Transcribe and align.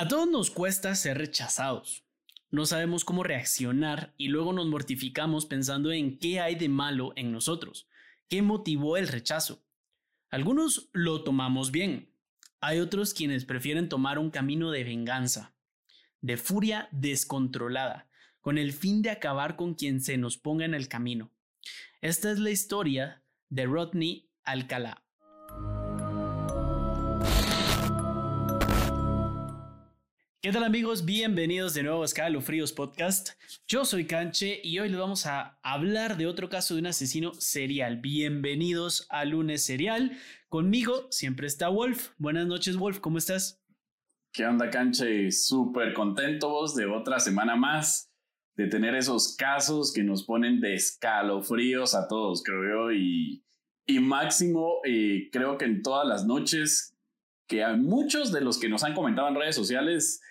A 0.00 0.06
todos 0.06 0.30
nos 0.30 0.52
cuesta 0.52 0.94
ser 0.94 1.18
rechazados. 1.18 2.04
No 2.52 2.66
sabemos 2.66 3.04
cómo 3.04 3.24
reaccionar 3.24 4.14
y 4.16 4.28
luego 4.28 4.52
nos 4.52 4.68
mortificamos 4.68 5.44
pensando 5.44 5.90
en 5.90 6.20
qué 6.20 6.38
hay 6.38 6.54
de 6.54 6.68
malo 6.68 7.12
en 7.16 7.32
nosotros, 7.32 7.88
qué 8.28 8.40
motivó 8.40 8.96
el 8.96 9.08
rechazo. 9.08 9.66
Algunos 10.30 10.88
lo 10.92 11.24
tomamos 11.24 11.72
bien, 11.72 12.14
hay 12.60 12.78
otros 12.78 13.12
quienes 13.12 13.44
prefieren 13.44 13.88
tomar 13.88 14.20
un 14.20 14.30
camino 14.30 14.70
de 14.70 14.84
venganza, 14.84 15.56
de 16.20 16.36
furia 16.36 16.88
descontrolada, 16.92 18.08
con 18.40 18.56
el 18.56 18.72
fin 18.72 19.02
de 19.02 19.10
acabar 19.10 19.56
con 19.56 19.74
quien 19.74 20.00
se 20.00 20.16
nos 20.16 20.38
ponga 20.38 20.64
en 20.64 20.74
el 20.74 20.86
camino. 20.86 21.32
Esta 22.02 22.30
es 22.30 22.38
la 22.38 22.50
historia 22.50 23.24
de 23.48 23.66
Rodney 23.66 24.30
Alcalá. 24.44 25.07
¿Qué 30.48 30.54
tal 30.54 30.64
amigos? 30.64 31.04
Bienvenidos 31.04 31.74
de 31.74 31.82
nuevo 31.82 32.00
a 32.00 32.04
Escalofríos 32.06 32.72
Podcast. 32.72 33.32
Yo 33.66 33.84
soy 33.84 34.06
Canche 34.06 34.62
y 34.64 34.78
hoy 34.78 34.88
les 34.88 34.98
vamos 34.98 35.26
a 35.26 35.58
hablar 35.62 36.16
de 36.16 36.26
otro 36.26 36.48
caso 36.48 36.72
de 36.72 36.80
un 36.80 36.86
asesino 36.86 37.34
serial. 37.34 37.98
Bienvenidos 37.98 39.06
a 39.10 39.26
Lunes 39.26 39.62
Serial. 39.62 40.16
Conmigo 40.48 41.06
siempre 41.10 41.46
está 41.46 41.68
Wolf. 41.68 42.12
Buenas 42.16 42.46
noches 42.46 42.78
Wolf, 42.78 42.98
¿cómo 43.00 43.18
estás? 43.18 43.62
¿Qué 44.32 44.46
onda 44.46 44.70
Canche? 44.70 45.30
Súper 45.32 45.92
contentos 45.92 46.74
de 46.74 46.86
otra 46.86 47.20
semana 47.20 47.54
más, 47.54 48.10
de 48.56 48.68
tener 48.68 48.94
esos 48.94 49.36
casos 49.36 49.92
que 49.92 50.02
nos 50.02 50.24
ponen 50.24 50.60
de 50.60 50.72
escalofríos 50.72 51.94
a 51.94 52.08
todos, 52.08 52.42
creo 52.42 52.62
yo, 52.64 52.92
y, 52.92 53.44
y 53.84 54.00
máximo, 54.00 54.76
eh, 54.86 55.28
creo 55.30 55.58
que 55.58 55.66
en 55.66 55.82
todas 55.82 56.08
las 56.08 56.24
noches 56.24 56.96
que 57.46 57.62
a 57.62 57.76
muchos 57.76 58.32
de 58.32 58.40
los 58.40 58.58
que 58.58 58.70
nos 58.70 58.82
han 58.82 58.94
comentado 58.94 59.28
en 59.28 59.34
redes 59.34 59.54
sociales 59.54 60.22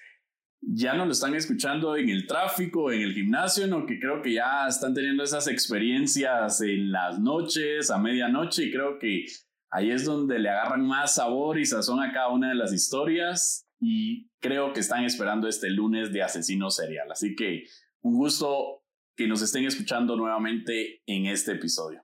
ya 0.62 0.94
no 0.94 1.06
lo 1.06 1.12
están 1.12 1.36
escuchando 1.36 1.96
en 1.96 2.10
el 2.10 2.26
tráfico, 2.26 2.92
en 2.92 3.02
el 3.02 3.14
gimnasio, 3.14 3.68
no, 3.68 3.86
que 3.86 4.00
creo 4.00 4.22
que 4.22 4.34
ya 4.34 4.68
están 4.68 4.94
teniendo 4.94 5.24
esas 5.24 5.48
experiencias 5.48 6.62
en 6.62 6.92
las 6.92 7.20
noches, 7.20 7.92
a 7.92 7.98
medianoche, 7.98 8.66
y 8.66 8.72
creo 8.72 8.98
que 9.00 9.26
ahí 9.72 9.92
es 9.92 10.06
donde 10.06 10.40
le 10.40 10.50
agarran 10.50 10.86
más 10.86 11.16
sabor 11.16 11.60
y 11.60 11.66
sazón 11.66 12.02
a 12.02 12.12
cada 12.12 12.30
una 12.30 12.50
de 12.50 12.56
las 12.56 12.74
historias, 12.74 13.68
y 13.80 14.30
creo 14.40 14.74
que 14.74 14.80
están 14.80 15.04
esperando 15.04 15.48
este 15.48 15.70
lunes 15.70 16.12
de 16.12 16.24
asesino 16.24 16.70
serial. 16.70 17.12
Así 17.12 17.36
que 17.36 17.66
un 18.02 18.16
gusto 18.16 18.84
que 19.16 19.28
nos 19.28 19.42
estén 19.42 19.66
escuchando 19.66 20.16
nuevamente 20.16 21.02
en 21.06 21.26
este 21.26 21.54
episodio. 21.54 22.04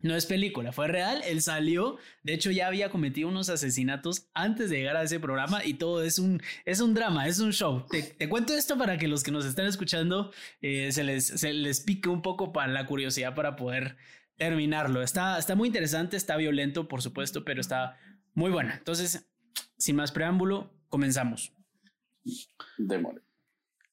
No 0.00 0.14
es 0.14 0.26
película, 0.26 0.72
fue 0.72 0.86
real. 0.86 1.22
Él 1.24 1.40
salió. 1.40 1.96
De 2.22 2.34
hecho, 2.34 2.50
ya 2.50 2.66
había 2.66 2.90
cometido 2.90 3.28
unos 3.28 3.48
asesinatos 3.48 4.28
antes 4.34 4.68
de 4.68 4.76
llegar 4.76 4.96
a 4.96 5.02
ese 5.02 5.18
programa 5.18 5.64
y 5.64 5.74
todo 5.74 6.02
es 6.02 6.18
un, 6.18 6.42
es 6.66 6.80
un 6.80 6.92
drama, 6.92 7.26
es 7.26 7.38
un 7.38 7.52
show. 7.52 7.86
Te, 7.90 8.28
cuento 8.28 8.54
esto 8.54 8.76
para 8.76 8.98
que 8.98 9.08
los 9.08 9.22
que 9.22 9.30
nos 9.30 9.46
están 9.46 9.66
escuchando 9.66 10.30
eh, 10.60 10.92
se, 10.92 11.04
les, 11.04 11.26
se 11.26 11.54
les 11.54 11.80
pique 11.80 12.10
un 12.10 12.20
poco 12.20 12.52
para 12.52 12.70
la 12.70 12.84
curiosidad 12.84 13.34
para 13.34 13.56
poder 13.56 13.96
terminarlo. 14.36 15.02
Está, 15.02 15.38
está 15.38 15.54
muy 15.54 15.68
interesante, 15.68 16.16
está 16.16 16.36
violento, 16.36 16.88
por 16.88 17.02
supuesto, 17.02 17.44
pero 17.44 17.60
está 17.60 17.98
muy 18.34 18.50
buena. 18.50 18.74
Entonces, 18.74 19.28
sin 19.78 19.96
más 19.96 20.12
preámbulo, 20.12 20.72
comenzamos. 20.88 21.52
Demore. 22.78 23.22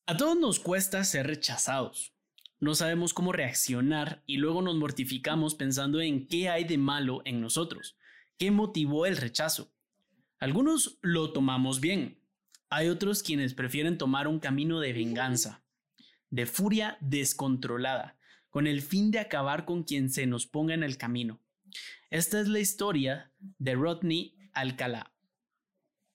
A 0.05 0.17
todos 0.17 0.37
nos 0.37 0.59
cuesta 0.59 1.03
ser 1.03 1.27
rechazados. 1.27 2.13
No 2.59 2.75
sabemos 2.75 3.13
cómo 3.13 3.31
reaccionar 3.31 4.23
y 4.25 4.37
luego 4.37 4.61
nos 4.61 4.75
mortificamos 4.75 5.55
pensando 5.55 5.99
en 5.99 6.27
qué 6.27 6.49
hay 6.49 6.63
de 6.63 6.77
malo 6.77 7.21
en 7.25 7.41
nosotros, 7.41 7.97
qué 8.37 8.51
motivó 8.51 9.05
el 9.05 9.17
rechazo. 9.17 9.73
Algunos 10.37 10.99
lo 11.01 11.33
tomamos 11.33 11.81
bien, 11.81 12.21
hay 12.69 12.87
otros 12.87 13.23
quienes 13.23 13.53
prefieren 13.53 13.97
tomar 13.97 14.27
un 14.27 14.39
camino 14.39 14.79
de 14.79 14.93
venganza, 14.93 15.63
de 16.29 16.45
furia 16.45 16.97
descontrolada, 17.01 18.17
con 18.51 18.67
el 18.67 18.81
fin 18.81 19.09
de 19.09 19.19
acabar 19.19 19.65
con 19.65 19.83
quien 19.83 20.11
se 20.11 20.27
nos 20.27 20.45
ponga 20.45 20.75
en 20.75 20.83
el 20.83 20.97
camino. 20.97 21.41
Esta 22.11 22.39
es 22.39 22.47
la 22.47 22.59
historia 22.59 23.31
de 23.57 23.73
Rodney 23.73 24.37
Alcalá. 24.53 25.11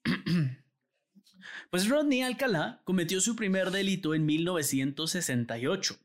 pues 1.71 1.89
Rodney 1.89 2.23
Alcalá 2.23 2.83
cometió 2.85 3.21
su 3.21 3.35
primer 3.35 3.71
delito 3.71 4.15
en 4.15 4.27
1968. 4.27 5.99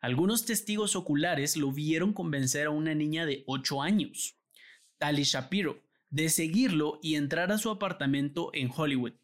Algunos 0.00 0.44
testigos 0.44 0.94
oculares 0.94 1.56
lo 1.56 1.72
vieron 1.72 2.12
convencer 2.12 2.66
a 2.66 2.70
una 2.70 2.94
niña 2.94 3.26
de 3.26 3.42
8 3.46 3.82
años, 3.82 4.38
Tali 4.98 5.24
Shapiro, 5.24 5.82
de 6.10 6.28
seguirlo 6.28 6.98
y 7.02 7.14
entrar 7.14 7.52
a 7.52 7.58
su 7.58 7.70
apartamento 7.70 8.50
en 8.52 8.70
Hollywood. 8.74 9.14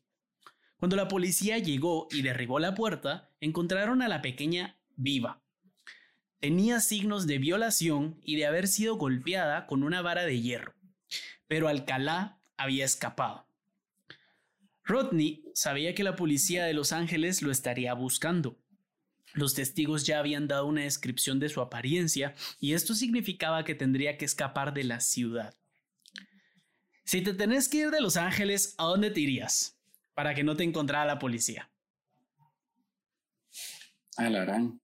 Cuando 0.79 0.97
la 0.97 1.09
policía 1.09 1.59
llegó 1.59 2.09
y 2.11 2.23
derribó 2.23 2.59
la 2.59 2.75
puerta, 2.75 3.31
encontraron 3.41 4.03
a 4.03 4.09
la 4.09 4.23
pequeña 4.23 4.79
viva, 4.97 5.43
tenía 6.41 6.81
signos 6.81 7.27
de 7.27 7.39
violación 7.39 8.21
y 8.23 8.37
de 8.37 8.47
haber 8.47 8.69
sido 8.69 8.97
golpeada 8.97 9.67
con 9.67 9.83
una 9.83 10.03
vara 10.03 10.25
de 10.25 10.41
hierro, 10.41 10.75
pero 11.47 11.69
Alcalá 11.69 12.39
había 12.57 12.85
escapado. 12.85 13.47
Rodney 14.85 15.45
sabía 15.55 15.95
que 15.95 16.05
la 16.05 16.15
policía 16.15 16.65
de 16.65 16.73
Los 16.73 16.93
Ángeles 16.93 17.43
lo 17.43 17.51
estaría 17.51 17.93
buscando. 17.95 18.57
Los 19.35 19.55
testigos 19.55 20.07
ya 20.07 20.19
habían 20.19 20.49
dado 20.49 20.67
una 20.67 20.83
descripción 20.83 21.41
de 21.41 21.49
su 21.49 21.61
apariencia 21.61 22.35
y 22.61 22.73
esto 22.73 22.95
significaba 22.95 23.65
que 23.65 23.75
tendría 23.75 24.17
que 24.17 24.25
escapar 24.25 24.73
de 24.73 24.85
la 24.85 25.01
ciudad. 25.01 25.55
Si 27.05 27.21
te 27.21 27.35
tenés 27.35 27.69
que 27.69 27.79
ir 27.79 27.91
de 27.91 28.01
Los 28.01 28.17
Ángeles, 28.17 28.75
¿a 28.79 28.85
dónde 28.85 29.11
te 29.11 29.21
irías? 29.21 29.79
Para 30.15 30.35
que 30.35 30.43
no 30.43 30.57
te 30.57 30.65
encontrara 30.65 31.05
la 31.05 31.19
policía. 31.19 31.71
A 34.17 34.31
la. 34.31 34.79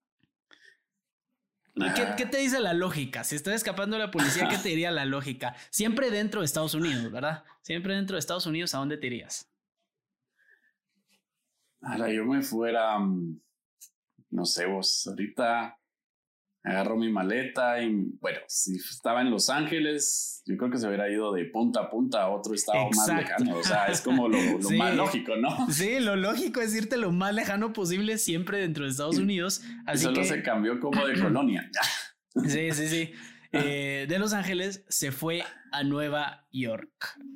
¿Qué, 1.75 2.25
te 2.25 2.37
dice 2.37 2.59
la 2.59 2.73
lógica? 2.73 3.23
Si 3.23 3.35
estás 3.35 3.55
escapando 3.55 3.97
de 3.97 4.03
la 4.03 4.11
policía, 4.11 4.47
¿qué 4.47 4.57
te 4.57 4.69
diría 4.69 4.91
la 4.91 5.05
lógica? 5.05 5.55
Siempre 5.71 6.11
dentro 6.11 6.41
de 6.41 6.45
Estados 6.45 6.75
Unidos, 6.75 7.11
¿verdad? 7.11 7.43
Siempre 7.61 7.95
dentro 7.95 8.15
de 8.15 8.19
Estados 8.19 8.45
Unidos, 8.45 8.75
¿a 8.75 8.77
dónde 8.77 8.97
te 8.97 9.07
irías? 9.07 9.49
Ahora 11.81 12.11
yo 12.11 12.25
me 12.25 12.41
fuera, 12.43 12.99
mm, 12.99 13.39
no 14.29 14.45
sé 14.45 14.67
vos, 14.67 15.07
ahorita 15.07 15.77
agarro 16.63 16.95
mi 16.95 17.11
maleta 17.11 17.81
y 17.81 18.13
bueno, 18.21 18.39
si 18.47 18.75
estaba 18.77 19.21
en 19.21 19.29
Los 19.29 19.49
Ángeles, 19.49 20.41
yo 20.45 20.55
creo 20.57 20.71
que 20.71 20.77
se 20.77 20.87
hubiera 20.87 21.09
ido 21.09 21.33
de 21.33 21.45
punta 21.45 21.81
a 21.81 21.89
punta 21.89 22.23
a 22.23 22.29
otro 22.29 22.53
estado 22.53 22.89
más 22.95 23.07
lejano. 23.07 23.57
O 23.57 23.63
sea, 23.63 23.87
es 23.87 24.01
como 24.01 24.29
lo, 24.29 24.37
más 24.77 24.95
lógico, 24.95 25.35
¿no? 25.35 25.69
Sí, 25.69 25.99
lo 25.99 26.15
lógico 26.15 26.61
es 26.61 26.73
irte 26.73 26.97
lo 26.97 27.11
más 27.11 27.33
lejano 27.33 27.73
posible 27.73 28.17
siempre 28.17 28.59
dentro 28.59 28.85
de 28.85 28.91
Estados 28.91 29.17
Unidos. 29.17 29.61
Así 29.85 30.05
solo 30.05 30.23
se 30.23 30.41
cambió 30.41 30.79
como 30.79 31.05
de 31.05 31.19
colonia. 31.19 31.69
Sí, 32.47 32.71
sí, 32.71 32.87
sí. 32.87 33.11
Eh, 33.55 34.07
de 34.09 34.17
Los 34.17 34.33
Ángeles 34.33 34.83
se 34.89 35.11
fue 35.11 35.43
a 35.71 35.83
Nueva 35.83 36.47
York 36.51 36.89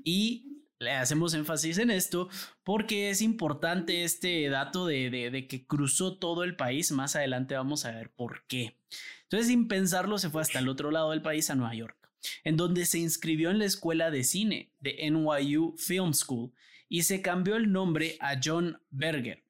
y 0.03 0.56
le 0.79 0.91
hacemos 0.91 1.33
énfasis 1.33 1.77
en 1.77 1.91
esto 1.91 2.29
porque 2.63 3.09
es 3.09 3.21
importante 3.21 4.03
este 4.03 4.47
dato 4.49 4.85
de, 4.85 5.09
de, 5.09 5.47
que 5.47 5.65
cruzó 5.65 6.17
todo 6.17 6.43
el 6.43 6.55
país. 6.55 6.91
Más 6.91 7.15
adelante 7.15 7.55
vamos 7.55 7.85
a 7.85 7.91
ver 7.91 8.11
por 8.11 8.45
qué. 8.47 8.77
Entonces, 9.23 9.47
sin 9.47 9.67
pensarlo, 9.67 10.17
se 10.17 10.29
fue 10.29 10.41
hasta 10.41 10.59
el 10.59 10.69
otro 10.69 10.91
lado 10.91 11.11
del 11.11 11.21
país, 11.21 11.49
a 11.49 11.55
Nueva 11.55 11.73
York, 11.73 11.97
en 12.43 12.55
donde 12.57 12.85
se 12.85 12.99
inscribió 12.99 13.49
en 13.49 13.59
la 13.59 13.65
escuela 13.65 14.11
de 14.11 14.23
cine 14.23 14.71
de 14.79 15.09
NYU 15.09 15.75
Film 15.77 16.13
School 16.13 16.53
y 16.89 17.03
se 17.03 17.21
cambió 17.21 17.55
el 17.55 17.71
nombre 17.71 18.17
a 18.21 18.39
John 18.41 18.79
Berger. 18.89 19.43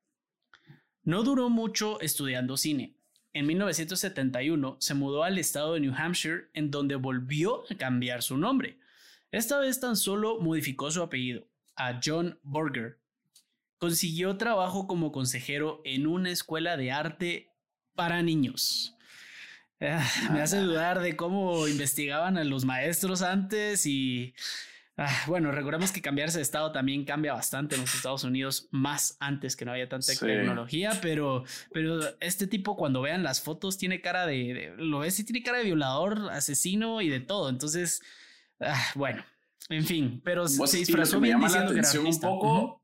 No 1.04 1.24
duró 1.24 1.50
mucho 1.50 2.02
estudiando 2.02 2.58
cine. 2.58 2.96
En 3.34 3.46
1971 3.46 4.78
se 4.80 4.94
mudó 4.96 5.24
al 5.24 5.38
estado 5.38 5.76
de 5.76 5.82
New 5.82 5.94
Hampshire, 5.96 6.50
en 6.54 6.72
donde 6.72 6.96
volvió 6.96 7.64
a 7.70 7.76
cambiar 7.76 8.24
su 8.24 8.38
nombre. 8.38 8.80
Esta 9.32 9.60
vez 9.60 9.80
tan 9.80 9.98
solo 9.98 10.40
modificó 10.40 10.90
su 10.90 11.02
apellido 11.02 11.48
a 11.76 12.00
John 12.04 12.40
Burger. 12.44 12.98
Consiguió 13.78 14.38
trabajo 14.38 14.88
como 14.88 15.12
consejero 15.12 15.82
en 15.86 16.08
una 16.08 16.32
escuela 16.32 16.78
de 16.78 16.92
arte 16.92 17.52
para 17.94 18.22
niños. 18.24 18.96
Ah, 19.80 20.10
me 20.34 20.42
hace 20.42 20.58
dudar 20.58 21.02
de 21.02 21.16
cómo 21.16 21.68
investigaban 21.68 22.38
a 22.38 22.44
los 22.44 22.66
maestros 22.66 23.22
antes 23.22 23.86
y 23.86 24.34
ah, 24.98 25.24
bueno, 25.28 25.52
recordemos 25.52 25.92
que 25.92 26.02
cambiarse 26.02 26.40
de 26.40 26.44
estado 26.44 26.72
también 26.72 27.06
cambia 27.06 27.34
bastante 27.34 27.76
en 27.76 27.82
los 27.82 27.94
Estados 27.94 28.24
Unidos, 28.24 28.70
más 28.72 29.18
antes 29.20 29.56
que 29.56 29.66
no 29.66 29.72
había 29.72 29.88
tanta 29.88 30.16
tecnología, 30.16 30.98
pero, 31.04 31.44
pero 31.72 32.00
este 32.22 32.48
tipo 32.48 32.76
cuando 32.76 33.02
vean 33.02 33.22
las 33.22 33.40
fotos 33.42 33.78
tiene 33.78 34.02
cara 34.02 34.26
de, 34.26 34.74
lo 34.78 35.00
ves 35.00 35.20
y 35.20 35.26
tiene 35.26 35.44
cara 35.44 35.60
de 35.60 35.66
violador, 35.66 36.30
asesino 36.32 37.02
y 37.02 37.10
de 37.10 37.20
todo, 37.20 37.50
entonces 37.50 38.02
Ah, 38.60 38.92
bueno, 38.96 39.24
en 39.70 39.84
fin, 39.84 40.22
pero 40.24 40.48
se 40.48 40.78
disfrazó 40.78 41.20
bien 41.20 41.40
diciendo 41.40 41.74
que 41.74 41.80
era 41.80 42.00
un 42.00 42.20
poco. 42.20 42.84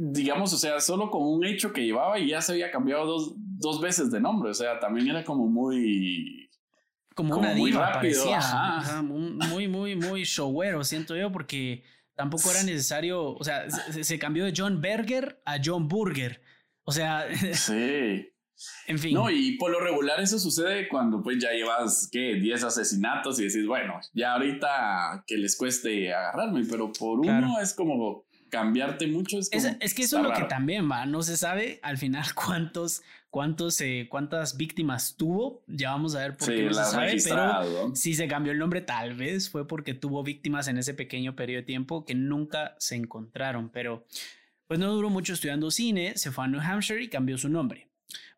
Digamos, 0.00 0.52
o 0.52 0.56
sea, 0.56 0.78
solo 0.80 1.10
con 1.10 1.22
un 1.22 1.44
hecho 1.44 1.72
que 1.72 1.84
llevaba 1.84 2.20
y 2.20 2.28
ya 2.28 2.40
se 2.40 2.52
había 2.52 2.70
cambiado 2.70 3.04
dos, 3.04 3.34
dos 3.36 3.80
veces 3.80 4.12
de 4.12 4.20
nombre. 4.20 4.50
O 4.50 4.54
sea, 4.54 4.78
también 4.78 5.08
era 5.08 5.24
como 5.24 5.46
muy. 5.48 6.48
Como, 7.16 7.36
una 7.36 7.52
muy 7.54 7.72
diva, 7.72 7.94
rápido. 7.94 8.24
Parecía, 8.24 9.02
muy, 9.02 9.66
muy, 9.66 9.96
muy 9.96 10.22
showero, 10.22 10.84
siento 10.84 11.16
yo, 11.16 11.32
porque 11.32 11.82
tampoco 12.14 12.48
era 12.52 12.62
necesario. 12.62 13.34
O 13.34 13.42
sea, 13.42 13.68
se, 13.70 14.04
se 14.04 14.18
cambió 14.20 14.44
de 14.44 14.54
John 14.56 14.80
Berger 14.80 15.42
a 15.44 15.56
John 15.64 15.88
Burger. 15.88 16.40
O 16.84 16.92
sea. 16.92 17.26
Sí. 17.54 18.30
En 18.86 18.98
fin. 18.98 19.14
No, 19.14 19.30
y 19.30 19.56
por 19.56 19.70
lo 19.70 19.80
regular 19.80 20.20
eso 20.20 20.38
sucede 20.38 20.88
cuando 20.88 21.22
pues 21.22 21.38
ya 21.40 21.52
llevas, 21.52 22.08
¿qué? 22.10 22.34
10 22.34 22.64
asesinatos 22.64 23.38
y 23.40 23.44
decís, 23.44 23.66
bueno, 23.66 24.00
ya 24.12 24.32
ahorita 24.34 25.24
que 25.26 25.36
les 25.36 25.56
cueste 25.56 26.12
agarrarme, 26.12 26.64
pero 26.68 26.92
por 26.92 27.20
uno 27.20 27.60
es 27.60 27.74
como 27.74 28.24
cambiarte 28.48 29.06
mucho. 29.06 29.38
Es, 29.38 29.50
es, 29.52 29.94
que 29.94 30.02
eso 30.02 30.18
es 30.18 30.22
lo 30.22 30.32
que 30.32 30.44
también 30.44 30.90
va, 30.90 31.06
no 31.06 31.22
se 31.22 31.36
sabe 31.36 31.80
al 31.82 31.98
final 31.98 32.24
cuántos, 32.34 33.02
cuántos, 33.30 33.80
eh, 33.80 34.08
cuántas 34.10 34.56
víctimas 34.56 35.16
tuvo, 35.16 35.62
ya 35.66 35.90
vamos 35.90 36.14
a 36.14 36.20
ver 36.20 36.36
por 36.36 36.48
qué 36.48 36.64
no 36.64 36.74
se 36.74 36.84
sabe, 36.84 37.16
pero 37.22 37.94
si 37.94 38.14
se 38.14 38.28
cambió 38.28 38.52
el 38.52 38.58
nombre 38.58 38.80
tal 38.80 39.14
vez 39.14 39.50
fue 39.50 39.66
porque 39.66 39.94
tuvo 39.94 40.22
víctimas 40.22 40.68
en 40.68 40.78
ese 40.78 40.94
pequeño 40.94 41.36
periodo 41.36 41.60
de 41.60 41.66
tiempo 41.66 42.04
que 42.04 42.14
nunca 42.14 42.74
se 42.78 42.96
encontraron, 42.96 43.70
pero 43.70 44.06
pues 44.66 44.78
no 44.78 44.92
duró 44.92 45.08
mucho 45.10 45.32
estudiando 45.32 45.70
cine, 45.70 46.12
se 46.16 46.30
fue 46.30 46.44
a 46.44 46.48
New 46.48 46.60
Hampshire 46.60 47.02
y 47.02 47.08
cambió 47.08 47.38
su 47.38 47.48
nombre. 47.48 47.87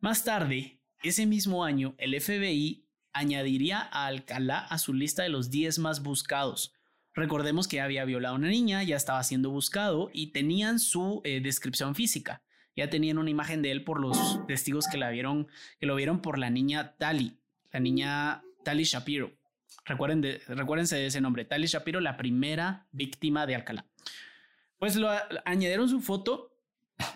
Más 0.00 0.24
tarde, 0.24 0.80
ese 1.02 1.26
mismo 1.26 1.64
año, 1.64 1.94
el 1.98 2.18
FBI 2.20 2.86
añadiría 3.12 3.80
a 3.80 4.06
Alcalá 4.06 4.58
a 4.58 4.78
su 4.78 4.94
lista 4.94 5.22
de 5.22 5.28
los 5.28 5.50
10 5.50 5.78
más 5.78 6.02
buscados. 6.02 6.74
Recordemos 7.14 7.66
que 7.66 7.80
había 7.80 8.04
violado 8.04 8.34
a 8.34 8.38
una 8.38 8.48
niña, 8.48 8.82
ya 8.82 8.96
estaba 8.96 9.22
siendo 9.24 9.50
buscado 9.50 10.10
y 10.12 10.28
tenían 10.28 10.78
su 10.78 11.20
eh, 11.24 11.40
descripción 11.40 11.94
física. 11.94 12.42
Ya 12.76 12.88
tenían 12.88 13.18
una 13.18 13.30
imagen 13.30 13.62
de 13.62 13.72
él 13.72 13.84
por 13.84 14.00
los 14.00 14.46
testigos 14.46 14.86
que, 14.86 14.96
la 14.96 15.10
vieron, 15.10 15.48
que 15.80 15.86
lo 15.86 15.96
vieron 15.96 16.22
por 16.22 16.38
la 16.38 16.50
niña 16.50 16.96
Tali, 16.96 17.38
la 17.72 17.80
niña 17.80 18.42
Tali 18.64 18.84
Shapiro. 18.84 19.32
Recuerden 19.84 20.20
de, 20.20 20.40
recuérdense 20.46 20.96
de 20.96 21.06
ese 21.06 21.20
nombre, 21.20 21.44
Tali 21.44 21.66
Shapiro, 21.66 22.00
la 22.00 22.16
primera 22.16 22.86
víctima 22.92 23.46
de 23.46 23.56
Alcalá. 23.56 23.86
Pues 24.78 24.96
lo 24.96 25.10
añadieron 25.44 25.88
su 25.88 26.00
foto 26.00 26.56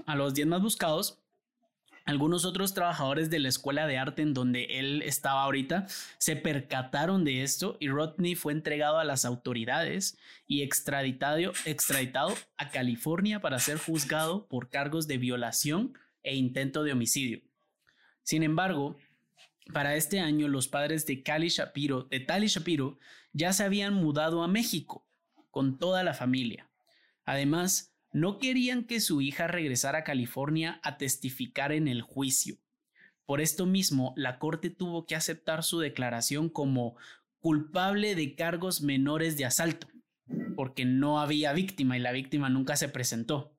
a 0.07 0.17
los 0.17 0.35
10 0.35 0.49
más 0.49 0.61
buscados 0.61 1.24
algunos 2.05 2.45
otros 2.45 2.75
trabajadores 2.75 3.31
de 3.31 3.39
la 3.39 3.49
escuela 3.49 3.87
de 3.87 3.97
arte 3.97 4.23
en 4.23 4.35
donde 4.35 4.65
él 4.79 5.03
estaba 5.03 5.43
ahorita 5.43 5.87
se 6.19 6.37
percataron 6.37 7.25
de 7.25 7.43
esto 7.43 7.79
y 7.81 7.89
Rodney 7.89 8.35
fue 8.35 8.53
entregado 8.53 8.99
a 8.99 9.05
las 9.05 9.25
autoridades 9.25 10.19
y 10.47 10.63
extraditado, 10.63 11.53
extraditado 11.65 12.35
a 12.59 12.71
California 12.71 13.41
para 13.41 13.59
ser 13.59 13.79
juzgado 13.79 14.47
por 14.47 14.69
cargos 14.69 15.07
de 15.07 15.19
violación 15.19 15.99
e 16.23 16.37
intento 16.37 16.85
de 16.85 16.93
homicidio. 16.93 17.41
Sin 18.23 18.43
embargo, 18.43 18.97
para 19.73 19.97
este 19.97 20.21
año 20.21 20.49
los 20.49 20.69
padres 20.69 21.07
de 21.07 21.23
Cali 21.23 21.49
Shapiro, 21.49 22.03
de 22.05 22.21
Tali 22.21 22.49
Shapiro, 22.49 22.99
ya 23.33 23.53
se 23.55 23.65
habían 23.65 23.95
mudado 23.95 24.43
a 24.43 24.49
México 24.49 25.07
con 25.51 25.79
toda 25.79 26.03
la 26.03 26.13
familia. 26.13 26.69
Además, 27.25 27.94
no 28.15 28.39
querían 28.39 28.85
que 28.85 29.01
su 29.01 29.21
hija 29.21 29.49
regresara 29.49 29.99
a 29.99 30.05
California 30.05 30.81
a 30.85 30.99
testificar 30.99 31.73
en 31.73 31.89
el 31.89 32.01
juicio. 32.01 32.57
Por 33.27 33.41
esto 33.41 33.67
mismo, 33.67 34.15
la 34.17 34.39
corte 34.39 34.71
tuvo 34.71 35.05
que 35.05 35.17
aceptar 35.17 35.65
su 35.65 35.81
declaración 35.81 36.49
como 36.49 36.97
culpable 37.41 38.15
de 38.15 38.37
cargos 38.37 38.83
menores 38.83 39.37
de 39.37 39.47
asalto, 39.47 39.89
porque 40.55 40.85
no 40.85 41.21
había 41.21 41.53
víctima 41.53 41.97
y 41.97 42.01
la 42.01 42.13
víctima 42.13 42.49
nunca 42.49 42.77
se 42.77 42.89
presentó. 42.89 43.57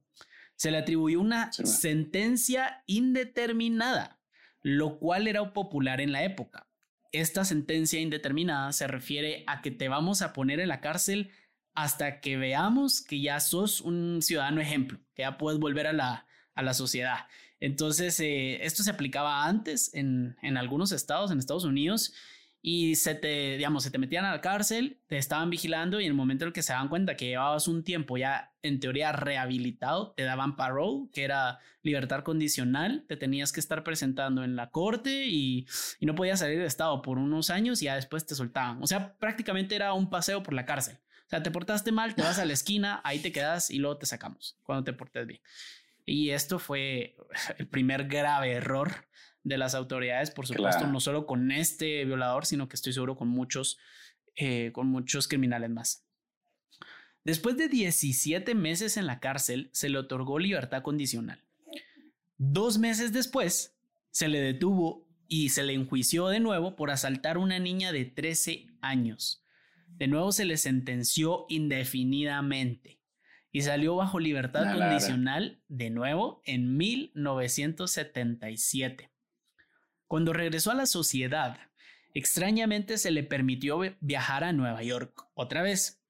Se 0.55 0.71
le 0.71 0.77
atribuyó 0.77 1.19
una 1.19 1.51
sentencia 1.51 2.81
indeterminada, 2.87 4.21
lo 4.61 4.99
cual 4.99 5.27
era 5.27 5.51
popular 5.51 5.99
en 5.99 6.13
la 6.13 6.23
época. 6.23 6.69
Esta 7.11 7.43
sentencia 7.43 7.99
indeterminada 7.99 8.71
se 8.71 8.87
refiere 8.87 9.43
a 9.47 9.61
que 9.61 9.71
te 9.71 9.89
vamos 9.89 10.21
a 10.21 10.31
poner 10.31 10.61
en 10.61 10.69
la 10.69 10.79
cárcel 10.79 11.31
hasta 11.75 12.21
que 12.21 12.37
veamos 12.37 13.01
que 13.01 13.21
ya 13.21 13.39
sos 13.39 13.81
un 13.81 14.21
ciudadano 14.21 14.61
ejemplo, 14.61 14.99
que 15.13 15.23
ya 15.23 15.37
puedes 15.37 15.59
volver 15.59 15.87
a 15.87 15.93
la, 15.93 16.25
a 16.55 16.63
la 16.63 16.73
sociedad. 16.73 17.27
Entonces, 17.59 18.19
eh, 18.19 18.65
esto 18.65 18.83
se 18.83 18.91
aplicaba 18.91 19.45
antes 19.45 19.93
en, 19.93 20.37
en, 20.41 20.57
algunos 20.57 20.91
estados, 20.91 21.31
en 21.31 21.39
Estados 21.39 21.65
Unidos, 21.65 22.13
y 22.61 22.95
se 22.95 23.13
te, 23.13 23.57
digamos, 23.57 23.83
se 23.83 23.91
te 23.91 23.99
metían 23.99 24.25
a 24.25 24.31
la 24.31 24.41
cárcel, 24.41 24.99
te 25.05 25.17
estaban 25.17 25.51
vigilando 25.51 25.99
y 25.99 26.05
en 26.05 26.11
el 26.11 26.15
momento 26.15 26.45
en 26.45 26.47
el 26.47 26.53
que 26.53 26.63
se 26.63 26.73
daban 26.73 26.87
cuenta 26.87 27.15
que 27.15 27.27
llevabas 27.27 27.67
un 27.67 27.83
tiempo 27.83 28.17
ya 28.17 28.55
en 28.63 28.79
teoría 28.79 29.11
rehabilitado, 29.11 30.13
te 30.13 30.23
daban 30.23 30.55
parole, 30.55 31.07
que 31.13 31.23
era 31.23 31.59
libertad 31.83 32.23
condicional, 32.23 33.05
te 33.07 33.17
tenías 33.17 33.51
que 33.51 33.59
estar 33.59 33.83
presentando 33.83 34.43
en 34.43 34.55
la 34.55 34.71
corte 34.71 35.27
y, 35.27 35.67
y 35.99 36.07
no 36.07 36.15
podías 36.15 36.39
salir 36.39 36.57
de 36.57 36.65
estado 36.65 37.03
por 37.03 37.19
unos 37.19 37.51
años 37.51 37.83
y 37.83 37.85
ya 37.85 37.95
después 37.95 38.25
te 38.25 38.33
soltaban. 38.33 38.81
O 38.81 38.87
sea, 38.87 39.15
prácticamente 39.17 39.75
era 39.75 39.93
un 39.93 40.09
paseo 40.09 40.41
por 40.41 40.55
la 40.55 40.65
cárcel. 40.65 40.97
Sea, 41.35 41.43
te 41.43 41.51
portaste 41.51 41.91
mal, 41.91 42.15
te 42.15 42.21
vas 42.21 42.39
a 42.39 42.45
la 42.45 42.53
esquina, 42.53 43.01
ahí 43.03 43.19
te 43.19 43.33
quedas 43.33 43.69
y 43.69 43.79
luego 43.79 43.97
te 43.97 44.05
sacamos 44.05 44.57
cuando 44.63 44.85
te 44.85 44.93
portes 44.93 45.27
bien. 45.27 45.41
Y 46.05 46.29
esto 46.29 46.59
fue 46.59 47.17
el 47.57 47.67
primer 47.67 48.07
grave 48.07 48.53
error 48.53 49.05
de 49.43 49.57
las 49.57 49.75
autoridades, 49.75 50.31
por 50.31 50.47
supuesto, 50.47 50.87
no 50.87 50.99
solo 51.01 51.25
con 51.25 51.51
este 51.51 52.05
violador, 52.05 52.45
sino 52.45 52.69
que 52.69 52.75
estoy 52.75 52.93
seguro 52.93 53.17
con 53.17 53.27
muchos, 53.27 53.77
eh, 54.35 54.71
con 54.73 54.87
muchos 54.87 55.27
criminales 55.27 55.69
más. 55.69 56.05
Después 57.25 57.57
de 57.57 57.67
17 57.67 58.55
meses 58.55 58.95
en 58.95 59.05
la 59.05 59.19
cárcel, 59.19 59.69
se 59.73 59.89
le 59.89 59.97
otorgó 59.97 60.39
libertad 60.39 60.83
condicional. 60.83 61.43
Dos 62.37 62.77
meses 62.77 63.11
después, 63.11 63.75
se 64.11 64.29
le 64.29 64.39
detuvo 64.39 65.05
y 65.27 65.49
se 65.49 65.63
le 65.63 65.73
enjuició 65.73 66.27
de 66.29 66.39
nuevo 66.39 66.75
por 66.75 66.91
asaltar 66.91 67.35
a 67.35 67.39
una 67.39 67.59
niña 67.59 67.91
de 67.91 68.05
13 68.05 68.67
años. 68.81 69.44
De 69.97 70.07
nuevo 70.07 70.31
se 70.31 70.45
le 70.45 70.57
sentenció 70.57 71.45
indefinidamente 71.49 73.01
y 73.51 73.61
salió 73.61 73.95
bajo 73.95 74.19
libertad 74.19 74.73
condicional 74.73 75.61
de 75.67 75.89
nuevo 75.89 76.41
en 76.45 76.75
1977. 76.75 79.11
Cuando 80.07 80.33
regresó 80.33 80.71
a 80.71 80.75
la 80.75 80.85
sociedad, 80.85 81.57
extrañamente 82.13 82.97
se 82.97 83.11
le 83.11 83.23
permitió 83.23 83.79
viajar 84.01 84.43
a 84.43 84.51
Nueva 84.53 84.83
York 84.83 85.27
otra 85.33 85.61
vez. 85.61 86.01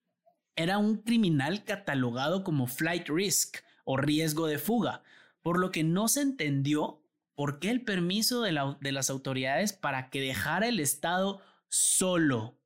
Era 0.55 0.79
un 0.79 1.03
criminal 1.03 1.63
catalogado 1.63 2.43
como 2.43 2.67
flight 2.67 3.09
risk 3.09 3.57
o 3.83 3.97
riesgo 3.97 4.47
de 4.47 4.57
fuga, 4.57 5.03
por 5.43 5.59
lo 5.59 5.71
que 5.71 5.83
no 5.83 6.07
se 6.07 6.21
entendió 6.21 7.05
¿por 7.35 7.59
qué 7.59 7.69
el 7.69 7.81
permiso 7.81 8.41
de, 8.41 8.75
de 8.79 8.91
las 8.91 9.09
autoridades 9.09 9.73
para 9.73 10.09
que 10.09 10.21
dejara 10.21 10.67
el 10.67 10.79
Estado 10.79 11.41
solo? 11.67 12.57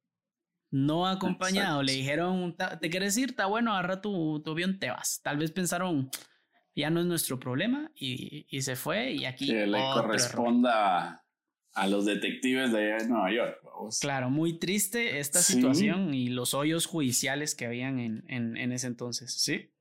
No 0.71 1.07
acompañado. 1.07 1.81
Le 1.81 1.93
dijeron, 1.93 2.55
¿te 2.79 2.89
quieres 2.89 3.17
ir? 3.17 3.29
Está 3.29 3.47
bueno, 3.47 3.73
agarra 3.73 4.01
tu, 4.01 4.41
tu 4.43 4.51
avión, 4.51 4.79
te 4.79 4.89
vas. 4.89 5.21
Tal 5.23 5.37
vez 5.37 5.51
pensaron, 5.51 6.09
ya 6.75 6.89
no 6.89 6.99
es 6.99 7.05
nuestro 7.05 7.39
problema 7.39 7.91
y, 7.95 8.45
y 8.49 8.61
se 8.61 8.75
fue 8.75 9.11
y 9.13 9.25
aquí... 9.25 9.47
Que 9.47 9.65
le 9.65 9.79
corresponda 9.93 11.25
a 11.73 11.87
los 11.87 12.05
detectives 12.05 12.71
de 12.71 13.07
Nueva 13.07 13.31
York. 13.31 13.57
Claro, 14.01 14.29
muy 14.29 14.59
triste 14.59 15.19
esta 15.19 15.39
situación 15.39 16.13
y 16.13 16.29
los 16.29 16.53
hoyos 16.53 16.85
judiciales 16.85 17.55
que 17.55 17.65
habían 17.65 17.99
en, 17.99 18.23
en, 18.27 18.57
en, 18.57 18.71
ese 18.71 18.87
entonces, 18.87 19.33
¿sí? 19.33 19.71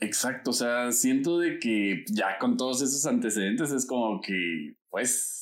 Exacto, 0.00 0.50
o 0.50 0.54
sea, 0.54 0.90
siento 0.90 1.38
de 1.38 1.60
que 1.60 2.04
ya 2.08 2.38
con 2.38 2.56
todos 2.56 2.82
esos 2.82 3.06
antecedentes 3.06 3.70
es 3.70 3.86
como 3.86 4.20
que, 4.20 4.74
pues, 4.90 5.41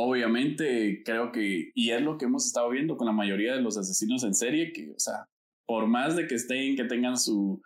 obviamente 0.00 1.02
creo 1.04 1.32
que, 1.32 1.72
y 1.74 1.90
es 1.90 2.00
lo 2.00 2.18
que 2.18 2.26
hemos 2.26 2.46
estado 2.46 2.70
viendo 2.70 2.96
con 2.96 3.06
la 3.06 3.12
mayoría 3.12 3.54
de 3.54 3.60
los 3.60 3.76
asesinos 3.76 4.22
en 4.22 4.34
serie, 4.34 4.72
que, 4.72 4.92
o 4.92 4.98
sea, 4.98 5.28
por 5.66 5.86
más 5.86 6.14
de 6.14 6.26
que 6.26 6.36
estén, 6.36 6.76
que 6.76 6.84
tengan 6.84 7.16
su, 7.18 7.60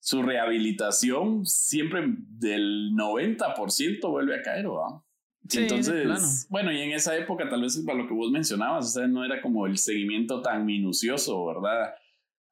su 0.00 0.22
rehabilitación, 0.22 1.44
siempre 1.44 2.04
del 2.06 2.92
90% 2.92 4.10
vuelve 4.10 4.36
a 4.36 4.42
caer, 4.42 4.70
¿va? 4.70 5.04
Entonces, 5.50 6.46
bueno, 6.50 6.72
y 6.72 6.80
en 6.80 6.92
esa 6.92 7.16
época 7.16 7.48
tal 7.48 7.62
vez 7.62 7.82
para 7.86 7.98
lo 7.98 8.06
que 8.06 8.14
vos 8.14 8.30
mencionabas, 8.30 8.86
o 8.86 9.00
sea, 9.00 9.06
no 9.06 9.24
era 9.24 9.40
como 9.40 9.66
el 9.66 9.78
seguimiento 9.78 10.42
tan 10.42 10.64
minucioso, 10.66 11.46
¿verdad? 11.46 11.94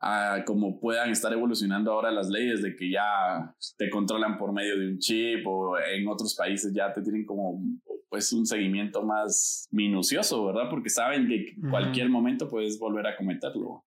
A 0.00 0.44
como 0.46 0.78
puedan 0.78 1.10
estar 1.10 1.32
evolucionando 1.32 1.92
ahora 1.92 2.10
las 2.10 2.28
leyes 2.28 2.62
de 2.62 2.76
que 2.76 2.90
ya 2.90 3.54
te 3.76 3.90
controlan 3.90 4.38
por 4.38 4.52
medio 4.52 4.78
de 4.78 4.88
un 4.88 4.98
chip 4.98 5.46
o 5.46 5.78
en 5.78 6.06
otros 6.08 6.34
países 6.34 6.72
ya 6.72 6.92
te 6.92 7.02
tienen 7.02 7.26
como 7.26 7.60
pues 8.08 8.32
un 8.32 8.46
seguimiento 8.46 9.02
más 9.02 9.68
minucioso, 9.70 10.46
¿verdad? 10.46 10.68
Porque 10.70 10.90
saben 10.90 11.28
que 11.28 11.54
cualquier 11.68 12.08
momento 12.08 12.48
puedes 12.48 12.78
volver 12.78 13.06
a 13.06 13.16
cometerlo. 13.16 13.84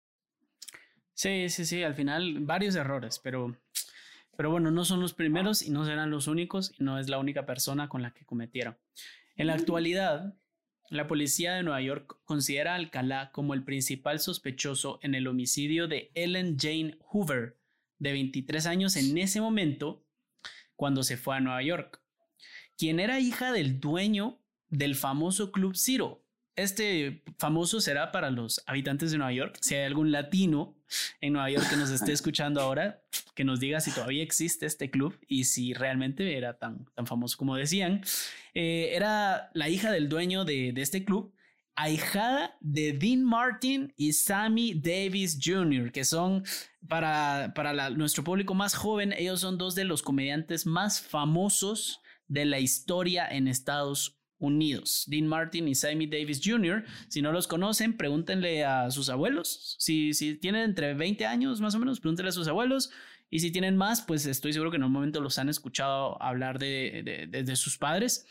Sí, 1.14 1.49
sí, 1.49 1.64
sí, 1.64 1.83
al 1.83 1.95
final 1.95 2.40
varios 2.40 2.75
errores, 2.75 3.21
pero 3.23 3.57
pero 4.37 4.50
bueno, 4.50 4.71
no 4.71 4.85
son 4.85 5.00
los 5.00 5.14
primeros 5.14 5.62
y 5.62 5.71
no 5.71 5.85
serán 5.85 6.11
los 6.11 6.26
únicos 6.26 6.73
y 6.78 6.85
no 6.85 6.99
es 6.99 7.09
la 7.09 7.19
única 7.19 7.45
persona 7.47 7.88
con 7.88 8.02
la 8.02 8.12
que 8.12 8.25
cometieron. 8.25 8.78
En 9.37 9.47
la 9.47 9.54
actualidad, 9.54 10.35
la 10.88 11.07
policía 11.07 11.54
de 11.54 11.62
Nueva 11.62 11.81
York 11.81 12.19
considera 12.25 12.73
a 12.73 12.76
Alcalá 12.76 13.31
como 13.33 13.54
el 13.54 13.62
principal 13.62 14.21
sospechoso 14.21 14.99
en 15.02 15.14
el 15.14 15.26
homicidio 15.26 15.87
de 15.87 16.11
Ellen 16.14 16.57
Jane 16.59 16.99
Hoover, 17.00 17.59
de 17.99 18.12
23 18.12 18.66
años 18.66 18.97
en 18.97 19.16
ese 19.16 19.40
momento, 19.40 20.04
cuando 20.76 21.02
se 21.02 21.16
fue 21.16 21.37
a 21.37 21.40
Nueva 21.40 21.62
York, 21.62 22.01
quien 22.76 23.00
era 23.00 23.21
hija 23.21 23.52
del 23.52 23.81
dueño 23.81 24.38
del 24.69 24.95
famoso 24.95 25.52
Club 25.52 25.76
Zero, 25.76 26.23
este 26.57 27.23
famoso 27.38 27.81
será 27.81 28.12
para 28.12 28.31
los 28.31 28.62
habitantes 28.67 29.11
de 29.11 29.19
Nueva 29.19 29.33
York. 29.33 29.57
Si 29.61 29.75
hay 29.75 29.85
algún 29.85 30.12
latino 30.12 30.76
en 31.21 31.33
Nueva 31.33 31.50
York 31.50 31.67
que 31.71 31.76
nos 31.76 31.91
esté 31.91 32.12
escuchando 32.12 32.61
ahora, 32.61 33.02
que 33.35 33.45
nos 33.45 33.59
diga 33.59 33.81
si 33.81 33.91
todavía 33.91 34.23
existe 34.23 34.67
este 34.67 34.91
club 34.91 35.19
y 35.26 35.45
si 35.45 35.73
realmente 35.73 36.37
era 36.37 36.59
tan, 36.59 36.85
tan 36.95 37.07
famoso 37.07 37.38
como 37.38 37.57
decían. 37.57 38.02
Eh, 38.55 38.91
era 38.95 39.50
la 39.55 39.69
hija 39.71 39.91
del 39.91 40.09
dueño 40.11 40.45
de, 40.45 40.75
este 40.76 41.05
club, 41.05 41.33
ahijada 41.75 42.55
de 42.61 42.93
Dean 42.93 43.25
Martin 43.25 43.95
y 43.97 44.12
Sammy 44.12 44.75
Davis 44.75 45.38
Jr., 45.43 45.91
que 45.91 46.05
son 46.05 46.45
para, 46.87 47.52
para 47.55 47.88
nuestro 47.91 48.25
público 48.25 48.52
más 48.52 48.75
joven, 48.75 49.14
ellos 49.17 49.41
son 49.41 49.57
dos 49.57 49.75
de 49.75 49.85
los 49.85 50.02
comediantes 50.02 50.67
más 50.67 51.00
famosos 51.00 52.01
de 52.33 52.47
la 52.47 52.61
historia 52.61 53.29
en 53.29 53.47
Estados 53.47 54.19
Unidos. 54.39 55.05
Dean 55.07 55.29
Martin 55.29 55.69
y 55.69 55.75
Sammy 55.75 56.07
Davis 56.07 56.41
Jr. 56.43 56.85
Si 57.09 57.21
no 57.21 57.31
los 57.31 57.47
conocen, 57.47 57.97
pregúntenle 57.97 58.65
a 58.65 58.91
sus 58.91 59.11
abuelos. 59.11 59.77
Si, 59.79 60.15
si 60.15 60.35
tienen 60.37 60.62
entre 60.62 60.95
20 60.95 61.27
años 61.27 61.61
más 61.61 61.75
o 61.75 61.79
menos, 61.79 62.01
pregúntenle 62.01 62.31
a 62.31 62.33
sus 62.33 62.49
abuelos. 62.49 62.91
Y 63.31 63.41
si 63.41 63.51
tienen 63.51 63.77
más, 63.77 64.01
pues 64.03 64.25
estoy 64.27 64.53
seguro 64.53 64.71
que 64.71 64.79
en 64.79 64.85
un 64.85 64.93
momento 64.93 65.21
los 65.21 65.39
han 65.39 65.51
escuchado 65.51 66.21
hablar 66.23 66.59
de, 66.59 67.29
de, 67.31 67.57
sus 67.57 67.77
padres. 67.77 68.27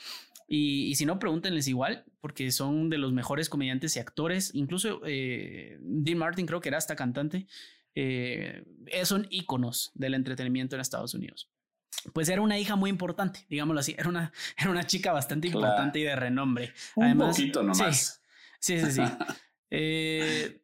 Y, 0.48 0.96
si 0.96 1.06
no, 1.06 1.20
pregúntenles 1.20 1.68
igual, 1.68 2.04
porque 2.20 2.52
son 2.52 2.90
de 2.90 2.98
los 2.98 3.14
mejores 3.14 3.50
comediantes 3.50 3.96
y 3.96 4.00
actores. 4.00 4.52
Incluso 4.56 5.02
eh, 5.06 5.78
Dean 5.82 6.18
Martin 6.18 6.48
creo 6.48 6.60
que 6.60 6.70
era 6.70 6.78
hasta 6.80 6.96
cantante. 6.96 7.48
Eh, 7.94 8.64
son 9.04 9.28
íconos 9.30 9.92
del 9.94 10.16
entretenimiento 10.16 10.76
en 10.76 10.82
Estados 10.82 11.14
Unidos 11.14 11.52
pues 12.14 12.30
era 12.30 12.42
una 12.42 12.58
hija 12.58 12.76
muy 12.76 12.90
importante, 12.90 13.46
digámoslo 13.50 13.80
así, 13.80 13.96
era 13.98 14.10
una, 14.10 14.32
era 14.58 14.70
una 14.70 14.86
chica 14.86 15.12
bastante 15.12 15.48
importante 15.48 16.00
y 16.00 16.04
de 16.04 16.16
renombre. 16.16 16.74
Un 16.96 17.18
poquito 17.18 17.64
nomás. 17.64 18.22
Sí, 18.60 18.80
sí, 18.80 18.92
sí. 18.92 19.02
Eh, 19.74 20.62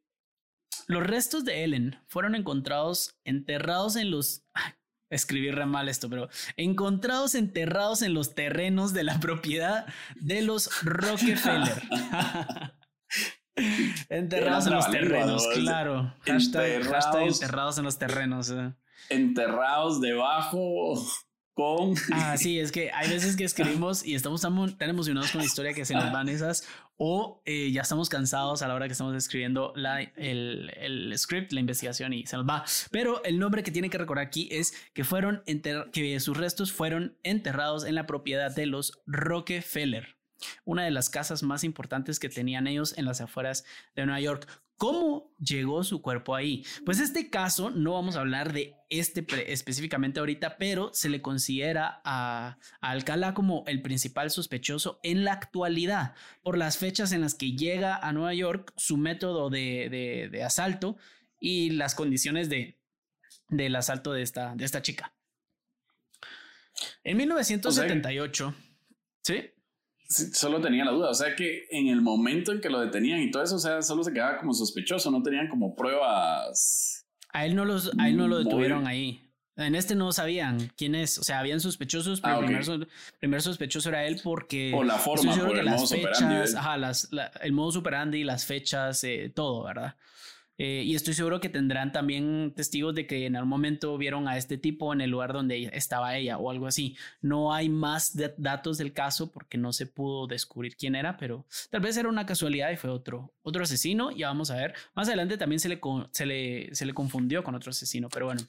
los 0.88 1.02
restos 1.02 1.46
de 1.46 1.64
Ellen 1.64 1.98
fueron 2.08 2.36
encontrados 2.36 3.18
enterrados 3.24 3.96
en 3.96 4.12
los... 4.12 4.44
Escribí 5.10 5.50
re 5.50 5.66
mal 5.66 5.88
esto, 5.88 6.10
pero 6.10 6.28
encontrados 6.58 7.36
enterrados 7.36 8.02
en 8.02 8.14
los 8.14 8.36
terrenos 8.36 8.92
de 8.92 9.06
la 9.06 9.18
propiedad 9.22 9.86
de 10.16 10.42
los 10.42 10.70
Rockefeller. 10.84 11.82
enterrados 14.10 14.68
en 14.68 14.74
los 14.74 14.92
terrenos, 14.92 15.48
claro. 15.54 16.14
Hashtag, 16.26 16.84
enterrados 17.22 17.78
en 17.78 17.86
los 17.86 17.98
terrenos. 17.98 18.50
Eh. 18.50 18.74
Enterrados 19.10 20.02
debajo 20.02 20.94
con... 21.54 21.96
Ah, 22.12 22.38
sí, 22.38 22.60
es 22.60 22.72
que 22.72 22.92
hay 22.92 23.10
veces 23.10 23.36
que 23.36 23.44
escribimos 23.44 24.06
y 24.06 24.16
estamos 24.16 24.42
tan, 24.42 24.76
emocionados 24.80 25.32
con 25.32 25.40
la 25.40 25.46
historia 25.46 25.74
que 25.74 25.86
se 25.86 25.96
nos 25.96 26.12
van 26.12 26.30
esas 26.30 26.68
o 26.98 27.42
eh, 27.46 27.72
ya 27.72 27.82
estamos 27.82 28.10
cansados 28.10 28.62
a 28.62 28.68
la 28.68 28.76
hora 28.76 28.88
que 28.88 28.92
estamos 28.92 29.16
escribiendo 29.16 29.74
la, 29.76 30.02
el, 30.02 30.72
el, 30.78 31.18
script, 31.18 31.52
la 31.52 31.60
investigación 31.60 32.14
y 32.14 32.26
se 32.26 32.38
nos 32.38 32.48
va. 32.48 32.64
Pero 32.92 33.24
el 33.24 33.40
nombre 33.40 33.64
que 33.64 33.72
tiene 33.72 33.90
que 33.90 33.98
recordar 33.98 34.26
aquí 34.26 34.48
es 34.52 34.74
que 34.94 35.04
fueron 35.04 35.44
que 35.92 36.20
sus 36.20 36.38
restos 36.38 36.72
fueron 36.72 37.18
enterrados 37.24 37.86
en 37.86 37.96
la 37.96 38.06
propiedad 38.06 38.54
de 38.54 38.66
los 38.66 39.02
Rockefeller 39.06 40.18
una 40.66 40.84
de 40.84 40.92
las 40.92 41.10
casas 41.10 41.44
más 41.44 41.64
importantes 41.64 42.20
que 42.20 42.30
tenían 42.30 42.68
ellos 42.68 42.98
en 42.98 43.06
las 43.06 43.22
afueras 43.22 43.66
de 43.96 44.06
Nueva 44.06 44.20
York. 44.22 44.48
¿Cómo 44.78 45.34
llegó 45.40 45.84
su 45.84 46.04
cuerpo 46.04 46.36
ahí? 46.36 46.64
Pues 46.86 47.00
este 47.00 47.32
caso, 47.32 47.72
no 47.72 47.94
vamos 47.94 48.16
a 48.16 48.20
hablar 48.20 48.54
de 48.54 48.76
este 48.90 49.26
específicamente 49.52 50.20
ahorita, 50.20 50.58
pero 50.58 50.92
se 50.94 51.10
le 51.10 51.20
considera 51.22 52.00
a, 52.06 52.60
Alcalá 52.80 53.34
como 53.34 53.64
el 53.66 53.82
principal 53.82 54.30
sospechoso 54.30 55.00
en 55.02 55.24
la 55.24 55.34
actualidad 55.34 56.14
por 56.44 56.60
las 56.60 56.78
fechas 56.78 57.12
en 57.12 57.22
las 57.22 57.34
que 57.34 57.54
llega 57.54 57.98
a 57.98 58.14
Nueva 58.14 58.36
York, 58.36 58.72
su 58.78 58.98
método 58.98 59.50
de, 59.50 60.42
asalto 60.46 60.98
y 61.40 61.72
las 61.72 61.96
condiciones 61.96 62.48
de, 62.48 62.80
del 63.50 63.76
asalto 63.76 64.14
de 64.14 64.22
esta, 64.22 64.56
de 64.56 64.64
esta 64.64 64.84
chica. 64.84 65.16
En 67.04 67.18
1978, 67.18 68.54
¿sí? 69.24 69.57
Solo 70.08 70.62
tenía 70.62 70.86
la 70.86 70.92
duda, 70.92 71.10
o 71.10 71.14
sea 71.14 71.36
que 71.36 71.68
en 71.70 71.88
el 71.88 72.02
momento 72.02 72.52
en 72.52 72.62
que 72.62 72.70
lo 72.70 72.80
detenían 72.80 73.22
y 73.22 73.32
todo 73.32 73.44
eso, 73.44 73.56
o 73.56 73.60
sea, 73.60 73.82
solo 73.82 74.04
se 74.04 74.14
quedaba 74.14 74.38
como 74.38 74.54
sospechoso, 74.54 75.12
no 75.12 75.22
tenían 75.22 75.48
como 75.48 75.76
pruebas. 75.76 77.06
A 77.34 77.46
él 77.46 77.56
no, 77.56 77.66
los, 77.66 77.92
a 77.98 78.08
él 78.08 78.18
no 78.18 78.28
lo 78.28 78.40
detuvieron 78.40 78.88
ahí. 78.88 79.24
En 79.58 79.74
este 79.74 79.96
no 79.96 80.12
sabían 80.12 80.72
quién 80.78 80.94
es, 80.94 81.18
o 81.18 81.24
sea, 81.24 81.40
habían 81.40 81.60
sospechosos, 81.60 82.22
pero 82.22 82.36
ah, 82.36 82.40
el 82.40 82.46
primer, 83.20 83.42
sospechoso 83.42 83.90
era 83.90 84.06
él 84.06 84.22
porque... 84.24 84.70
Por 84.72 84.86
la 84.86 85.00
forma, 85.00 85.36
por 85.36 85.58
el 85.58 85.66
las 85.66 85.90
fechas, 85.90 86.54
ajá, 86.54 86.78
las, 86.78 87.10
el 87.42 87.54
modo 87.54 87.72
superandi, 87.72 88.24
las 88.24 88.46
fechas, 88.46 89.04
eh, 89.04 89.32
todo, 89.34 89.64
¿verdad? 89.64 89.96
Eh, 90.60 90.84
y 90.86 90.96
estoy 90.96 91.14
seguro 91.14 91.40
que 91.40 91.50
tendrán 91.50 91.92
también 91.92 92.54
testigos 92.56 92.96
de 92.96 93.06
que 93.06 93.28
en 93.28 93.36
algún 93.36 93.50
momento 93.50 93.96
vieron 93.98 94.28
a 94.28 94.38
este 94.38 94.58
tipo 94.58 94.92
en 94.92 95.02
el 95.02 95.12
lugar 95.12 95.32
donde 95.32 95.70
estaba 95.74 96.18
ella 96.18 96.38
o 96.38 96.50
algo 96.50 96.66
así. 96.66 96.98
No 97.22 97.54
hay 97.54 97.70
más 97.70 98.18
datos 98.38 98.78
del 98.80 98.92
caso 98.94 99.32
porque 99.32 99.58
no 99.58 99.72
se 99.72 99.86
pudo 99.86 100.26
descubrir 100.26 100.76
quién 100.76 100.96
era, 100.96 101.18
pero 101.18 101.46
tal 101.70 101.82
vez 101.82 101.96
era 101.98 102.10
una 102.10 102.26
casualidad 102.26 102.72
y 102.72 102.78
fue 102.78 102.90
otro, 102.90 103.34
otro 103.44 103.64
asesino. 103.64 104.12
Ya 104.12 104.28
vamos 104.28 104.50
a 104.50 104.56
ver. 104.56 104.74
Más 104.96 105.08
adelante 105.08 105.38
también 105.38 105.60
se 105.60 105.70
le, 105.70 105.80
se 106.12 106.26
le, 106.26 106.74
se 106.74 106.86
le 106.86 106.94
confundió 106.94 107.44
con 107.44 107.54
otro 107.54 107.70
asesino, 107.70 108.10
pero 108.10 108.26
bueno. 108.26 108.42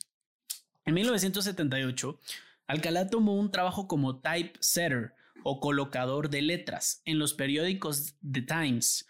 En 0.87 0.95
1978, 0.95 2.19
Alcalá 2.67 3.11
tomó 3.11 3.35
un 3.35 3.51
trabajo 3.51 3.87
como 3.87 4.21
typesetter 4.21 5.13
o 5.43 5.61
colocador 5.61 6.31
de 6.31 6.41
letras 6.41 7.03
en 7.05 7.19
los 7.19 7.35
periódicos 7.35 8.15
The 8.23 8.43
Times 8.43 9.07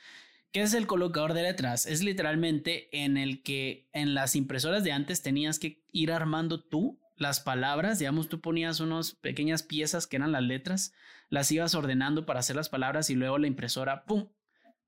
¿Qué 0.53 0.63
es 0.63 0.73
el 0.75 0.87
colocador 0.87 1.35
de 1.35 1.43
letras? 1.43 1.87
Es 1.87 2.03
literalmente 2.03 2.89
en 2.93 3.17
el 3.17 3.43
que 3.43 3.89
en 3.93 4.15
las 4.15 4.35
impresoras 4.35 4.83
de 4.83 4.93
antes 4.93 5.23
tenías 5.23 5.59
que 5.59 5.85
ir 5.93 6.11
armando 6.11 6.61
tú 6.63 6.99
las 7.17 7.41
palabras, 7.41 7.99
digamos, 7.99 8.29
tú 8.29 8.41
ponías 8.41 8.81
unas 8.81 9.13
pequeñas 9.13 9.63
piezas 9.63 10.07
que 10.07 10.17
eran 10.17 10.33
las 10.33 10.43
letras, 10.43 10.93
las 11.29 11.51
ibas 11.51 11.75
ordenando 11.75 12.25
para 12.25 12.41
hacer 12.41 12.57
las 12.57 12.69
palabras 12.69 13.11
y 13.11 13.15
luego 13.15 13.39
la 13.39 13.49
impresora, 13.49 14.05
¡pum!, 14.05 14.29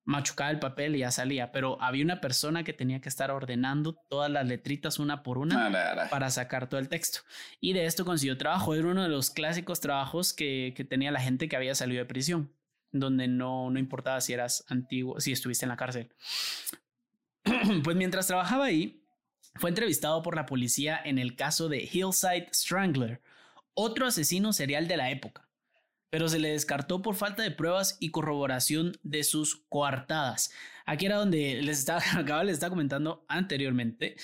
machucaba 0.05 0.50
el 0.50 0.59
papel 0.59 0.97
y 0.97 1.00
ya 1.00 1.11
salía, 1.11 1.52
pero 1.52 1.81
había 1.83 2.05
una 2.05 2.21
persona 2.21 2.64
que 2.64 2.73
tenía 2.73 3.00
que 3.00 3.09
estar 3.09 3.31
ordenando 3.31 3.95
todas 4.09 4.31
las 4.31 4.47
letritas 4.47 4.99
una 4.99 5.23
por 5.23 5.38
una 5.38 5.67
Ah, 5.67 6.09
para 6.09 6.31
sacar 6.31 6.69
todo 6.69 6.81
el 6.81 6.88
texto. 6.88 7.21
Y 7.61 7.75
de 7.75 7.85
esto 7.85 8.05
consiguió 8.05 8.38
trabajo. 8.38 8.75
Era 8.75 8.88
uno 8.88 9.02
de 9.02 9.09
los 9.09 9.31
clásicos 9.31 9.81
trabajos 9.81 10.33
que, 10.33 10.73
que 10.75 10.85
tenía 10.85 11.11
la 11.11 11.21
gente 11.21 11.49
que 11.49 11.57
había 11.57 11.75
salido 11.75 12.00
de 12.00 12.07
prisión, 12.07 12.52
donde 12.93 13.29
no, 13.29 13.71
no 13.71 13.79
importaba 13.79 14.21
si 14.21 14.33
eras 14.33 14.65
antiguo, 14.69 15.21
si 15.21 15.33
estuviste 15.33 15.65
en 15.65 15.71
la 15.71 15.77
cárcel. 15.77 16.13
pues 17.85 17.97
mientras 17.97 18.27
trabajaba 18.27 18.67
ahí, 18.67 19.03
fue 19.57 19.71
entrevistado 19.71 20.23
por 20.23 20.37
la 20.37 20.47
policía 20.47 21.01
en 21.05 21.19
el 21.19 21.37
caso 21.37 21.69
de 21.69 21.89
Hillside 21.91 22.49
Strangler, 22.53 23.21
otro 23.75 24.07
asesino 24.07 24.53
serial 24.53 24.89
de 24.89 24.97
la 24.97 25.11
época 25.11 25.51
pero 26.11 26.29
se 26.29 26.41
le 26.41 26.51
descartó 26.51 27.01
por 27.03 27.15
falta 27.15 27.43
de 27.43 27.53
pruebas 27.53 27.97
y 28.01 28.11
corroboración 28.11 28.99
de 29.03 29.23
sus 29.25 29.65
coartadas. 29.69 30.51
Aquí 30.85 31.07
era 31.07 31.17
donde 31.17 31.63
les 31.63 31.79
estaba, 31.79 32.03
acaba 32.17 32.45
les 32.45 32.55
estaba 32.55 32.71
comentando 32.71 33.25
anteriormente 33.29 34.17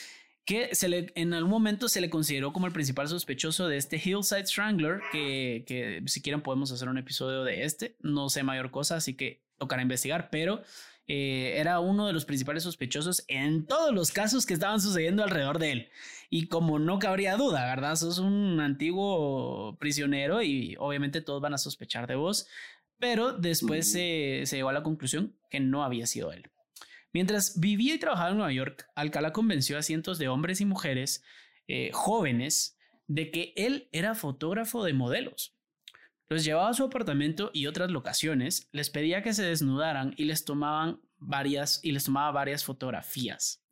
que 0.46 0.74
se 0.76 0.88
le, 0.88 1.12
en 1.16 1.34
algún 1.34 1.50
momento 1.50 1.88
se 1.88 2.00
le 2.00 2.08
consideró 2.08 2.52
como 2.52 2.66
el 2.66 2.72
principal 2.72 3.08
sospechoso 3.08 3.66
de 3.66 3.76
este 3.76 4.00
Hillside 4.02 4.46
Strangler, 4.46 5.00
que, 5.10 5.64
que 5.66 6.02
si 6.06 6.22
quieren 6.22 6.40
podemos 6.40 6.70
hacer 6.70 6.88
un 6.88 6.98
episodio 6.98 7.42
de 7.42 7.64
este, 7.64 7.96
no 8.00 8.28
sé 8.28 8.44
mayor 8.44 8.70
cosa, 8.70 8.96
así 8.96 9.14
que 9.14 9.44
tocará 9.58 9.82
investigar, 9.82 10.28
pero 10.30 10.62
eh, 11.08 11.54
era 11.58 11.80
uno 11.80 12.06
de 12.06 12.12
los 12.12 12.24
principales 12.24 12.62
sospechosos 12.62 13.24
en 13.26 13.66
todos 13.66 13.92
los 13.92 14.12
casos 14.12 14.46
que 14.46 14.54
estaban 14.54 14.80
sucediendo 14.80 15.24
alrededor 15.24 15.58
de 15.58 15.72
él. 15.72 15.88
Y 16.30 16.46
como 16.46 16.78
no 16.78 17.00
cabría 17.00 17.36
duda, 17.36 17.66
¿verdad? 17.66 17.96
Sos 17.96 18.18
un 18.18 18.60
antiguo 18.60 19.76
prisionero 19.80 20.42
y 20.42 20.76
obviamente 20.78 21.22
todos 21.22 21.42
van 21.42 21.54
a 21.54 21.58
sospechar 21.58 22.06
de 22.06 22.14
vos, 22.14 22.46
pero 22.98 23.32
después 23.32 23.90
se, 23.90 24.42
se 24.46 24.56
llegó 24.56 24.68
a 24.68 24.74
la 24.74 24.84
conclusión 24.84 25.36
que 25.50 25.58
no 25.58 25.82
había 25.82 26.06
sido 26.06 26.32
él. 26.32 26.50
Mientras 27.16 27.58
vivía 27.58 27.94
y 27.94 27.98
trabajaba 27.98 28.28
en 28.28 28.36
Nueva 28.36 28.52
York, 28.52 28.90
Alcalá 28.94 29.32
convenció 29.32 29.78
a 29.78 29.82
cientos 29.82 30.18
de 30.18 30.28
hombres 30.28 30.60
y 30.60 30.66
mujeres 30.66 31.24
eh, 31.66 31.88
jóvenes 31.94 32.76
de 33.06 33.30
que 33.30 33.54
él 33.56 33.88
era 33.90 34.14
fotógrafo 34.14 34.84
de 34.84 34.92
modelos. 34.92 35.56
Los 36.28 36.44
llevaba 36.44 36.68
a 36.68 36.74
su 36.74 36.84
apartamento 36.84 37.50
y 37.54 37.68
otras 37.68 37.90
locaciones, 37.90 38.68
les 38.70 38.90
pedía 38.90 39.22
que 39.22 39.32
se 39.32 39.44
desnudaran 39.44 40.12
y 40.18 40.26
les 40.26 40.44
tomaban 40.44 41.00
varias 41.16 41.80
y 41.82 41.92
les 41.92 42.04
tomaba 42.04 42.30
varias 42.32 42.64
fotografías. 42.64 43.64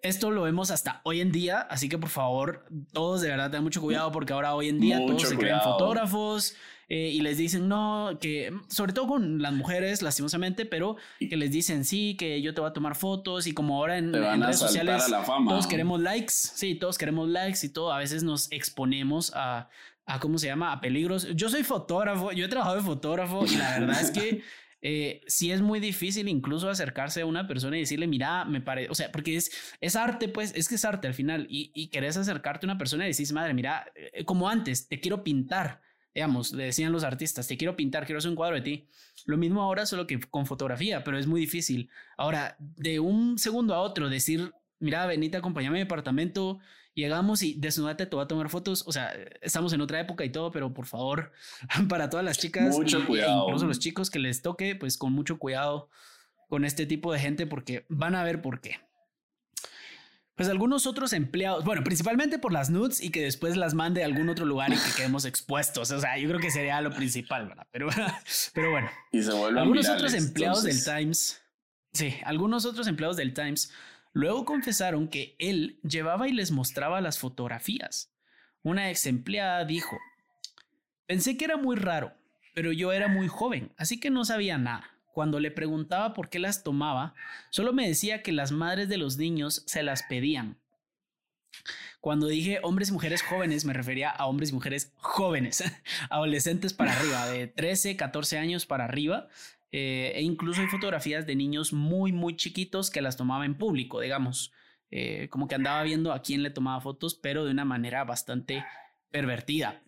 Esto 0.00 0.30
lo 0.30 0.42
vemos 0.42 0.70
hasta 0.70 1.00
hoy 1.02 1.22
en 1.22 1.32
día, 1.32 1.58
así 1.62 1.88
que 1.88 1.98
por 1.98 2.10
favor, 2.10 2.66
todos 2.92 3.20
de 3.20 3.30
verdad 3.30 3.50
tengan 3.50 3.64
mucho 3.64 3.80
cuidado 3.80 4.12
porque 4.12 4.32
ahora 4.32 4.54
hoy 4.54 4.68
en 4.68 4.78
día 4.78 5.00
Mucho 5.00 5.16
todos 5.16 5.28
se 5.30 5.36
creen 5.36 5.58
cuidado. 5.58 5.72
fotógrafos 5.72 6.54
eh, 6.88 7.10
y 7.10 7.20
les 7.20 7.38
dicen 7.38 7.68
no, 7.68 8.18
que 8.20 8.52
sobre 8.68 8.92
todo 8.92 9.06
con 9.08 9.40
las 9.40 9.52
mujeres, 9.52 10.02
lastimosamente, 10.02 10.66
pero 10.66 10.96
que 11.18 11.36
les 11.36 11.50
dicen 11.50 11.84
sí, 11.84 12.16
que 12.16 12.42
yo 12.42 12.54
te 12.54 12.60
voy 12.60 12.70
a 12.70 12.72
tomar 12.72 12.94
fotos 12.94 13.46
y 13.46 13.52
como 13.52 13.76
ahora 13.76 13.98
en, 13.98 14.12
redes 14.12 14.58
sociales 14.58 15.04
fama. 15.24 15.50
todos 15.50 15.66
queremos 15.66 16.00
likes, 16.00 16.32
sí, 16.32 16.74
todos 16.74 16.98
queremos 16.98 17.28
likes 17.28 17.64
y 17.64 17.68
todo, 17.70 17.92
a 17.92 17.98
veces 17.98 18.22
nos 18.22 18.50
exponemos 18.52 19.32
a, 19.34 19.68
a 20.06 20.20
¿cómo 20.20 20.38
se 20.38 20.46
llama? 20.46 20.72
A 20.72 20.80
peligros. 20.80 21.28
Yo 21.34 21.48
soy 21.48 21.62
fotógrafo, 21.62 22.32
yo 22.32 22.44
he 22.44 22.48
trabajado 22.48 22.76
de 22.76 22.82
fotógrafo 22.82 23.44
y 23.46 23.56
la 23.56 23.78
verdad 23.78 24.00
es 24.00 24.10
que 24.10 24.42
eh, 24.82 25.22
sí 25.26 25.50
es 25.50 25.62
muy 25.62 25.80
difícil 25.80 26.28
incluso 26.28 26.68
acercarse 26.68 27.22
a 27.22 27.26
una 27.26 27.46
persona 27.48 27.76
y 27.76 27.80
decirle, 27.80 28.06
mira, 28.06 28.44
me 28.44 28.60
parece, 28.60 28.90
o 28.90 28.94
sea, 28.94 29.10
porque 29.10 29.36
es, 29.36 29.50
es 29.80 29.96
arte, 29.96 30.28
pues, 30.28 30.52
es 30.54 30.68
que 30.68 30.74
es 30.74 30.84
arte 30.84 31.08
al 31.08 31.14
final 31.14 31.46
y, 31.48 31.72
y 31.74 31.88
querés 31.88 32.16
acercarte 32.16 32.66
a 32.66 32.68
una 32.68 32.78
persona 32.78 33.06
y 33.06 33.12
decís, 33.12 33.32
madre, 33.32 33.54
mira, 33.54 33.86
eh, 33.94 34.24
como 34.24 34.48
antes, 34.48 34.88
te 34.88 35.00
quiero 35.00 35.24
pintar. 35.24 35.80
Digamos, 36.14 36.52
le 36.52 36.64
decían 36.64 36.92
los 36.92 37.02
artistas, 37.02 37.48
te 37.48 37.56
quiero 37.56 37.74
pintar, 37.76 38.06
quiero 38.06 38.18
hacer 38.18 38.30
un 38.30 38.36
cuadro 38.36 38.54
de 38.56 38.62
ti. 38.62 38.86
Lo 39.26 39.36
mismo 39.36 39.62
ahora, 39.62 39.84
solo 39.84 40.06
que 40.06 40.20
con 40.20 40.46
fotografía, 40.46 41.02
pero 41.02 41.18
es 41.18 41.26
muy 41.26 41.40
difícil. 41.40 41.90
Ahora, 42.16 42.54
de 42.60 43.00
un 43.00 43.36
segundo 43.38 43.74
a 43.74 43.80
otro, 43.80 44.08
decir, 44.08 44.52
mira, 44.78 45.06
venite, 45.06 45.36
acompáñame 45.38 45.78
a 45.78 45.82
mi 45.82 45.86
apartamento, 45.86 46.60
llegamos 46.94 47.42
y 47.42 47.54
desnudate, 47.54 48.06
te 48.06 48.14
voy 48.14 48.24
a 48.24 48.28
tomar 48.28 48.48
fotos. 48.48 48.84
O 48.86 48.92
sea, 48.92 49.12
estamos 49.42 49.72
en 49.72 49.80
otra 49.80 49.98
época 49.98 50.24
y 50.24 50.30
todo, 50.30 50.52
pero 50.52 50.72
por 50.72 50.86
favor, 50.86 51.32
para 51.88 52.08
todas 52.08 52.24
las 52.24 52.38
chicas, 52.38 52.72
Mucho 52.76 53.00
y- 53.00 53.02
e 53.02 53.06
cuidado. 53.06 53.46
incluso 53.48 53.66
los 53.66 53.80
chicos 53.80 54.08
que 54.08 54.20
les 54.20 54.40
toque, 54.40 54.76
pues 54.76 54.96
con 54.96 55.12
mucho 55.12 55.38
cuidado 55.40 55.88
con 56.48 56.64
este 56.64 56.86
tipo 56.86 57.12
de 57.12 57.18
gente, 57.18 57.48
porque 57.48 57.86
van 57.88 58.14
a 58.14 58.22
ver 58.22 58.40
por 58.40 58.60
qué. 58.60 58.76
Pues 60.34 60.48
algunos 60.48 60.86
otros 60.86 61.12
empleados, 61.12 61.64
bueno, 61.64 61.84
principalmente 61.84 62.40
por 62.40 62.52
las 62.52 62.68
nudes 62.68 63.00
y 63.00 63.10
que 63.10 63.22
después 63.22 63.56
las 63.56 63.74
mande 63.74 64.02
a 64.02 64.06
algún 64.06 64.28
otro 64.28 64.44
lugar 64.44 64.72
y 64.72 64.76
que 64.76 64.96
quedemos 64.96 65.24
expuestos. 65.24 65.92
O 65.92 66.00
sea, 66.00 66.18
yo 66.18 66.28
creo 66.28 66.40
que 66.40 66.50
sería 66.50 66.80
lo 66.80 66.90
principal, 66.90 67.46
¿verdad? 67.46 67.66
Pero, 67.70 67.88
pero 68.54 68.72
bueno. 68.72 68.90
Y 69.12 69.22
se 69.22 69.30
Algunos 69.30 69.84
virales, 69.84 69.90
otros 69.90 70.14
empleados 70.14 70.58
entonces, 70.64 70.84
del 70.84 70.96
Times, 70.96 71.42
sí, 71.92 72.16
algunos 72.24 72.64
otros 72.64 72.88
empleados 72.88 73.16
del 73.16 73.32
Times 73.32 73.70
luego 74.12 74.44
confesaron 74.44 75.06
que 75.08 75.36
él 75.38 75.78
llevaba 75.82 76.26
y 76.28 76.32
les 76.32 76.50
mostraba 76.50 77.00
las 77.00 77.18
fotografías. 77.18 78.12
Una 78.62 78.90
ex 78.90 79.06
empleada 79.06 79.64
dijo, 79.64 79.96
pensé 81.06 81.36
que 81.36 81.44
era 81.44 81.56
muy 81.56 81.76
raro, 81.76 82.12
pero 82.54 82.72
yo 82.72 82.92
era 82.92 83.06
muy 83.06 83.28
joven, 83.28 83.72
así 83.76 84.00
que 84.00 84.10
no 84.10 84.24
sabía 84.24 84.58
nada. 84.58 84.93
Cuando 85.14 85.38
le 85.38 85.52
preguntaba 85.52 86.12
por 86.12 86.28
qué 86.28 86.40
las 86.40 86.64
tomaba, 86.64 87.14
solo 87.50 87.72
me 87.72 87.86
decía 87.86 88.20
que 88.20 88.32
las 88.32 88.50
madres 88.50 88.88
de 88.88 88.96
los 88.96 89.16
niños 89.16 89.62
se 89.64 89.84
las 89.84 90.02
pedían. 90.02 90.58
Cuando 92.00 92.26
dije 92.26 92.58
hombres 92.64 92.88
y 92.88 92.92
mujeres 92.92 93.22
jóvenes, 93.22 93.64
me 93.64 93.72
refería 93.72 94.10
a 94.10 94.26
hombres 94.26 94.50
y 94.50 94.54
mujeres 94.54 94.92
jóvenes, 94.96 95.62
adolescentes 96.10 96.74
para 96.74 96.92
arriba, 96.92 97.26
de 97.28 97.46
13, 97.46 97.96
14 97.96 98.38
años 98.38 98.66
para 98.66 98.86
arriba. 98.86 99.28
eh, 99.70 100.12
e 100.16 100.22
incluso 100.22 100.60
hay 100.60 100.66
fotografías 100.66 101.26
de 101.26 101.36
niños 101.36 101.72
muy, 101.72 102.10
muy 102.10 102.34
chiquitos 102.36 102.90
que 102.90 103.00
las 103.00 103.16
tomaba 103.16 103.46
en 103.46 103.56
público, 103.56 104.00
digamos. 104.00 104.52
Eh, 104.90 105.28
como 105.30 105.46
que 105.46 105.54
andaba 105.54 105.82
viendo 105.84 106.12
a 106.12 106.22
quién 106.22 106.42
le 106.42 106.50
tomaba 106.50 106.80
fotos, 106.80 107.14
pero 107.14 107.44
de 107.44 107.52
una 107.52 107.64
manera 107.64 108.02
bastante 108.04 108.64
pervertida. 109.10 109.80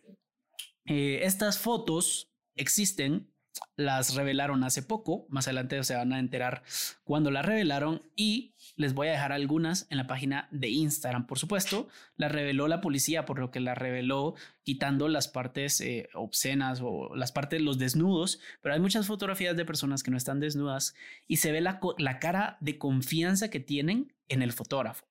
Eh, 0.85 1.21
estas 1.25 1.59
fotos 1.59 2.31
existen, 2.55 3.29
las 3.77 4.15
revelaron 4.15 4.65
hace 4.65 4.83
poco, 4.83 5.27
más 5.29 5.47
adelante 5.47 5.83
se 5.85 5.95
van 5.95 6.13
a 6.13 6.19
enterar 6.19 6.63
cuando 7.05 7.31
las 7.31 7.45
revelaron 7.45 8.03
y 8.15 8.55
les 8.77 8.95
voy 8.95 9.09
a 9.09 9.13
dejar 9.13 9.33
algunas 9.33 9.87
en 9.91 9.99
la 9.99 10.07
página 10.07 10.49
de 10.51 10.69
Instagram, 10.69 11.27
por 11.27 11.39
supuesto, 11.39 11.89
las 12.17 12.33
reveló 12.33 12.69
la 12.69 12.81
policía, 12.81 13.25
por 13.25 13.39
lo 13.39 13.51
que 13.51 13.61
las 13.61 13.79
reveló 13.79 14.35
quitando 14.63 15.09
las 15.09 15.29
partes 15.29 15.81
eh, 15.81 16.09
obscenas 16.15 16.81
o 16.83 17.15
las 17.15 17.33
partes, 17.33 17.61
los 17.61 17.79
desnudos, 17.79 18.41
pero 18.63 18.75
hay 18.75 18.81
muchas 18.81 19.07
fotografías 19.07 19.57
de 19.57 19.65
personas 19.65 20.03
que 20.03 20.11
no 20.11 20.17
están 20.17 20.41
desnudas 20.41 20.95
y 21.27 21.37
se 21.37 21.53
ve 21.53 21.61
la, 21.61 21.81
la 21.99 22.19
cara 22.19 22.57
de 22.61 22.79
confianza 22.79 23.51
que 23.51 23.61
tienen 23.61 24.13
en 24.29 24.43
el 24.43 24.53
fotógrafo. 24.53 25.07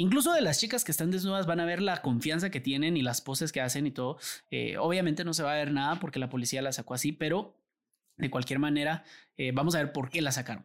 Incluso 0.00 0.32
de 0.32 0.40
las 0.40 0.58
chicas 0.58 0.82
que 0.82 0.92
están 0.92 1.10
desnudas 1.10 1.44
van 1.44 1.60
a 1.60 1.66
ver 1.66 1.82
la 1.82 2.00
confianza 2.00 2.48
que 2.48 2.58
tienen 2.58 2.96
y 2.96 3.02
las 3.02 3.20
poses 3.20 3.52
que 3.52 3.60
hacen 3.60 3.86
y 3.86 3.90
todo. 3.90 4.16
Eh, 4.50 4.78
obviamente 4.78 5.24
no 5.24 5.34
se 5.34 5.42
va 5.42 5.52
a 5.52 5.56
ver 5.56 5.72
nada 5.72 6.00
porque 6.00 6.18
la 6.18 6.30
policía 6.30 6.62
la 6.62 6.72
sacó 6.72 6.94
así, 6.94 7.12
pero 7.12 7.54
de 8.16 8.30
cualquier 8.30 8.60
manera 8.60 9.04
eh, 9.36 9.52
vamos 9.52 9.74
a 9.74 9.78
ver 9.80 9.92
por 9.92 10.08
qué 10.08 10.22
la 10.22 10.32
sacaron. 10.32 10.64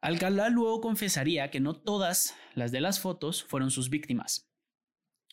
Alcalá 0.00 0.48
luego 0.48 0.80
confesaría 0.80 1.50
que 1.50 1.60
no 1.60 1.76
todas 1.76 2.34
las 2.54 2.72
de 2.72 2.80
las 2.80 3.00
fotos 3.00 3.44
fueron 3.44 3.70
sus 3.70 3.90
víctimas. 3.90 4.48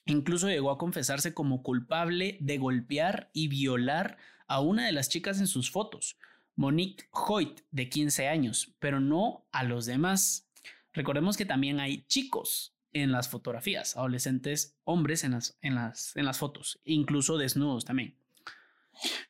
Incluso 0.06 0.50
llegó 0.50 0.72
a 0.72 0.78
confesarse 0.78 1.34
como 1.34 1.64
culpable 1.64 2.38
de 2.42 2.58
golpear 2.58 3.30
y 3.32 3.48
violar 3.48 4.18
a 4.50 4.60
una 4.60 4.88
de 4.88 4.92
las 4.92 5.08
chicas 5.08 5.40
en 5.40 5.48
sus 5.48 5.72
fotos, 5.72 6.18
Monique 6.58 7.06
Hoyt, 7.12 7.62
de 7.72 7.88
15 7.88 8.28
años, 8.28 8.76
pero 8.80 9.00
no 9.00 9.48
a 9.54 9.64
los 9.64 9.86
demás. 9.86 10.45
Recordemos 10.96 11.38
que 11.38 11.46
también 11.46 11.80
hay 11.80 12.06
chicos 12.08 12.76
en 12.94 13.12
las 13.12 13.28
fotografías, 13.28 13.98
adolescentes 13.98 14.78
hombres 14.86 15.24
en 15.24 15.32
las, 15.34 15.58
en 15.62 15.76
las, 15.76 16.16
en 16.16 16.26
las 16.26 16.40
fotos, 16.40 16.80
incluso 16.86 17.38
desnudos 17.38 17.84
también. 17.84 18.18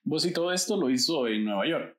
Vos 0.03 0.25
y 0.25 0.31
todo 0.31 0.53
esto 0.53 0.77
lo 0.77 0.89
hizo 0.89 1.27
en 1.27 1.45
Nueva 1.45 1.67
York. 1.67 1.97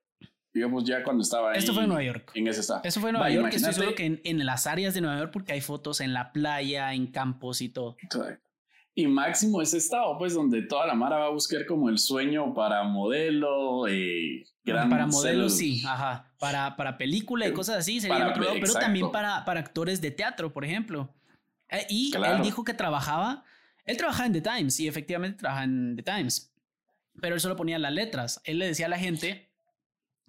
Digamos, 0.55 0.85
ya 0.85 1.02
cuando 1.02 1.22
estaba 1.22 1.50
ahí. 1.50 1.59
Esto 1.59 1.74
fue 1.74 1.83
en 1.83 1.88
Nueva 1.88 2.05
York. 2.05 2.31
En 2.35 2.46
ese 2.46 2.61
estado. 2.61 2.81
Eso 2.85 3.00
fue 3.00 3.11
en 3.11 3.14
Nueva 3.14 3.29
Va, 3.29 3.35
York, 3.35 3.52
estoy 3.52 3.74
seguro 3.74 3.94
que 3.94 4.07
en, 4.07 4.20
en 4.24 4.46
las 4.46 4.66
áreas 4.66 4.94
de 4.94 5.00
Nueva 5.02 5.18
York 5.18 5.31
porque 5.33 5.52
hay 5.52 5.61
fotos 5.61 6.00
en 6.00 6.14
la 6.14 6.33
playa, 6.33 6.94
en 6.94 7.09
campos 7.09 7.61
y 7.61 7.68
todo. 7.68 7.96
Y 8.98 9.06
máximo 9.06 9.61
ese 9.61 9.76
estado, 9.76 10.16
pues, 10.16 10.32
donde 10.32 10.62
toda 10.62 10.87
la 10.87 10.94
mara 10.94 11.18
va 11.18 11.26
a 11.26 11.30
buscar 11.30 11.66
como 11.66 11.90
el 11.90 11.98
sueño 11.98 12.54
para 12.54 12.82
modelo, 12.82 13.87
eh, 13.87 14.42
gran 14.64 14.88
para 14.88 15.06
modelos, 15.06 15.52
cel- 15.52 15.59
sí, 15.59 15.82
ajá. 15.87 16.32
Para, 16.38 16.76
para 16.76 16.96
película 16.96 17.46
y 17.46 17.52
cosas 17.52 17.76
así 17.76 18.00
sería 18.00 18.16
Para 18.16 18.30
otro 18.30 18.44
lado, 18.44 18.56
pero 18.59 18.72
también 18.72 19.11
para, 19.12 19.44
para 19.44 19.61
actores 19.61 20.00
de 20.00 20.11
teatro, 20.12 20.50
por 20.50 20.64
ejemplo. 20.64 21.14
Eh, 21.68 21.87
y 21.90 22.11
Claro. 22.11 22.37
él 22.38 22.42
dijo 22.42 22.64
que 22.64 22.72
trabajaba, 22.72 23.44
él 23.85 23.98
trabajaba 23.98 24.28
en 24.28 24.32
The 24.32 24.40
Times 24.40 24.80
y 24.80 24.88
efectivamente 24.88 25.37
trabaja 25.40 25.64
en 25.64 25.94
The 25.96 26.02
Times, 26.02 26.54
pero 27.20 27.35
él 27.35 27.40
solo 27.42 27.54
ponía 27.54 27.78
las 27.78 27.92
letras. 27.92 28.40
Él 28.44 28.59
le 28.61 28.66
decía 28.66 28.87
a 28.87 28.88
la 28.88 28.98
gente 28.98 29.50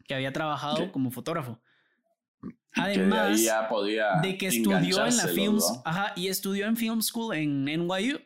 que 0.05 0.13
había 0.13 0.33
trabajado 0.33 0.75
¿Qué? 0.87 0.91
como 0.91 1.09
fotógrafo. 1.11 1.61
que 2.41 2.49
de 2.49 2.81
Además 2.81 3.19
ahí 3.39 3.43
ya 3.45 3.69
podía 3.69 4.15
de 4.21 4.37
que 4.37 4.47
estudió 4.47 5.05
en 5.05 5.15
la 5.15 5.23
¿no? 5.25 5.81
ajá, 5.85 6.11
y 6.17 6.27
estudió 6.27 6.65
en 6.67 6.75
Film 6.75 7.01
School 7.01 7.33
en 7.33 7.63
NYU. 7.65 8.19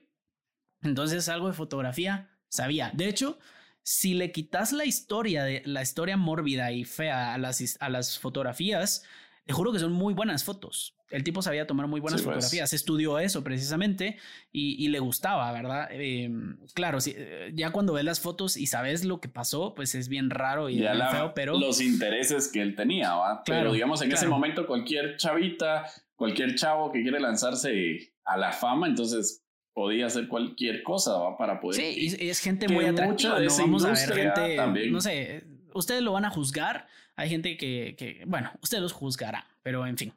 Entonces 0.84 1.30
algo 1.30 1.48
de 1.48 1.54
fotografía 1.54 2.30
sabía. 2.50 2.91
De 2.94 3.08
hecho, 3.08 3.39
si 3.84 4.13
le 4.13 4.32
quitas 4.32 4.74
la 4.74 4.86
historia 4.86 5.44
de 5.44 5.62
la 5.65 5.82
historia 5.82 6.17
mórbida 6.17 6.72
y 6.72 6.86
fea 6.86 7.34
a 7.34 7.38
las, 7.38 7.78
a 7.80 7.89
las 7.89 8.20
fotografías, 8.20 9.04
te 9.46 9.54
juro 9.54 9.74
que 9.74 9.80
son 9.80 9.91
muy 9.91 10.13
buenas 10.13 10.44
fotos. 10.44 10.96
El 11.10 11.24
tipo 11.24 11.41
sabía 11.41 11.67
tomar 11.67 11.88
muy 11.88 12.00
buenas 12.00 12.22
pues. 12.22 12.36
fotografías, 12.36 12.72
estudió 12.72 13.20
eso 13.20 13.44
precisamente 13.44 14.17
y, 14.52 14.88
le 14.88 15.00
gustaba, 15.00 15.52
¿verdad? 15.52 15.89
Em, 15.91 16.58
claro, 16.74 17.02
si, 17.02 17.13
eh, 17.17 17.52
ya 17.54 17.72
cuando 17.72 17.94
ves 17.94 18.06
las 18.06 18.22
fotos 18.22 18.56
y 18.56 18.67
sabes 18.67 19.04
lo 19.04 19.20
que 19.20 19.28
pasó, 19.28 19.74
pues 19.76 19.94
es 19.94 20.08
bien 20.08 20.30
raro 20.30 20.70
y 20.70 20.78
bien 20.78 21.02
feo, 21.12 21.34
pero... 21.34 21.60
Los 21.60 21.82
intereses 21.82 22.48
que 22.48 22.62
él 22.62 22.76
tenía, 22.76 23.13
¿va? 23.13 23.44
Claro, 23.44 23.62
pero 23.62 23.74
digamos, 23.74 24.02
en 24.02 24.13
ese 24.13 24.28
momento 24.28 24.65
cualquier 24.65 25.17
chavita, 25.17 25.86
cualquier 26.15 26.56
chavo 26.56 26.91
que 26.94 27.02
quiere 27.02 27.20
lanzarse 27.20 28.13
a 28.24 28.38
la 28.38 28.54
fama, 28.54 28.88
entonces 28.88 29.40
podía 29.73 30.07
hacer 30.07 30.27
cualquier 30.27 30.84
cosa 30.84 31.17
¿va? 31.17 31.38
para 31.38 31.60
poder... 31.60 31.81
Sí, 31.81 32.15
y 32.19 32.29
es 32.29 32.39
gente 32.39 32.67
muy 32.67 32.86
atractiva, 32.86 33.39
no 33.39 33.57
vamos 33.57 33.86
a 33.86 33.89
ver 33.89 34.13
gente, 34.13 34.55
también. 34.55 34.91
no 34.91 35.01
sé, 35.01 35.43
ustedes 35.73 36.01
lo 36.01 36.13
van 36.13 36.25
a 36.25 36.29
juzgar, 36.29 36.88
hay 37.15 37.29
gente 37.29 37.57
que, 37.57 37.95
que, 37.97 38.23
bueno, 38.25 38.51
ustedes 38.62 38.81
los 38.81 38.93
juzgarán, 38.93 39.43
pero 39.63 39.86
en 39.86 39.97
fin. 39.97 40.13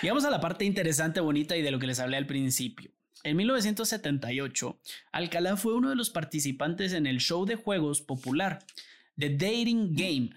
Llegamos 0.00 0.24
a 0.24 0.30
la 0.30 0.40
parte 0.40 0.64
interesante, 0.64 1.20
bonita 1.20 1.56
y 1.56 1.62
de 1.62 1.70
lo 1.70 1.78
que 1.78 1.86
les 1.86 1.98
hablé 1.98 2.16
al 2.16 2.26
principio. 2.26 2.90
En 3.24 3.36
1978, 3.36 4.80
Alcalá 5.12 5.56
fue 5.56 5.74
uno 5.74 5.90
de 5.90 5.96
los 5.96 6.10
participantes 6.10 6.92
en 6.92 7.06
el 7.06 7.20
show 7.20 7.44
de 7.46 7.54
juegos 7.56 8.00
popular 8.00 8.64
The 9.18 9.30
Dating 9.30 9.94
Game, 9.94 10.30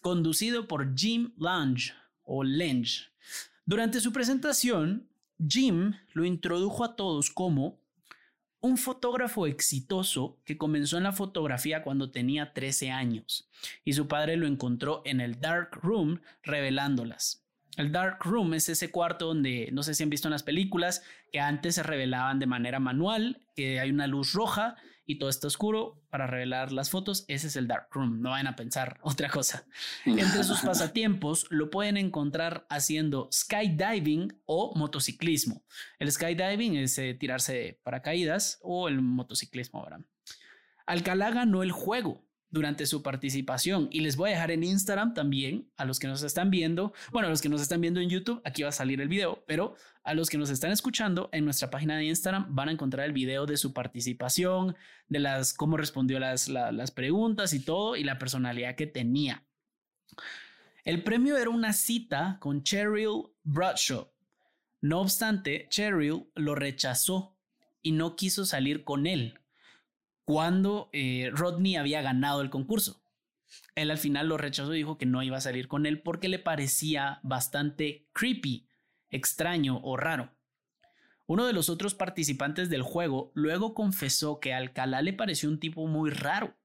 conducido 0.00 0.68
por 0.68 0.94
Jim 0.96 1.32
Lange 1.38 1.92
o 2.24 2.44
Lange. 2.44 3.06
Durante 3.64 4.00
su 4.00 4.12
presentación, 4.12 5.08
Jim 5.38 5.94
lo 6.12 6.24
introdujo 6.24 6.84
a 6.84 6.96
todos 6.96 7.30
como 7.30 7.80
un 8.60 8.78
fotógrafo 8.78 9.46
exitoso 9.46 10.40
que 10.44 10.58
comenzó 10.58 10.96
en 10.96 11.04
la 11.04 11.12
fotografía 11.12 11.82
cuando 11.82 12.10
tenía 12.10 12.52
13 12.52 12.90
años 12.90 13.48
y 13.84 13.92
su 13.92 14.08
padre 14.08 14.36
lo 14.36 14.46
encontró 14.46 15.02
en 15.04 15.20
el 15.20 15.40
dark 15.40 15.78
room 15.82 16.20
revelándolas. 16.42 17.46
El 17.76 17.92
Dark 17.92 18.20
Room 18.24 18.54
es 18.54 18.70
ese 18.70 18.90
cuarto 18.90 19.26
donde, 19.26 19.68
no 19.72 19.82
sé 19.82 19.94
si 19.94 20.02
han 20.02 20.08
visto 20.08 20.28
en 20.28 20.32
las 20.32 20.42
películas, 20.42 21.02
que 21.30 21.40
antes 21.40 21.74
se 21.74 21.82
revelaban 21.82 22.38
de 22.38 22.46
manera 22.46 22.80
manual, 22.80 23.42
que 23.54 23.80
hay 23.80 23.90
una 23.90 24.06
luz 24.06 24.32
roja 24.32 24.76
y 25.06 25.18
todo 25.18 25.30
está 25.30 25.46
oscuro 25.46 26.02
para 26.10 26.26
revelar 26.26 26.72
las 26.72 26.90
fotos. 26.90 27.24
Ese 27.28 27.46
es 27.46 27.56
el 27.56 27.68
Dark 27.68 27.88
Room, 27.92 28.20
no 28.20 28.30
vayan 28.30 28.48
a 28.48 28.56
pensar 28.56 28.98
otra 29.02 29.30
cosa. 29.30 29.64
Entre 30.04 30.44
sus 30.44 30.60
pasatiempos 30.64 31.46
lo 31.50 31.70
pueden 31.70 31.96
encontrar 31.96 32.66
haciendo 32.68 33.28
skydiving 33.32 34.40
o 34.44 34.76
motociclismo. 34.76 35.64
El 35.98 36.10
skydiving 36.10 36.76
es 36.76 36.98
eh, 36.98 37.14
tirarse 37.14 37.54
de 37.54 37.80
paracaídas 37.82 38.58
o 38.62 38.88
el 38.88 39.00
motociclismo, 39.00 39.82
¿verdad? 39.82 40.00
Alcalá 40.86 41.30
ganó 41.30 41.62
el 41.62 41.72
juego 41.72 42.25
durante 42.50 42.86
su 42.86 43.02
participación. 43.02 43.88
Y 43.90 44.00
les 44.00 44.16
voy 44.16 44.30
a 44.30 44.34
dejar 44.34 44.50
en 44.50 44.64
Instagram 44.64 45.14
también 45.14 45.70
a 45.76 45.84
los 45.84 45.98
que 45.98 46.06
nos 46.06 46.22
están 46.22 46.50
viendo. 46.50 46.92
Bueno, 47.12 47.28
a 47.28 47.30
los 47.30 47.42
que 47.42 47.48
nos 47.48 47.60
están 47.60 47.80
viendo 47.80 48.00
en 48.00 48.08
YouTube, 48.08 48.40
aquí 48.44 48.62
va 48.62 48.68
a 48.68 48.72
salir 48.72 49.00
el 49.00 49.08
video, 49.08 49.44
pero 49.46 49.74
a 50.04 50.14
los 50.14 50.30
que 50.30 50.38
nos 50.38 50.50
están 50.50 50.72
escuchando 50.72 51.28
en 51.32 51.44
nuestra 51.44 51.70
página 51.70 51.96
de 51.96 52.04
Instagram 52.04 52.54
van 52.54 52.68
a 52.68 52.72
encontrar 52.72 53.06
el 53.06 53.12
video 53.12 53.46
de 53.46 53.56
su 53.56 53.72
participación, 53.72 54.76
de 55.08 55.18
las 55.18 55.52
cómo 55.52 55.76
respondió 55.76 56.18
las, 56.18 56.48
las 56.48 56.90
preguntas 56.90 57.52
y 57.52 57.60
todo, 57.60 57.96
y 57.96 58.04
la 58.04 58.18
personalidad 58.18 58.76
que 58.76 58.86
tenía. 58.86 59.44
El 60.84 61.02
premio 61.02 61.36
era 61.36 61.50
una 61.50 61.72
cita 61.72 62.38
con 62.40 62.62
Cheryl 62.62 63.24
Bradshaw. 63.42 64.08
No 64.82 65.00
obstante, 65.00 65.66
Cheryl 65.68 66.30
lo 66.36 66.54
rechazó 66.54 67.36
y 67.82 67.92
no 67.92 68.14
quiso 68.14 68.44
salir 68.44 68.84
con 68.84 69.06
él 69.06 69.40
cuando 70.26 70.90
eh, 70.92 71.30
Rodney 71.32 71.76
había 71.76 72.02
ganado 72.02 72.42
el 72.42 72.50
concurso. 72.50 73.00
Él 73.76 73.92
al 73.92 73.98
final 73.98 74.26
lo 74.26 74.36
rechazó 74.36 74.74
y 74.74 74.78
dijo 74.78 74.98
que 74.98 75.06
no 75.06 75.22
iba 75.22 75.36
a 75.36 75.40
salir 75.40 75.68
con 75.68 75.86
él 75.86 76.02
porque 76.02 76.28
le 76.28 76.40
parecía 76.40 77.20
bastante 77.22 78.08
creepy, 78.12 78.66
extraño 79.08 79.80
o 79.84 79.96
raro. 79.96 80.32
Uno 81.26 81.46
de 81.46 81.52
los 81.52 81.70
otros 81.70 81.94
participantes 81.94 82.68
del 82.68 82.82
juego 82.82 83.30
luego 83.34 83.72
confesó 83.72 84.40
que 84.40 84.52
Alcalá 84.52 85.00
le 85.00 85.12
pareció 85.12 85.48
un 85.48 85.60
tipo 85.60 85.86
muy 85.86 86.10
raro. 86.10 86.56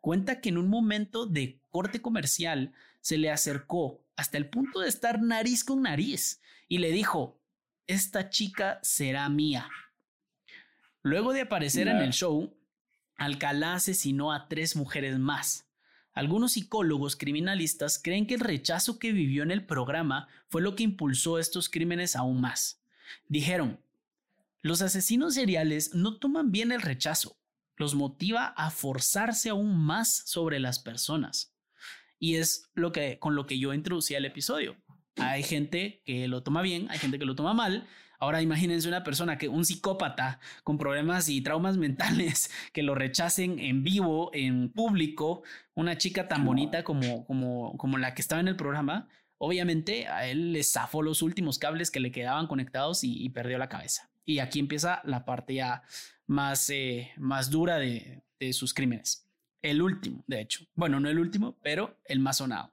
Cuenta 0.00 0.40
que 0.40 0.48
en 0.48 0.56
un 0.56 0.68
momento 0.68 1.26
de 1.26 1.60
corte 1.70 2.00
comercial 2.00 2.72
se 3.02 3.18
le 3.18 3.30
acercó 3.30 4.00
hasta 4.16 4.38
el 4.38 4.48
punto 4.48 4.80
de 4.80 4.88
estar 4.88 5.20
nariz 5.20 5.62
con 5.62 5.82
nariz 5.82 6.40
y 6.68 6.78
le 6.78 6.90
dijo, 6.90 7.38
esta 7.86 8.30
chica 8.30 8.78
será 8.82 9.28
mía. 9.28 9.68
Luego 11.02 11.34
de 11.34 11.42
aparecer 11.42 11.86
en 11.88 11.98
el 11.98 12.14
show, 12.14 12.56
Alcalá 13.16 13.74
asesinó 13.74 14.32
a 14.32 14.48
tres 14.48 14.76
mujeres 14.76 15.18
más. 15.18 15.68
Algunos 16.12 16.52
psicólogos 16.52 17.16
criminalistas 17.16 18.00
creen 18.02 18.26
que 18.26 18.34
el 18.34 18.40
rechazo 18.40 18.98
que 18.98 19.12
vivió 19.12 19.42
en 19.42 19.50
el 19.50 19.66
programa 19.66 20.28
fue 20.48 20.62
lo 20.62 20.76
que 20.76 20.84
impulsó 20.84 21.38
estos 21.38 21.68
crímenes 21.68 22.14
aún 22.14 22.40
más. 22.40 22.80
Dijeron, 23.28 23.80
los 24.62 24.80
asesinos 24.80 25.34
seriales 25.34 25.94
no 25.94 26.18
toman 26.18 26.52
bien 26.52 26.72
el 26.72 26.82
rechazo, 26.82 27.36
los 27.76 27.94
motiva 27.94 28.46
a 28.56 28.70
forzarse 28.70 29.50
aún 29.50 29.76
más 29.76 30.22
sobre 30.26 30.60
las 30.60 30.78
personas. 30.78 31.52
Y 32.18 32.36
es 32.36 32.70
lo 32.74 32.92
que 32.92 33.18
con 33.18 33.34
lo 33.34 33.46
que 33.46 33.58
yo 33.58 33.74
introducí 33.74 34.14
al 34.14 34.24
episodio. 34.24 34.76
Hay 35.16 35.42
gente 35.42 36.02
que 36.06 36.28
lo 36.28 36.42
toma 36.42 36.62
bien, 36.62 36.88
hay 36.90 36.98
gente 36.98 37.18
que 37.18 37.24
lo 37.24 37.34
toma 37.34 37.54
mal, 37.54 37.86
Ahora 38.24 38.40
imagínense 38.40 38.88
una 38.88 39.04
persona 39.04 39.36
que 39.36 39.50
un 39.50 39.66
psicópata 39.66 40.40
con 40.62 40.78
problemas 40.78 41.28
y 41.28 41.42
traumas 41.42 41.76
mentales 41.84 42.50
que 42.72 42.82
lo 42.82 42.94
rechacen 42.94 43.58
en 43.58 43.84
vivo, 43.84 44.30
en 44.32 44.70
público, 44.70 45.42
una 45.74 45.98
chica 45.98 46.26
tan 46.26 46.42
bonita 46.42 46.84
como, 46.84 47.26
como, 47.26 47.76
como 47.76 47.98
la 47.98 48.14
que 48.14 48.22
estaba 48.22 48.40
en 48.40 48.48
el 48.48 48.56
programa, 48.56 49.08
obviamente 49.36 50.08
a 50.08 50.26
él 50.26 50.54
le 50.54 50.64
zafó 50.64 51.02
los 51.02 51.20
últimos 51.20 51.58
cables 51.58 51.90
que 51.90 52.00
le 52.00 52.12
quedaban 52.12 52.46
conectados 52.46 53.04
y, 53.04 53.28
perdió 53.28 53.58
la 53.58 53.68
cabeza. 53.68 54.08
Y 54.24 54.38
aquí 54.38 54.58
empieza 54.58 55.02
la 55.04 55.26
parte 55.26 55.56
ya 55.56 55.82
más, 56.26 56.70
eh, 56.70 57.12
más 57.18 57.50
dura 57.50 57.76
de, 57.76 58.22
de 58.40 58.54
sus 58.54 58.72
crímenes. 58.72 59.28
El 59.60 59.82
último, 59.82 60.24
de 60.26 60.40
hecho. 60.40 60.64
Bueno, 60.74 60.98
no 60.98 61.10
el 61.10 61.18
último, 61.18 61.58
pero 61.62 61.98
el 62.06 62.20
más 62.20 62.38
sonado. 62.38 62.72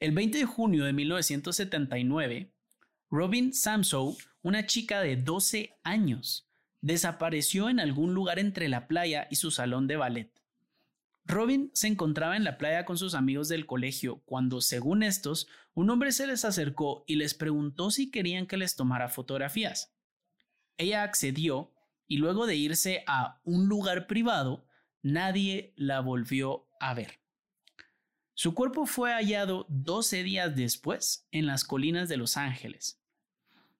El 0.00 0.12
20 0.12 0.38
de 0.38 0.44
junio 0.46 0.84
de 0.84 0.94
1979, 0.94 2.55
Robin 3.08 3.52
Samsow, 3.52 4.16
una 4.42 4.66
chica 4.66 5.00
de 5.00 5.16
12 5.16 5.78
años, 5.84 6.48
desapareció 6.80 7.68
en 7.68 7.78
algún 7.78 8.14
lugar 8.14 8.40
entre 8.40 8.68
la 8.68 8.88
playa 8.88 9.28
y 9.30 9.36
su 9.36 9.52
salón 9.52 9.86
de 9.86 9.96
ballet. 9.96 10.32
Robin 11.24 11.70
se 11.72 11.86
encontraba 11.86 12.36
en 12.36 12.42
la 12.42 12.58
playa 12.58 12.84
con 12.84 12.98
sus 12.98 13.14
amigos 13.14 13.48
del 13.48 13.66
colegio 13.66 14.22
cuando, 14.24 14.60
según 14.60 15.04
estos, 15.04 15.46
un 15.74 15.90
hombre 15.90 16.10
se 16.10 16.26
les 16.26 16.44
acercó 16.44 17.04
y 17.06 17.14
les 17.14 17.34
preguntó 17.34 17.92
si 17.92 18.10
querían 18.10 18.46
que 18.46 18.56
les 18.56 18.74
tomara 18.74 19.08
fotografías. 19.08 19.94
Ella 20.76 21.04
accedió 21.04 21.72
y 22.08 22.18
luego 22.18 22.46
de 22.46 22.56
irse 22.56 23.04
a 23.06 23.40
un 23.44 23.68
lugar 23.68 24.08
privado, 24.08 24.66
nadie 25.02 25.74
la 25.76 26.00
volvió 26.00 26.68
a 26.80 26.94
ver. 26.94 27.20
Su 28.38 28.52
cuerpo 28.52 28.84
fue 28.84 29.12
hallado 29.12 29.64
12 29.70 30.22
días 30.22 30.54
después 30.54 31.26
en 31.32 31.46
las 31.46 31.64
colinas 31.64 32.10
de 32.10 32.18
Los 32.18 32.36
Ángeles. 32.36 33.00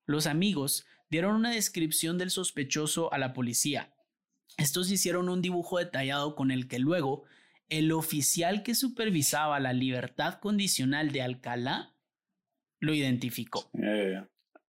Los 0.07 0.27
amigos 0.27 0.87
dieron 1.11 1.37
una 1.37 1.51
descripción 1.51 2.17
del 2.17 2.31
sospechoso 2.31 3.13
a 3.13 3.19
la 3.19 3.35
policía. 3.35 3.93
Estos 4.57 4.91
hicieron 4.91 5.29
un 5.29 5.43
dibujo 5.43 5.79
detallado 5.79 6.35
con 6.35 6.51
el 6.51 6.69
que 6.69 6.79
luego 6.79 7.25
el 7.69 7.93
oficial 7.93 8.63
que 8.63 8.75
supervisaba 8.75 9.61
la 9.61 9.75
libertad 9.75 10.41
condicional 10.41 11.13
de 11.13 11.21
Alcalá 11.21 11.95
lo 12.81 12.95
identificó. 12.95 13.71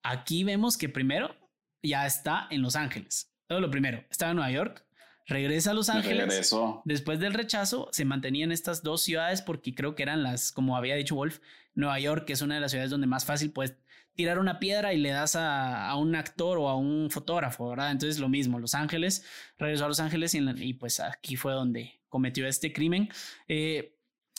Aquí 0.03 0.43
vemos 0.43 0.77
que 0.77 0.89
primero 0.89 1.37
ya 1.81 2.07
está 2.07 2.49
en 2.51 2.61
Los 2.61 2.75
Ángeles. 2.75 3.33
Todo 3.47 3.61
lo 3.61 3.71
primero, 3.71 4.05
estaba 4.11 4.33
en 4.33 4.37
Nueva 4.39 4.51
York, 4.51 4.86
regresa 5.27 5.73
a 5.73 5.75
Los 5.75 5.89
Ángeles. 5.89 6.55
Después 6.85 7.19
del 7.19 7.35
rechazo, 7.35 7.89
se 7.93 8.05
mantenía 8.05 8.45
en 8.45 8.53
estas 8.53 8.83
dos 8.83 9.03
ciudades 9.03 9.43
porque 9.43 9.75
creo 9.75 9.95
que 9.95 10.03
eran 10.03 10.23
las, 10.23 10.53
como 10.53 10.77
había 10.77 10.95
dicho 10.95 11.15
Wolf, 11.15 11.41
Nueva 11.75 11.99
York, 11.99 12.25
que 12.25 12.33
es 12.33 12.43
una 12.43 12.55
de 12.55 12.61
las 12.61 12.71
ciudades 12.71 12.91
donde 12.91 13.07
más 13.07 13.25
fácil 13.25 13.51
puedes 13.51 13.77
tirar 14.15 14.39
una 14.39 14.59
piedra 14.59 14.95
y 14.95 14.99
le 14.99 15.11
das 15.11 15.37
a, 15.37 15.95
un 15.97 16.15
actor 16.17 16.59
o 16.59 16.69
a 16.69 16.77
un 16.77 17.11
fotógrafo, 17.11 17.69
¿verdad? 17.69 17.91
Entonces 17.91 18.19
lo 18.19 18.29
mismo, 18.29 18.59
Los 18.59 18.75
Ángeles, 18.75 19.25
regresó 19.59 19.85
a 19.85 19.89
Los 19.89 20.01
Ángeles 20.01 20.35
y, 20.35 20.75
pues 20.75 21.01
aquí 21.01 21.37
fue 21.37 21.53
donde 21.53 22.01
cometió 22.09 22.47
este 22.47 22.73
crimen. 22.73 23.11
Eh, 23.47 23.93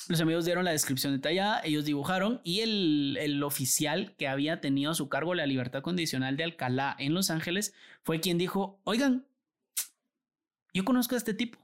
los 0.10 0.22
amigos 0.22 0.46
dieron 0.46 0.64
la 0.66 0.72
descripción 0.72 1.14
detallada, 1.14 1.62
ellos 1.64 1.86
dibujaron 1.86 2.40
y 2.44 2.62
el, 2.62 3.18
el, 3.20 3.44
oficial 3.44 4.16
que 4.18 4.28
había 4.28 4.62
tenido 4.62 4.92
a 4.92 4.96
su 4.96 5.10
cargo 5.10 5.36
la 5.36 5.46
libertad 5.46 5.82
condicional 5.82 6.38
de 6.38 6.46
Alcalá 6.46 6.96
en 6.98 7.14
Los 7.14 7.30
Ángeles 7.30 7.74
fue 8.04 8.22
quien 8.22 8.38
dijo, 8.38 8.80
oigan, 8.84 9.26
yo 10.78 10.86
conozco 10.86 11.16
a 11.16 11.18
este 11.18 11.34
tipo. 11.34 11.60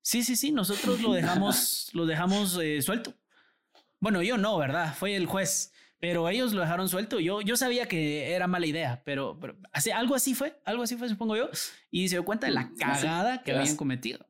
Sí, 0.00 0.22
sí, 0.22 0.36
sí, 0.36 0.52
nosotros 0.52 1.00
lo 1.02 1.12
dejamos, 1.18 1.90
lo 1.92 2.06
dejamos 2.06 2.58
eh, 2.62 2.80
suelto. 2.82 3.14
Bueno, 4.00 4.22
yo 4.22 4.38
no, 4.38 4.56
¿verdad? 4.56 4.94
Fue 4.94 5.16
el 5.16 5.26
juez, 5.26 5.72
pero 5.98 6.28
ellos 6.28 6.52
lo 6.52 6.60
dejaron 6.60 6.88
suelto. 6.88 7.18
Yo, 7.20 7.40
yo 7.40 7.56
sabía 7.56 7.86
que 7.86 8.32
era 8.32 8.46
mala 8.46 8.66
idea, 8.66 9.02
pero, 9.04 9.38
pero 9.40 9.56
algo 9.94 10.14
así 10.14 10.34
fue, 10.34 10.60
algo 10.64 10.84
así 10.84 10.96
fue, 10.96 11.08
supongo 11.08 11.36
yo, 11.36 11.50
y 11.90 12.08
se 12.08 12.14
dio 12.14 12.24
cuenta 12.24 12.46
de 12.46 12.52
la 12.52 12.70
cagada 12.78 13.42
que 13.42 13.52
habían 13.52 13.76
cometido. 13.76 14.24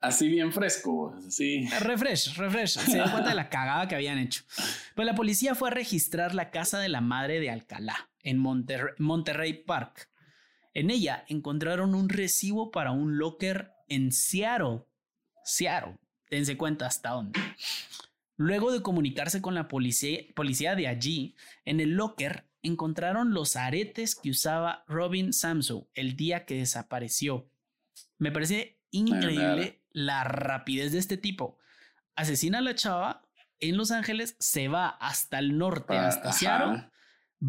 Así 0.00 0.28
bien 0.28 0.52
fresco, 0.52 1.16
así. 1.26 1.66
Refresh, 1.80 2.36
refresh. 2.36 2.78
Se 2.78 2.92
dio 2.92 3.10
cuenta 3.10 3.30
de 3.30 3.34
la 3.34 3.48
cagada 3.48 3.88
que 3.88 3.94
habían 3.94 4.18
hecho. 4.18 4.44
Pues 4.94 5.06
la 5.06 5.14
policía 5.14 5.54
fue 5.54 5.70
a 5.70 5.72
registrar 5.72 6.34
la 6.34 6.50
casa 6.50 6.78
de 6.78 6.90
la 6.90 7.00
madre 7.00 7.40
de 7.40 7.50
Alcalá 7.50 8.10
en 8.20 8.38
Monterrey, 8.38 9.54
Park. 9.54 10.10
En 10.74 10.90
ella 10.90 11.24
encontraron 11.28 11.94
un 11.94 12.08
recibo 12.08 12.70
para 12.70 12.90
un 12.90 13.16
locker 13.16 13.72
en 13.88 14.12
Seattle. 14.12 14.84
Seattle. 15.44 15.98
Dense 16.28 16.56
cuenta 16.56 16.86
hasta 16.86 17.10
dónde. 17.10 17.40
Luego 18.36 18.72
de 18.72 18.82
comunicarse 18.82 19.40
con 19.40 19.54
la 19.54 19.68
policía, 19.68 20.20
policía 20.34 20.74
de 20.74 20.88
allí, 20.88 21.36
en 21.64 21.78
el 21.80 21.90
locker 21.90 22.48
encontraron 22.62 23.32
los 23.32 23.54
aretes 23.54 24.16
que 24.16 24.30
usaba 24.30 24.84
Robin 24.88 25.32
Samso 25.32 25.88
el 25.94 26.16
día 26.16 26.44
que 26.44 26.56
desapareció. 26.56 27.48
Me 28.18 28.32
parece 28.32 28.80
increíble 28.90 29.82
la 29.92 30.24
rapidez 30.24 30.92
de 30.92 30.98
este 30.98 31.16
tipo. 31.16 31.58
Asesina 32.16 32.58
a 32.58 32.62
la 32.62 32.74
chava 32.74 33.22
en 33.60 33.76
Los 33.76 33.90
Ángeles, 33.92 34.36
se 34.40 34.68
va 34.68 34.88
hasta 34.88 35.38
el 35.38 35.56
norte, 35.56 35.96
hasta 35.96 36.32
Seattle, 36.32 36.90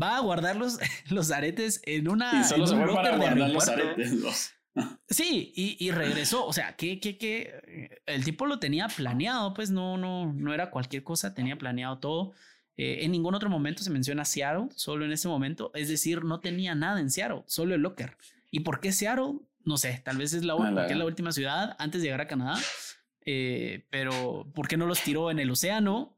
va 0.01 0.17
a 0.17 0.19
guardar 0.21 0.55
los, 0.55 0.79
los 1.09 1.31
aretes 1.31 1.81
en 1.85 2.09
una. 2.09 2.41
Y 2.41 2.43
solo 2.43 2.67
se 2.67 2.75
fue 2.75 2.93
para 2.93 3.17
guardar 3.17 3.49
los 3.49 3.67
aretes. 3.67 4.51
Sí, 5.07 5.53
y, 5.55 5.89
regresó. 5.91 6.45
O 6.45 6.51
sea, 6.51 6.75
que, 6.75 6.99
que, 6.99 7.17
que 7.17 8.01
el 8.05 8.25
tipo 8.25 8.45
lo 8.45 8.59
tenía 8.59 8.89
planeado, 8.89 9.53
pues 9.53 9.71
no, 9.71 9.97
no, 9.97 10.33
no 10.33 10.53
era 10.53 10.69
cualquier 10.69 11.01
cosa, 11.01 11.33
tenía 11.33 11.57
planeado 11.57 11.99
todo. 11.99 12.33
Eh, 12.77 13.05
en 13.05 13.11
ningún 13.11 13.35
otro 13.35 13.49
momento 13.49 13.83
se 13.83 13.89
menciona 13.89 14.25
Seattle, 14.25 14.67
solo 14.75 15.05
en 15.05 15.13
ese 15.13 15.27
momento. 15.27 15.71
Es 15.75 15.87
decir, 15.87 16.25
no 16.25 16.41
tenía 16.41 16.75
nada 16.75 16.99
en 16.99 17.09
Seattle, 17.09 17.43
solo 17.47 17.75
el 17.75 17.81
locker. 17.81 18.17
¿Y 18.51 18.61
por 18.61 18.81
qué 18.81 18.91
Seattle? 18.91 19.35
No 19.63 19.77
sé, 19.77 20.01
tal 20.03 20.17
vez 20.17 20.33
es 20.33 20.43
la, 20.43 20.55
es 20.89 20.97
la 20.97 21.05
última 21.05 21.31
ciudad 21.31 21.75
antes 21.79 22.01
de 22.01 22.07
llegar 22.07 22.21
a 22.21 22.27
Canadá. 22.27 22.59
Eh, 23.25 23.85
pero 23.89 24.51
¿por 24.53 24.67
qué 24.67 24.77
no 24.77 24.85
los 24.85 25.01
tiró 25.01 25.31
en 25.31 25.39
el 25.39 25.49
océano? 25.49 26.15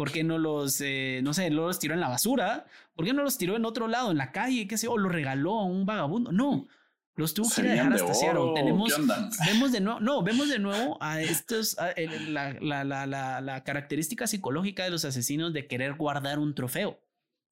¿Por 0.00 0.12
qué 0.12 0.24
no 0.24 0.38
los, 0.38 0.80
eh, 0.80 1.20
no 1.22 1.34
sé, 1.34 1.50
no 1.50 1.66
los 1.66 1.78
tiró 1.78 1.92
en 1.92 2.00
la 2.00 2.08
basura? 2.08 2.64
¿Por 2.94 3.04
qué 3.04 3.12
no 3.12 3.22
los 3.22 3.36
tiró 3.36 3.56
en 3.56 3.66
otro 3.66 3.86
lado, 3.86 4.10
en 4.10 4.16
la 4.16 4.32
calle? 4.32 4.66
¿Qué 4.66 4.78
sé 4.78 4.88
O 4.88 4.96
lo 4.96 5.10
regaló 5.10 5.58
a 5.58 5.64
un 5.66 5.84
vagabundo. 5.84 6.32
No, 6.32 6.66
los 7.16 7.34
tuvo 7.34 7.50
que 7.54 7.60
dejar 7.60 7.92
hasta 7.92 8.14
Seattle. 8.14 8.52
Tenemos, 8.54 8.94
vemos 9.44 9.72
de 9.72 9.80
nuevo, 9.82 10.00
no, 10.00 10.22
vemos 10.22 10.48
de 10.48 10.58
nuevo 10.58 10.96
a 11.02 11.20
estos, 11.20 11.76
la, 12.28 12.54
la, 12.62 12.82
la, 13.06 13.42
la, 13.42 13.62
característica 13.62 14.26
psicológica 14.26 14.84
de 14.84 14.90
los 14.90 15.04
asesinos 15.04 15.52
de 15.52 15.66
querer 15.66 15.96
guardar 15.96 16.38
un 16.38 16.54
trofeo. 16.54 17.04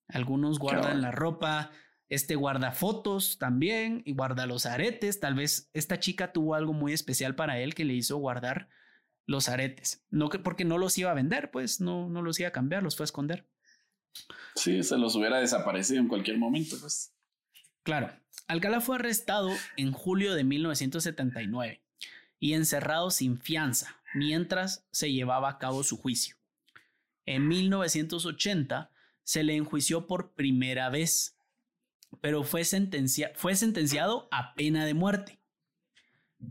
Algunos 0.09 0.59
guardan 0.59 1.03
la 1.03 1.11
ropa, 1.11 1.71
este 2.09 2.35
guarda 2.35 2.73
fotos 2.73 3.37
también 3.37 4.01
y 4.07 4.15
guarda 4.15 4.47
los 4.47 4.65
aretes. 4.65 5.21
Tal 5.21 5.35
vez 5.35 5.69
esta 5.75 6.01
chica 6.01 6.33
tuvo 6.33 6.55
algo 6.55 6.73
muy 6.73 6.95
especial 6.95 7.35
para 7.35 7.59
él 7.59 7.75
que 7.75 7.85
le 7.85 7.93
hizo 7.93 8.17
guardar 8.17 8.71
los 9.29 9.49
aretes. 9.51 10.03
No 10.11 10.31
que 10.31 10.39
porque 10.39 10.65
no 10.65 10.79
los 10.79 10.97
iba 10.99 11.11
a 11.11 11.15
vender, 11.15 11.51
pues 11.53 11.81
no, 11.81 12.09
no 12.09 12.23
los 12.23 12.41
iba 12.41 12.49
a 12.49 12.53
cambiar, 12.53 12.83
los 12.83 12.97
fue 12.97 13.05
a 13.05 13.07
esconder. 13.07 13.47
Sí, 14.57 14.83
se 14.83 14.97
los 14.97 15.15
hubiera 15.15 15.39
desaparecido 15.39 16.01
en 16.01 16.09
cualquier 16.09 16.39
momento, 16.39 16.77
pues. 16.81 17.15
Claro. 17.85 18.11
Alcalá 18.47 18.81
fue 18.81 18.97
arrestado 18.97 19.51
en 19.77 19.93
julio 19.93 20.35
de 20.35 20.45
1979 20.45 21.83
y 22.41 22.55
encerrado 22.55 23.11
sin 23.11 23.39
fianza 23.39 24.01
mientras 24.15 24.87
se 24.91 25.13
llevaba 25.13 25.51
a 25.51 25.59
cabo 25.59 25.85
su 25.85 25.99
juicio. 25.99 26.37
En 27.27 27.47
1980 27.47 28.91
se 29.25 29.43
le 29.43 29.57
enjuició 29.57 30.07
por 30.07 30.33
primera 30.33 30.89
vez, 30.89 31.37
pero 32.23 32.45
fue, 32.45 32.63
fue 33.35 33.57
sentenciado 33.57 34.29
a 34.31 34.55
pena 34.55 34.87
de 34.87 34.95
muerte. 34.95 35.38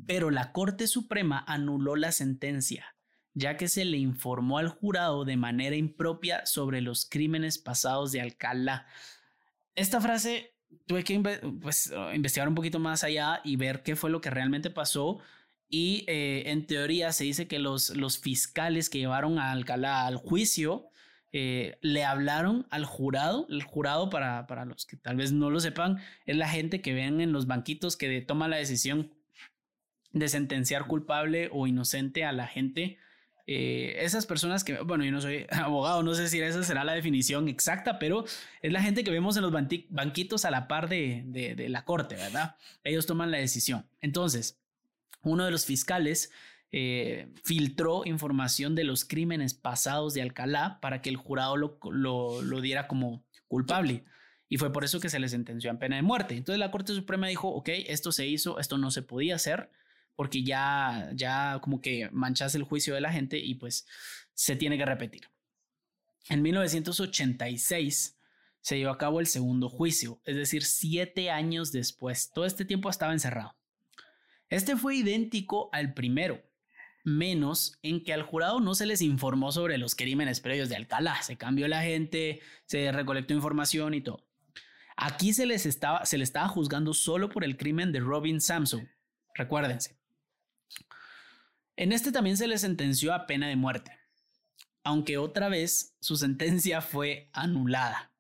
Pero 0.06 0.32
la 0.32 0.52
Corte 0.52 0.88
Suprema 0.88 1.44
anuló 1.48 1.96
la 1.96 2.12
sentencia, 2.12 2.96
ya 3.34 3.58
que 3.58 3.68
se 3.68 3.86
le 3.86 3.98
informó 3.98 4.58
al 4.58 4.70
jurado 4.70 5.26
de 5.26 5.38
manera 5.38 5.76
impropia 5.76 6.46
sobre 6.46 6.82
los 6.82 7.06
crímenes 7.06 7.58
pasados 7.58 8.12
de 8.12 8.22
Alcalá. 8.22 8.86
Esta 9.76 10.02
frase 10.02 10.56
tuve 10.86 11.04
que 11.04 11.20
pues, 11.62 11.94
investigar 12.14 12.48
un 12.48 12.56
poquito 12.56 12.80
más 12.80 13.04
allá 13.04 13.42
y 13.44 13.56
ver 13.56 13.84
qué 13.84 13.96
fue 13.96 14.10
lo 14.10 14.22
que 14.22 14.30
realmente 14.30 14.70
pasó. 14.70 15.20
Y 15.70 16.06
eh, 16.08 16.44
en 16.48 16.66
teoría 16.66 17.12
se 17.12 17.26
dice 17.26 17.48
que 17.48 17.60
los, 17.60 17.90
los 17.90 18.20
fiscales 18.20 18.90
que 18.90 19.00
llevaron 19.00 19.38
a 19.38 19.52
Alcalá 19.52 20.06
al 20.06 20.16
juicio 20.16 20.90
eh, 21.34 21.78
le 21.82 22.06
hablaron 22.06 22.66
al 22.70 22.86
jurado. 22.86 23.46
El 23.50 23.64
jurado, 23.64 24.10
para, 24.10 24.48
para 24.48 24.66
los 24.66 24.86
que 24.86 24.98
tal 24.98 25.18
vez 25.18 25.34
no 25.34 25.50
lo 25.50 25.60
sepan, 25.60 25.98
es 26.26 26.38
la 26.38 26.48
gente 26.48 26.82
que 26.82 26.94
ven 26.94 27.22
en 27.22 27.34
los 27.34 27.48
banquitos 27.48 27.98
que 27.98 28.22
toma 28.22 28.48
la 28.48 28.58
decisión 28.58 29.12
de 30.12 30.30
sentenciar 30.30 30.88
culpable 30.88 31.50
o 31.52 31.68
inocente 31.68 32.26
a 32.26 32.32
la 32.32 32.48
gente 32.48 32.98
eh, 33.50 34.04
esas 34.04 34.26
personas 34.26 34.66
que, 34.66 34.78
bueno, 34.82 35.06
yo 35.06 35.12
no 35.14 35.22
soy 35.22 35.46
abogado, 35.52 36.04
no 36.04 36.14
sé 36.14 36.28
si 36.28 36.40
esa 36.42 36.64
será 36.64 36.84
la 36.84 36.94
definición 36.94 37.48
exacta, 37.48 37.98
pero 37.98 38.26
es 38.62 38.74
la 38.74 38.84
gente 38.84 39.06
que 39.06 39.12
vemos 39.12 39.38
en 39.38 39.44
los 39.44 39.54
banquitos 39.90 40.44
a 40.44 40.52
la 40.52 40.68
par 40.68 40.90
de, 40.90 41.24
de, 41.26 41.70
la 41.70 41.86
corte, 41.86 42.16
¿verdad? 42.16 42.58
Ellos 42.84 43.06
toman 43.06 43.32
la 43.32 43.38
decisión. 43.38 43.88
Entonces, 44.02 44.60
uno 45.22 45.46
de 45.46 45.52
los 45.52 45.66
fiscales 45.66 46.30
eh, 46.74 47.30
filtró 47.46 48.06
información 48.06 48.76
de 48.76 48.84
los 48.84 49.06
crímenes 49.06 49.54
pasados 49.54 50.14
de 50.14 50.22
Alcalá 50.22 50.80
para 50.82 51.02
que 51.02 51.10
el 51.10 51.16
jurado 51.16 51.56
lo, 51.56 51.80
lo, 51.90 52.42
lo, 52.42 52.60
diera 52.60 52.90
como 52.90 53.24
culpable. 53.48 54.04
Y 54.50 54.58
fue 54.58 54.74
por 54.74 54.84
eso 54.84 55.00
que 55.00 55.10
se 55.10 55.20
le 55.20 55.30
sentenció 55.30 55.72
a 55.72 55.80
pena 55.80 55.96
de 55.96 56.02
muerte. 56.02 56.36
Entonces 56.36 56.60
la 56.60 56.72
Corte 56.72 56.94
Suprema 56.94 57.28
dijo, 57.28 57.48
ok, 57.48 57.70
esto 57.88 58.12
se 58.12 58.28
hizo, 58.28 58.60
esto 58.60 58.78
no 58.78 58.92
se 58.92 59.04
podía 59.04 59.36
hacer 59.36 59.70
porque 60.18 60.44
ya, 60.44 61.12
ya 61.14 61.60
como 61.62 61.80
que 61.80 62.10
manchas 62.12 62.56
el 62.56 62.64
juicio 62.64 62.96
de 62.96 63.02
la 63.02 63.14
gente 63.14 63.38
y 63.38 63.54
pues 63.54 63.86
se 64.34 64.56
tiene 64.56 64.78
que 64.78 64.86
repetir. 64.86 65.30
En 66.28 66.42
1986 66.42 68.18
se 68.60 68.78
llevó 68.78 68.92
a 68.92 68.98
cabo 68.98 69.20
el 69.20 69.28
segundo 69.28 69.70
juicio, 69.70 70.20
es 70.26 70.36
decir, 70.36 70.64
siete 70.64 71.30
años 71.30 71.72
después. 71.72 72.32
Todo 72.34 72.46
este 72.46 72.66
tiempo 72.66 72.90
estaba 72.90 73.14
encerrado. 73.14 73.56
Este 74.50 74.76
fue 74.76 74.96
idéntico 74.96 75.70
al 75.72 75.94
primero, 75.94 76.42
menos 77.04 77.78
en 77.84 78.04
que 78.04 78.12
al 78.12 78.24
jurado 78.24 78.60
no 78.60 78.74
se 78.74 78.88
les 78.88 79.04
informó 79.04 79.52
sobre 79.52 79.78
los 79.78 79.94
crímenes 79.94 80.40
previos 80.40 80.68
de 80.68 80.78
Alcalá. 80.78 81.22
Se 81.22 81.38
cambió 81.38 81.68
la 81.68 81.84
gente, 81.84 82.42
se 82.66 82.92
recolectó 82.92 83.36
información 83.36 83.94
y 83.94 84.02
todo. 84.02 84.26
Aquí 84.96 85.32
se 85.32 85.46
les 85.46 85.68
estaba, 85.68 86.08
se 86.08 86.18
le 86.18 86.24
estaba 86.24 86.48
juzgando 86.48 86.96
solo 86.96 87.30
por 87.30 87.44
el 87.44 87.56
crimen 87.56 87.92
de 87.92 88.00
Robin 88.00 88.42
Samson. 88.42 88.90
Recuérdense, 89.36 89.97
en 91.76 91.92
este 91.92 92.12
también 92.12 92.38
se 92.38 92.48
le 92.48 92.58
sentenció 92.58 93.14
a 93.14 93.28
pena 93.28 93.48
de 93.48 93.56
muerte, 93.56 93.92
aunque 94.84 95.18
otra 95.18 95.48
vez 95.48 95.96
su 96.00 96.18
sentencia 96.18 96.82
fue 96.82 97.30
anulada. 97.34 98.12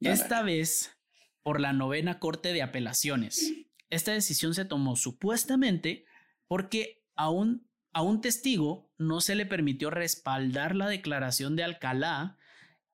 Esta 0.00 0.42
vez 0.42 0.96
por 1.42 1.60
la 1.60 1.72
novena 1.72 2.18
Corte 2.18 2.52
de 2.52 2.62
Apelaciones. 2.62 3.52
Esta 3.88 4.12
decisión 4.12 4.52
se 4.54 4.64
tomó 4.64 4.96
supuestamente 4.96 6.04
porque 6.48 7.04
a 7.14 7.30
un, 7.30 7.70
a 7.92 8.02
un 8.02 8.20
testigo 8.20 8.90
no 8.98 9.20
se 9.20 9.34
le 9.34 9.46
permitió 9.46 9.90
respaldar 9.90 10.74
la 10.74 10.88
declaración 10.88 11.56
de 11.56 11.64
Alcalá 11.64 12.36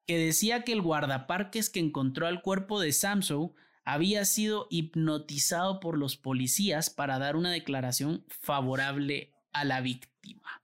que 0.06 0.18
decía 0.18 0.64
que 0.64 0.72
el 0.72 0.82
guardaparques 0.82 1.70
que 1.70 1.80
encontró 1.80 2.26
al 2.26 2.42
cuerpo 2.42 2.80
de 2.80 2.92
Samso 2.92 3.54
había 3.84 4.24
sido 4.24 4.66
hipnotizado 4.70 5.80
por 5.80 5.98
los 5.98 6.16
policías 6.16 6.90
para 6.90 7.18
dar 7.18 7.36
una 7.36 7.50
declaración 7.50 8.24
favorable 8.28 9.32
a 9.52 9.64
la 9.64 9.80
víctima. 9.80 10.62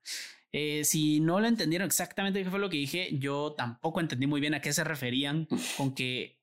Eh, 0.53 0.85
si 0.85 1.21
no 1.21 1.41
lo 1.41 1.47
entendieron 1.47 1.87
exactamente 1.87 2.43
qué 2.43 2.51
fue 2.51 2.59
lo 2.59 2.71
que 2.71 2.79
dije, 2.79 3.11
yo 3.13 3.55
tampoco 3.57 4.01
entendí 4.01 4.27
muy 4.27 4.41
bien 4.41 4.55
a 4.55 4.61
qué 4.61 4.73
se 4.73 4.85
referían 4.85 5.47
con 5.77 5.95
que 5.95 6.39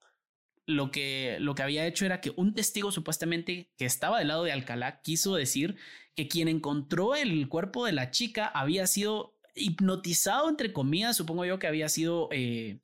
lo 0.67 0.91
que, 0.91 1.37
lo 1.39 1.55
que 1.55 1.63
había 1.63 1.85
hecho 1.85 2.05
era 2.05 2.21
que 2.21 2.33
un 2.35 2.53
testigo 2.53 2.91
supuestamente 2.91 3.71
que 3.77 3.85
estaba 3.85 4.19
del 4.19 4.29
lado 4.29 4.43
de 4.43 4.51
Alcalá 4.51 5.01
quiso 5.01 5.35
decir 5.35 5.75
que 6.15 6.27
quien 6.27 6.47
encontró 6.47 7.15
el 7.15 7.47
cuerpo 7.49 7.85
de 7.85 7.91
la 7.91 8.11
chica 8.11 8.47
había 8.47 8.87
sido 8.87 9.35
hipnotizado, 9.55 10.49
entre 10.49 10.73
comillas, 10.73 11.15
supongo 11.15 11.45
yo 11.45 11.59
que 11.59 11.67
había 11.67 11.89
sido, 11.89 12.29
eh, 12.31 12.79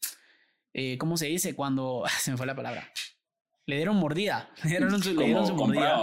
eh, 0.74 0.98
¿cómo 0.98 1.18
se 1.18 1.28
dice? 1.28 1.56
Cuando, 1.56 2.04
se 2.20 2.32
me 2.32 2.38
fue 2.38 2.46
la 2.46 2.56
palabra, 2.56 2.92
le 3.72 3.78
dieron 3.78 3.96
mordida, 3.96 4.50
le 4.64 4.70
dieron, 4.70 5.02
su, 5.02 5.56
mordida 5.56 5.98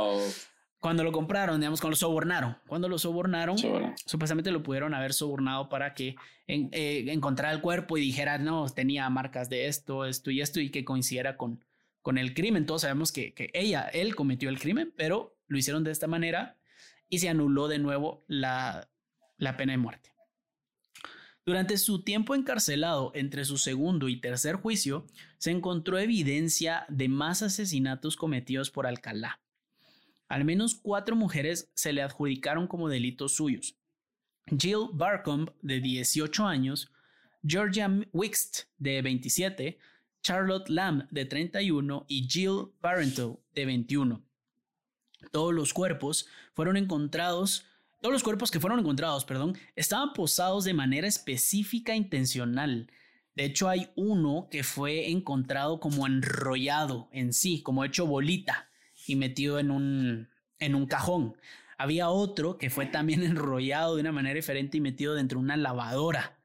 cuando 0.80 1.04
lo 1.04 1.12
compraron, 1.12 1.60
digamos, 1.60 1.80
cuando 1.80 1.92
lo 1.92 1.96
sobornaron. 1.96 2.56
Cuando 2.66 2.88
lo 2.88 2.98
sobornaron, 2.98 3.58
supuestamente 4.06 4.50
lo 4.50 4.62
pudieron 4.62 4.94
haber 4.94 5.12
sobornado 5.12 5.68
para 5.68 5.92
que 5.92 6.16
eh, 6.46 7.04
encontrara 7.08 7.52
el 7.52 7.60
cuerpo 7.60 7.98
y 7.98 8.00
dijera, 8.00 8.38
no, 8.38 8.66
tenía 8.70 9.10
marcas 9.10 9.50
de 9.50 9.66
esto, 9.66 10.06
esto 10.06 10.30
y 10.30 10.40
esto, 10.40 10.60
y 10.60 10.70
que 10.70 10.84
coincidiera 10.84 11.36
con, 11.36 11.62
con 12.00 12.16
el 12.16 12.32
crimen. 12.32 12.64
Todos 12.64 12.82
sabemos 12.82 13.12
que, 13.12 13.34
que 13.34 13.50
ella, 13.52 13.90
él 13.92 14.14
cometió 14.14 14.48
el 14.48 14.58
crimen, 14.58 14.94
pero 14.96 15.36
lo 15.46 15.58
hicieron 15.58 15.84
de 15.84 15.90
esta 15.90 16.06
manera 16.06 16.56
y 17.10 17.18
se 17.18 17.28
anuló 17.28 17.68
de 17.68 17.80
nuevo 17.80 18.24
la, 18.28 18.88
la 19.36 19.56
pena 19.58 19.72
de 19.72 19.78
muerte. 19.78 20.12
Durante 21.48 21.78
su 21.78 22.02
tiempo 22.02 22.34
encarcelado 22.34 23.10
entre 23.14 23.44
su 23.44 23.58
segundo 23.58 24.08
y 24.08 24.20
tercer 24.20 24.56
juicio, 24.56 25.06
se 25.38 25.50
encontró 25.50 25.98
evidencia 25.98 26.84
de 26.88 27.08
más 27.08 27.42
asesinatos 27.42 28.16
cometidos 28.16 28.70
por 28.70 28.86
Alcalá 28.86 29.40
al 30.28 30.44
menos 30.44 30.74
cuatro 30.74 31.16
mujeres 31.16 31.70
se 31.74 31.92
le 31.92 32.02
adjudicaron 32.02 32.66
como 32.66 32.88
delitos 32.88 33.34
suyos. 33.34 33.76
Jill 34.46 34.88
Barcombe, 34.92 35.52
de 35.62 35.80
18 35.80 36.46
años, 36.46 36.90
Georgia 37.46 37.90
Wixt, 38.12 38.64
de 38.78 39.02
27, 39.02 39.78
Charlotte 40.22 40.68
Lamb, 40.68 41.08
de 41.10 41.24
31, 41.24 42.04
y 42.08 42.28
Jill 42.28 42.72
Parental, 42.80 43.38
de 43.54 43.66
21. 43.66 44.22
Todos 45.32 45.54
los 45.54 45.72
cuerpos 45.72 46.26
fueron 46.54 46.76
encontrados, 46.76 47.64
todos 48.00 48.12
los 48.12 48.22
cuerpos 48.22 48.50
que 48.50 48.60
fueron 48.60 48.78
encontrados, 48.78 49.24
perdón, 49.24 49.56
estaban 49.74 50.12
posados 50.12 50.64
de 50.64 50.74
manera 50.74 51.08
específica 51.08 51.92
e 51.92 51.96
intencional. 51.96 52.90
De 53.34 53.44
hecho, 53.44 53.68
hay 53.68 53.90
uno 53.96 54.48
que 54.50 54.62
fue 54.62 55.10
encontrado 55.10 55.80
como 55.80 56.06
enrollado 56.06 57.08
en 57.12 57.32
sí, 57.32 57.62
como 57.62 57.84
hecho 57.84 58.06
bolita 58.06 58.68
y 59.06 59.16
metido 59.16 59.58
en 59.58 59.70
un, 59.70 60.28
en 60.58 60.74
un 60.74 60.86
cajón. 60.86 61.36
Había 61.76 62.08
otro 62.08 62.58
que 62.58 62.70
fue 62.70 62.86
también 62.86 63.22
enrollado 63.24 63.96
de 63.96 64.00
una 64.00 64.12
manera 64.12 64.36
diferente 64.36 64.78
y 64.78 64.80
metido 64.80 65.14
dentro 65.14 65.38
de 65.38 65.44
una 65.44 65.56
lavadora. 65.56 66.38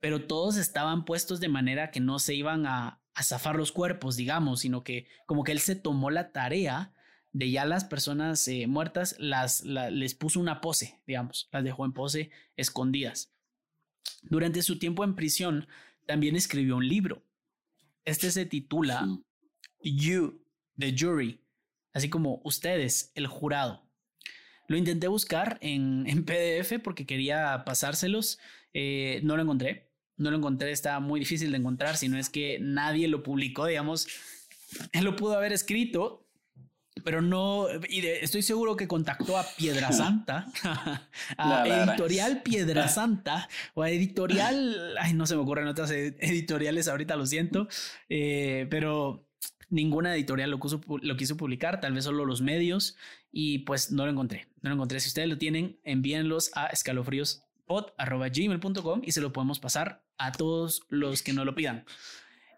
Pero 0.00 0.26
todos 0.26 0.56
estaban 0.56 1.04
puestos 1.04 1.40
de 1.40 1.48
manera 1.48 1.90
que 1.90 2.00
no 2.00 2.18
se 2.18 2.34
iban 2.34 2.66
a, 2.66 3.00
a 3.14 3.22
zafar 3.22 3.56
los 3.56 3.72
cuerpos, 3.72 4.16
digamos, 4.16 4.60
sino 4.60 4.84
que 4.84 5.06
como 5.26 5.44
que 5.44 5.52
él 5.52 5.60
se 5.60 5.76
tomó 5.76 6.10
la 6.10 6.30
tarea 6.32 6.93
de 7.34 7.50
ya 7.50 7.66
las 7.66 7.84
personas 7.84 8.46
eh, 8.46 8.66
muertas, 8.68 9.16
las, 9.18 9.64
les 9.64 10.14
puso 10.14 10.38
una 10.38 10.60
pose, 10.60 11.00
digamos, 11.06 11.48
las 11.52 11.64
dejó 11.64 11.84
en 11.84 11.92
pose 11.92 12.30
escondidas. 12.56 13.34
Durante 14.22 14.62
su 14.62 14.78
tiempo 14.78 15.02
en 15.04 15.16
prisión, 15.16 15.66
también 16.06 16.36
escribió 16.36 16.76
un 16.76 16.88
libro. 16.88 17.24
Este 18.04 18.30
se 18.30 18.46
titula 18.46 19.08
You, 19.82 20.44
the 20.78 20.94
Jury, 20.96 21.40
así 21.92 22.08
como 22.08 22.40
ustedes, 22.44 23.10
el 23.16 23.26
jurado. 23.26 23.82
Lo 24.68 24.76
intenté 24.76 25.08
buscar 25.08 25.58
en, 25.60 26.06
en 26.06 26.24
PDF 26.24 26.80
porque 26.84 27.04
quería 27.04 27.64
pasárselos, 27.66 28.38
eh, 28.74 29.20
no 29.24 29.36
lo 29.36 29.42
encontré, 29.42 29.90
no 30.16 30.30
lo 30.30 30.36
encontré, 30.36 30.70
estaba 30.70 31.00
muy 31.00 31.18
difícil 31.18 31.50
de 31.50 31.58
encontrar, 31.58 31.96
si 31.96 32.08
no 32.08 32.16
es 32.16 32.30
que 32.30 32.58
nadie 32.60 33.08
lo 33.08 33.24
publicó, 33.24 33.66
digamos, 33.66 34.06
él 34.92 35.04
lo 35.04 35.16
pudo 35.16 35.36
haber 35.36 35.52
escrito, 35.52 36.23
pero 37.02 37.20
no, 37.20 37.66
y 37.88 38.06
estoy 38.06 38.42
seguro 38.42 38.76
que 38.76 38.86
contactó 38.86 39.36
a 39.36 39.44
Piedra 39.56 39.90
Santa, 39.92 40.46
a 41.36 41.66
Editorial 41.66 42.42
Piedra 42.42 42.86
Santa, 42.94 43.48
o 43.74 43.82
a 43.82 43.90
Editorial, 43.90 44.94
ay, 45.00 45.14
no 45.14 45.26
se 45.26 45.34
me 45.34 45.42
ocurren 45.42 45.66
otras 45.66 45.90
editoriales 45.90 46.86
ahorita, 46.88 47.16
lo 47.16 47.26
siento, 47.26 47.66
eh, 48.08 48.68
pero 48.70 49.26
ninguna 49.70 50.14
editorial 50.14 50.50
lo 50.50 50.60
quiso, 50.60 50.80
lo 51.02 51.16
quiso 51.16 51.36
publicar, 51.36 51.80
tal 51.80 51.94
vez 51.94 52.04
solo 52.04 52.24
los 52.24 52.42
medios, 52.42 52.96
y 53.32 53.58
pues 53.60 53.90
no 53.90 54.04
lo 54.04 54.12
encontré, 54.12 54.46
no 54.62 54.70
lo 54.70 54.76
encontré. 54.76 55.00
Si 55.00 55.08
ustedes 55.08 55.28
lo 55.28 55.38
tienen, 55.38 55.80
envíenlos 55.82 56.52
a 56.54 56.66
escalofríospod.gmail.com 56.66 59.02
y 59.04 59.10
se 59.10 59.20
lo 59.20 59.32
podemos 59.32 59.58
pasar 59.58 60.04
a 60.16 60.30
todos 60.30 60.82
los 60.88 61.22
que 61.22 61.32
no 61.32 61.44
lo 61.44 61.56
pidan 61.56 61.84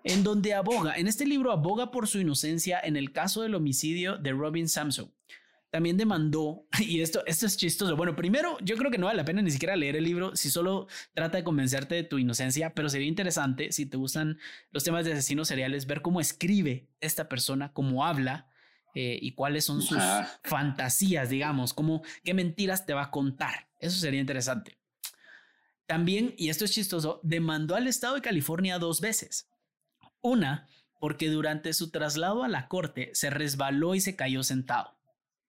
en 0.07 0.23
donde 0.23 0.55
aboga, 0.55 0.95
en 0.95 1.09
este 1.09 1.27
libro 1.27 1.51
aboga 1.51 1.91
por 1.91 2.07
su 2.07 2.21
inocencia 2.21 2.79
en 2.79 2.97
el 2.97 3.11
caso 3.11 3.43
del 3.43 3.57
homicidio 3.57 4.17
de 4.17 4.31
Robin 4.31 4.69
Samson. 4.69 5.13
También 5.71 5.97
demandó, 5.97 6.65
y 6.79 7.01
esto, 7.01 7.25
esto 7.27 7.45
es 7.45 7.57
chistoso. 7.57 7.97
Bueno, 7.97 8.15
primero, 8.15 8.57
yo 8.63 8.77
creo 8.77 8.93
que 8.93 8.99
no 8.99 9.07
vale 9.07 9.17
la 9.17 9.25
pena 9.25 9.43
ni 9.43 9.51
siquiera 9.51 9.75
leer 9.75 9.97
el 9.97 10.05
libro 10.05 10.37
si 10.37 10.49
solo 10.49 10.87
trata 11.13 11.39
de 11.39 11.45
convencerte 11.45 11.97
de 11.97 12.05
tu 12.05 12.19
inocencia, 12.19 12.73
pero 12.73 12.89
sería 12.89 13.09
interesante, 13.09 13.73
si 13.73 13.85
te 13.85 13.97
gustan 13.97 14.39
los 14.71 14.85
temas 14.85 15.05
de 15.05 15.13
asesinos 15.13 15.49
seriales, 15.49 15.87
ver 15.87 16.03
cómo 16.03 16.21
escribe 16.21 16.89
esta 17.01 17.29
persona, 17.29 17.73
cómo 17.73 18.07
habla 18.07 18.49
eh, 18.95 19.19
y 19.21 19.33
cuáles 19.33 19.65
son 19.65 19.83
sus 19.83 19.99
fantasías, 20.45 21.31
digamos, 21.31 21.75
cómo, 21.75 22.05
qué 22.23 22.33
mentiras 22.33 22.87
te 22.87 22.95
va 22.95 23.03
a 23.03 23.11
contar. 23.11 23.67
Eso 23.81 23.99
sería 23.99 24.21
interesante. 24.21 24.79
También, 25.87 26.33
y 26.39 26.49
esto 26.49 26.65
es 26.65 26.71
chistoso, 26.71 27.19
demandó 27.25 27.75
al 27.75 27.89
estado 27.89 28.15
de 28.15 28.23
California 28.23 28.79
dos 28.79 29.01
veces. 29.01 29.49
Una, 30.27 30.67
porque 30.99 31.29
durante 31.29 31.73
su 31.73 31.91
traslado 31.91 32.43
a 32.43 32.49
la 32.49 32.67
corte 32.67 33.11
se 33.15 33.31
resbaló 33.31 33.95
y 33.95 34.01
se 34.01 34.17
cayó 34.17 34.43
sentado. 34.43 34.99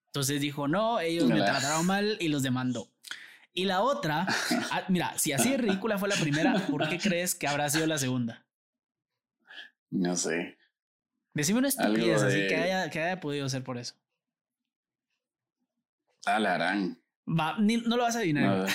Entonces 0.06 0.40
dijo, 0.40 0.68
no, 0.68 1.00
ellos 1.00 1.28
me 1.28 1.40
trataron 1.40 1.84
mal 1.84 2.16
y 2.20 2.28
los 2.28 2.44
demandó. 2.44 2.88
Y 3.52 3.64
la 3.64 3.80
otra, 3.80 4.24
ah, 4.70 4.84
mira, 4.88 5.18
si 5.18 5.32
así 5.32 5.50
de 5.50 5.56
ridícula 5.56 5.98
fue 5.98 6.08
la 6.08 6.14
primera, 6.14 6.54
¿por 6.70 6.88
qué 6.88 6.98
crees 6.98 7.34
que 7.34 7.48
habrá 7.48 7.68
sido 7.70 7.88
la 7.88 7.98
segunda? 7.98 8.46
No 9.90 10.14
sé. 10.14 10.56
Decime 11.34 11.58
una 11.58 11.68
estupidez 11.68 12.22
así 12.22 12.46
que 12.46 12.56
haya, 12.56 12.88
que 12.88 13.02
haya 13.02 13.18
podido 13.18 13.48
ser 13.48 13.64
por 13.64 13.78
eso. 13.78 13.94
Alarán. 16.24 17.02
Va, 17.28 17.56
no 17.58 17.96
lo 17.96 18.02
vas 18.04 18.14
a 18.14 18.20
adivinar. 18.20 18.68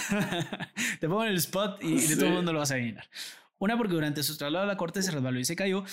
Te 1.00 1.08
pongo 1.08 1.24
en 1.24 1.32
el 1.32 1.38
spot 1.38 1.82
y 1.82 1.96
de 2.08 2.16
todo 2.16 2.26
el 2.26 2.34
mundo 2.34 2.52
lo 2.52 2.60
vas 2.60 2.72
a 2.72 2.76
adivinar. 2.76 3.06
Una 3.64 3.78
porque 3.78 3.94
durante 3.94 4.24
su 4.24 4.36
traslado 4.36 4.66
a 4.66 4.68
la 4.68 4.76
corte 4.76 5.02
se 5.02 5.10
resbaló 5.10 5.40
y 5.40 5.46
se 5.46 5.56
cayó. 5.56 5.86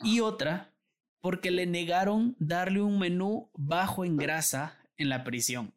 Y 0.00 0.20
otra 0.20 0.72
porque 1.20 1.50
le 1.50 1.66
negaron 1.66 2.34
darle 2.38 2.80
un 2.80 2.98
menú 2.98 3.50
bajo 3.52 4.06
en 4.06 4.16
grasa 4.16 4.78
en 4.96 5.10
la 5.10 5.22
prisión. 5.22 5.74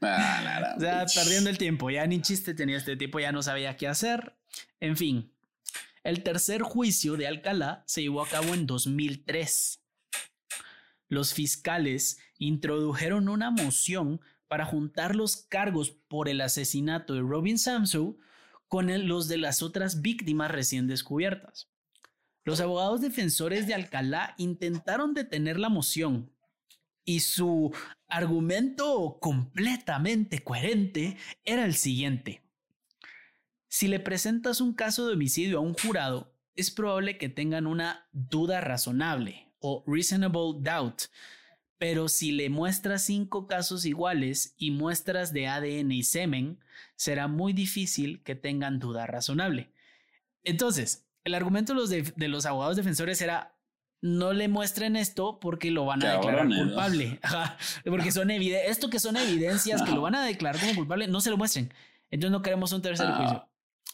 Ah, 0.00 0.72
o 0.78 0.80
sea, 0.80 1.04
perdiendo 1.14 1.50
el 1.50 1.58
tiempo. 1.58 1.90
Ya 1.90 2.06
ni 2.06 2.22
chiste 2.22 2.54
tenía 2.54 2.78
este 2.78 2.96
tipo, 2.96 3.20
ya 3.20 3.32
no 3.32 3.42
sabía 3.42 3.76
qué 3.76 3.86
hacer. 3.86 4.34
En 4.80 4.96
fin, 4.96 5.30
el 6.04 6.22
tercer 6.22 6.62
juicio 6.62 7.18
de 7.18 7.26
Alcalá 7.26 7.84
se 7.86 8.00
llevó 8.00 8.22
a 8.22 8.28
cabo 8.28 8.54
en 8.54 8.66
2003. 8.66 9.82
Los 11.10 11.34
fiscales 11.34 12.18
introdujeron 12.38 13.28
una 13.28 13.50
moción 13.50 14.22
para 14.48 14.64
juntar 14.64 15.16
los 15.16 15.36
cargos 15.36 15.90
por 15.90 16.30
el 16.30 16.40
asesinato 16.40 17.12
de 17.12 17.20
Robin 17.20 17.58
Samson 17.58 18.16
con 18.74 19.06
los 19.06 19.28
de 19.28 19.38
las 19.38 19.62
otras 19.62 20.02
víctimas 20.02 20.50
recién 20.50 20.88
descubiertas. 20.88 21.70
Los 22.42 22.58
abogados 22.58 23.00
defensores 23.00 23.68
de 23.68 23.74
Alcalá 23.74 24.34
intentaron 24.36 25.14
detener 25.14 25.60
la 25.60 25.68
moción 25.68 26.32
y 27.04 27.20
su 27.20 27.72
argumento 28.08 29.20
completamente 29.20 30.42
coherente 30.42 31.16
era 31.44 31.64
el 31.64 31.76
siguiente. 31.76 32.42
Si 33.68 33.86
le 33.86 34.00
presentas 34.00 34.60
un 34.60 34.74
caso 34.74 35.06
de 35.06 35.12
homicidio 35.12 35.58
a 35.58 35.60
un 35.60 35.74
jurado, 35.74 36.36
es 36.56 36.72
probable 36.72 37.16
que 37.16 37.28
tengan 37.28 37.68
una 37.68 38.08
duda 38.10 38.60
razonable 38.60 39.54
o 39.60 39.84
reasonable 39.86 40.54
doubt 40.58 41.02
pero 41.84 42.08
si 42.08 42.32
le 42.32 42.48
muestras 42.48 43.04
cinco 43.04 43.46
casos 43.46 43.84
iguales 43.84 44.54
y 44.56 44.70
muestras 44.70 45.34
de 45.34 45.48
ADN 45.48 45.92
y 45.92 46.02
semen, 46.02 46.58
será 46.96 47.28
muy 47.28 47.52
difícil 47.52 48.22
que 48.22 48.34
tengan 48.34 48.78
duda 48.78 49.06
razonable. 49.06 49.70
Entonces, 50.44 51.04
el 51.24 51.34
argumento 51.34 51.74
de 51.74 51.78
los, 51.78 51.90
de, 51.90 52.28
los 52.28 52.46
abogados 52.46 52.76
defensores 52.76 53.20
era, 53.20 53.58
no 54.00 54.32
le 54.32 54.48
muestren 54.48 54.96
esto 54.96 55.38
porque 55.38 55.70
lo 55.70 55.84
van 55.84 56.02
a 56.02 56.14
declarar 56.14 56.48
culpable. 56.48 57.20
porque 57.84 58.12
son 58.12 58.30
esto 58.30 58.88
que 58.88 58.98
son 58.98 59.18
evidencias 59.18 59.82
que 59.82 59.92
lo 59.92 60.00
van 60.00 60.14
a 60.14 60.24
declarar 60.24 60.58
como 60.58 60.74
culpable, 60.74 61.06
no 61.06 61.20
se 61.20 61.28
lo 61.28 61.36
muestren. 61.36 61.70
Entonces 62.10 62.32
no 62.32 62.40
queremos 62.40 62.72
un 62.72 62.80
tercer 62.80 63.08
ah. 63.10 63.16
juicio. 63.18 63.48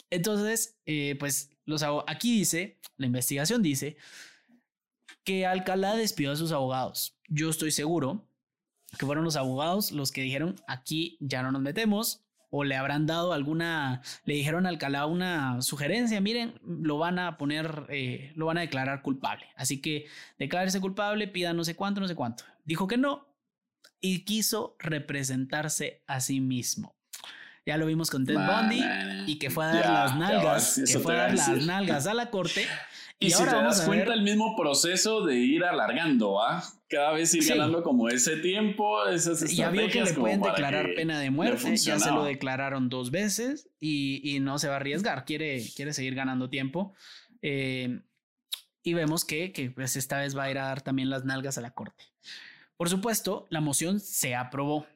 Entonces, 0.09 0.77
eh, 0.85 1.17
pues 1.19 1.49
los 1.65 1.83
aquí 2.07 2.37
dice, 2.37 2.79
la 2.95 3.07
investigación 3.07 3.61
dice 3.61 3.97
que 5.25 5.45
Alcalá 5.45 5.97
despidió 5.97 6.31
a 6.31 6.37
sus 6.37 6.53
abogados. 6.53 7.17
Yo 7.33 7.49
estoy 7.49 7.71
seguro 7.71 8.27
que 8.99 9.05
fueron 9.05 9.23
los 9.23 9.37
abogados 9.37 9.93
los 9.93 10.11
que 10.11 10.21
dijeron 10.21 10.55
aquí 10.67 11.17
ya 11.21 11.41
no 11.41 11.53
nos 11.53 11.61
metemos 11.61 12.25
o 12.49 12.65
le 12.65 12.75
habrán 12.75 13.05
dado 13.05 13.31
alguna, 13.31 14.01
le 14.25 14.33
dijeron 14.33 14.65
a 14.65 14.69
Alcalá 14.69 15.05
una 15.05 15.61
sugerencia, 15.61 16.19
miren, 16.19 16.59
lo 16.65 16.97
van 16.97 17.17
a 17.17 17.37
poner, 17.37 17.85
eh, 17.87 18.33
lo 18.35 18.47
van 18.47 18.57
a 18.57 18.61
declarar 18.61 19.01
culpable. 19.01 19.45
Así 19.55 19.79
que 19.79 20.07
declárese 20.37 20.81
culpable, 20.81 21.29
pida 21.29 21.53
no 21.53 21.63
sé 21.63 21.77
cuánto, 21.77 22.01
no 22.01 22.09
sé 22.09 22.15
cuánto. 22.15 22.43
Dijo 22.65 22.89
que 22.89 22.97
no 22.97 23.25
y 24.01 24.25
quiso 24.25 24.75
representarse 24.79 26.03
a 26.07 26.19
sí 26.19 26.41
mismo. 26.41 26.93
Ya 27.65 27.77
lo 27.77 27.85
vimos 27.85 28.09
con 28.09 28.25
Ted 28.25 28.35
Bundy 28.35 28.83
y 29.27 29.39
que 29.39 29.49
fue 29.49 29.63
a 29.63 29.67
dar 29.67 29.89
las 29.89 30.17
nalgas, 30.17 30.81
que 30.85 30.99
fue 30.99 31.15
a 31.15 31.21
dar 31.27 31.35
las 31.35 31.65
nalgas 31.65 32.05
a 32.05 32.13
la 32.13 32.29
corte 32.29 32.67
y, 33.21 33.29
si 33.29 33.43
te 33.43 33.51
das 33.51 33.81
cuenta, 33.81 34.15
el 34.15 34.23
mismo 34.23 34.55
proceso 34.55 35.23
de 35.23 35.37
ir 35.37 35.63
alargando, 35.63 36.41
¿ah? 36.41 36.63
Cada 36.89 37.11
vez 37.11 37.33
ir 37.35 37.47
ganando 37.47 37.83
como 37.83 38.09
ese 38.09 38.37
tiempo, 38.37 39.07
esas 39.07 39.39
Ya 39.55 39.69
vio 39.69 39.87
que 39.89 40.03
le 40.03 40.13
pueden 40.13 40.41
declarar 40.41 40.89
pena 40.95 41.19
de 41.19 41.29
muerte, 41.29 41.77
ya 41.77 41.99
se 41.99 42.09
lo 42.09 42.23
declararon 42.23 42.89
dos 42.89 43.11
veces 43.11 43.69
y, 43.79 44.39
no 44.41 44.57
se 44.57 44.67
va 44.67 44.73
a 44.73 44.77
arriesgar, 44.77 45.23
quiere, 45.23 45.63
quiere 45.75 45.93
seguir 45.93 46.15
ganando 46.15 46.49
tiempo. 46.49 46.95
Eh, 47.43 48.01
y 48.81 48.93
vemos 48.95 49.23
que, 49.23 49.51
que 49.51 49.69
pues 49.69 49.95
esta 49.95 50.19
vez 50.19 50.35
va 50.35 50.43
a 50.43 50.51
ir 50.51 50.57
a 50.57 50.65
dar 50.65 50.81
también 50.81 51.11
las 51.11 51.23
nalgas 51.23 51.59
a 51.59 51.61
la 51.61 51.71
corte. 51.71 52.05
Por 52.75 52.89
supuesto, 52.89 53.45
la 53.51 53.61
moción 53.61 53.99
se 53.99 54.33
aprobó. 54.33 54.87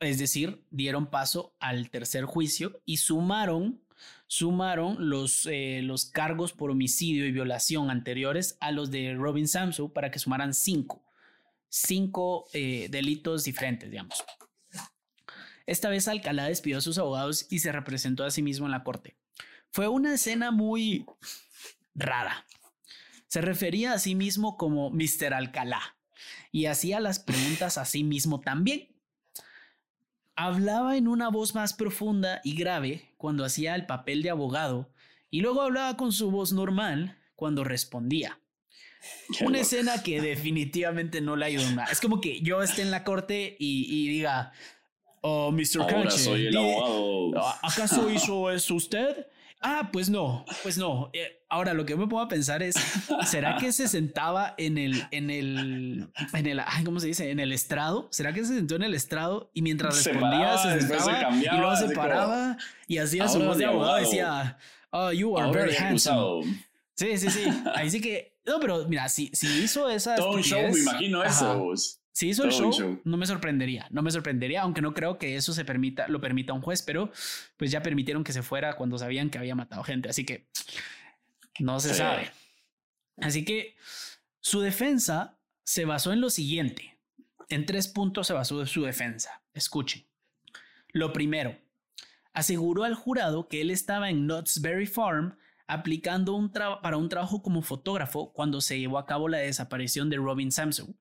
Es 0.00 0.18
decir, 0.18 0.64
dieron 0.70 1.08
paso 1.08 1.54
al 1.60 1.90
tercer 1.90 2.24
juicio 2.24 2.80
y 2.86 2.96
sumaron 2.96 3.82
sumaron 4.30 5.08
los, 5.10 5.44
eh, 5.46 5.80
los 5.82 6.04
cargos 6.04 6.52
por 6.52 6.70
homicidio 6.70 7.26
y 7.26 7.32
violación 7.32 7.90
anteriores 7.90 8.56
a 8.60 8.70
los 8.70 8.92
de 8.92 9.14
Robin 9.14 9.48
Samson 9.48 9.90
para 9.90 10.12
que 10.12 10.20
sumaran 10.20 10.54
cinco. 10.54 11.02
cinco 11.68 12.46
eh, 12.52 12.86
delitos 12.92 13.42
diferentes, 13.42 13.90
digamos. 13.90 14.22
Esta 15.66 15.88
vez 15.88 16.06
Alcalá 16.06 16.44
despidió 16.44 16.78
a 16.78 16.80
sus 16.80 16.96
abogados 16.98 17.48
y 17.50 17.58
se 17.58 17.72
representó 17.72 18.24
a 18.24 18.30
sí 18.30 18.40
mismo 18.40 18.66
en 18.66 18.70
la 18.70 18.84
corte. 18.84 19.16
Fue 19.72 19.88
una 19.88 20.14
escena 20.14 20.52
muy 20.52 21.06
rara. 21.96 22.46
Se 23.26 23.40
refería 23.40 23.94
a 23.94 23.98
sí 23.98 24.14
mismo 24.14 24.56
como 24.56 24.90
Mr. 24.90 25.34
Alcalá 25.34 25.96
y 26.52 26.66
hacía 26.66 27.00
las 27.00 27.18
preguntas 27.18 27.78
a 27.78 27.84
sí 27.84 28.04
mismo 28.04 28.40
también. 28.40 28.94
Hablaba 30.42 30.96
en 30.96 31.06
una 31.06 31.28
voz 31.28 31.54
más 31.54 31.74
profunda 31.74 32.40
y 32.44 32.54
grave 32.54 33.12
cuando 33.18 33.44
hacía 33.44 33.74
el 33.74 33.84
papel 33.84 34.22
de 34.22 34.30
abogado 34.30 34.88
y 35.30 35.42
luego 35.42 35.60
hablaba 35.60 35.98
con 35.98 36.12
su 36.12 36.30
voz 36.30 36.54
normal 36.54 37.18
cuando 37.36 37.62
respondía. 37.62 38.40
Una 39.44 39.60
escena 39.60 40.02
que 40.02 40.18
definitivamente 40.22 41.20
no 41.20 41.36
le 41.36 41.44
ayudó 41.44 41.70
nada. 41.72 41.92
Es 41.92 42.00
como 42.00 42.22
que 42.22 42.40
yo 42.40 42.62
esté 42.62 42.80
en 42.80 42.90
la 42.90 43.04
corte 43.04 43.54
y, 43.58 44.08
diga, 44.08 44.52
oh, 45.20 45.52
Mr. 45.52 45.82
Ahora 45.82 46.10
soy 46.10 46.46
el 46.46 46.56
abogado. 46.56 47.58
¿Acaso 47.62 48.10
hizo 48.10 48.50
eso 48.50 48.76
usted? 48.76 49.26
Ah, 49.62 49.90
pues 49.92 50.08
no, 50.08 50.46
pues 50.62 50.78
no. 50.78 51.10
Eh, 51.12 51.44
ahora 51.50 51.74
lo 51.74 51.84
que 51.84 51.94
me 51.94 52.06
puedo 52.06 52.26
pensar 52.28 52.62
es, 52.62 52.74
¿será 53.26 53.58
que 53.58 53.72
se 53.72 53.88
sentaba 53.88 54.54
en 54.56 54.78
el, 54.78 55.06
en 55.10 55.28
el, 55.28 56.10
en 56.32 56.46
el, 56.46 56.62
¿cómo 56.82 56.98
se 56.98 57.08
dice? 57.08 57.30
En 57.30 57.40
el 57.40 57.52
estrado. 57.52 58.08
¿Será 58.10 58.32
que 58.32 58.42
se 58.44 58.54
sentó 58.54 58.76
en 58.76 58.84
el 58.84 58.94
estrado 58.94 59.50
y 59.52 59.60
mientras 59.60 60.02
respondía 60.02 60.56
se 60.56 60.80
sentaba 60.80 61.30
y 61.36 61.56
luego 61.58 61.76
se 61.76 61.90
paraba 61.90 62.56
y 62.86 62.98
hacía 62.98 63.28
su 63.28 63.38
voz 63.40 63.58
de 63.58 63.66
abogado, 63.66 63.96
decía, 63.96 64.56
oh, 64.90 65.12
you 65.12 65.36
are 65.36 65.52
very 65.52 65.76
handsome. 65.76 66.64
Sí, 66.94 67.18
sí, 67.18 67.30
sí. 67.30 67.44
Ahí 67.74 67.90
sí 67.90 68.00
que, 68.00 68.38
no, 68.46 68.60
pero 68.60 68.86
mira, 68.88 69.08
si, 69.08 69.30
si 69.34 69.46
hizo 69.62 69.90
esa. 69.90 70.16
Todo 70.16 70.32
un 70.32 70.42
show, 70.42 70.62
me 70.72 70.78
imagino 70.78 71.22
eso. 71.22 71.74
Si 72.12 72.28
hizo 72.28 72.44
el 72.44 72.50
show, 72.50 73.00
no 73.04 73.16
me 73.16 73.24
sorprendería, 73.24 73.86
no 73.90 74.02
me 74.02 74.10
sorprendería, 74.10 74.62
aunque 74.62 74.82
no 74.82 74.92
creo 74.92 75.16
que 75.18 75.36
eso 75.36 75.52
se 75.52 75.64
permita, 75.64 76.08
lo 76.08 76.20
permita 76.20 76.52
un 76.52 76.60
juez, 76.60 76.82
pero 76.82 77.12
pues 77.56 77.70
ya 77.70 77.82
permitieron 77.82 78.24
que 78.24 78.32
se 78.32 78.42
fuera 78.42 78.74
cuando 78.74 78.98
sabían 78.98 79.30
que 79.30 79.38
había 79.38 79.54
matado 79.54 79.84
gente, 79.84 80.08
así 80.08 80.26
que 80.26 80.48
no 81.60 81.78
se 81.78 81.94
sabe. 81.94 82.30
Así 83.18 83.44
que 83.44 83.76
su 84.40 84.60
defensa 84.60 85.38
se 85.62 85.84
basó 85.84 86.12
en 86.12 86.20
lo 86.20 86.30
siguiente. 86.30 86.98
En 87.48 87.66
tres 87.66 87.88
puntos 87.88 88.26
se 88.26 88.32
basó 88.32 88.64
su 88.66 88.82
defensa. 88.82 89.42
Escuchen. 89.52 90.06
Lo 90.92 91.12
primero, 91.12 91.56
aseguró 92.32 92.84
al 92.84 92.94
jurado 92.94 93.48
que 93.48 93.60
él 93.60 93.70
estaba 93.70 94.10
en 94.10 94.26
Knott's 94.26 94.60
Berry 94.60 94.86
Farm 94.86 95.36
aplicando 95.66 96.34
un 96.34 96.50
para 96.50 96.96
un 96.96 97.08
trabajo 97.08 97.42
como 97.42 97.62
fotógrafo 97.62 98.32
cuando 98.32 98.60
se 98.60 98.78
llevó 98.80 98.98
a 98.98 99.06
cabo 99.06 99.28
la 99.28 99.38
desaparición 99.38 100.10
de 100.10 100.16
Robin 100.16 100.50
Samson. 100.50 100.96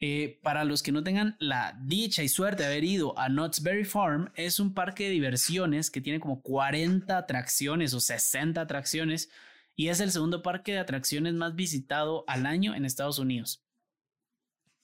Eh, 0.00 0.40
para 0.42 0.64
los 0.64 0.82
que 0.82 0.92
no 0.92 1.02
tengan 1.02 1.36
la 1.38 1.78
dicha 1.82 2.22
y 2.22 2.28
suerte 2.28 2.62
de 2.62 2.68
haber 2.68 2.84
ido 2.84 3.18
a 3.18 3.28
Knott's 3.28 3.62
Berry 3.62 3.84
Farm, 3.84 4.30
es 4.34 4.60
un 4.60 4.74
parque 4.74 5.04
de 5.04 5.10
diversiones 5.10 5.90
que 5.90 6.00
tiene 6.00 6.20
como 6.20 6.42
40 6.42 7.16
atracciones 7.16 7.94
o 7.94 8.00
60 8.00 8.60
atracciones 8.60 9.30
y 9.76 9.88
es 9.88 10.00
el 10.00 10.10
segundo 10.10 10.42
parque 10.42 10.72
de 10.72 10.78
atracciones 10.78 11.34
más 11.34 11.54
visitado 11.54 12.24
al 12.26 12.46
año 12.46 12.74
en 12.74 12.84
Estados 12.84 13.18
Unidos. 13.18 13.64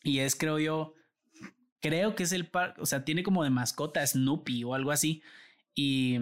Y 0.03 0.21
es, 0.21 0.37
creo 0.37 0.59
yo, 0.59 0.95
creo 1.81 2.15
que 2.15 2.23
es 2.23 2.33
el 2.33 2.47
parque, 2.47 2.81
o 2.81 2.87
sea, 2.87 3.05
tiene 3.05 3.23
como 3.23 3.45
de 3.45 3.51
mascota 3.51 4.07
Snoopy 4.07 4.65
o 4.65 4.75
algo 4.75 4.91
así. 4.91 5.23
Y, 5.75 6.19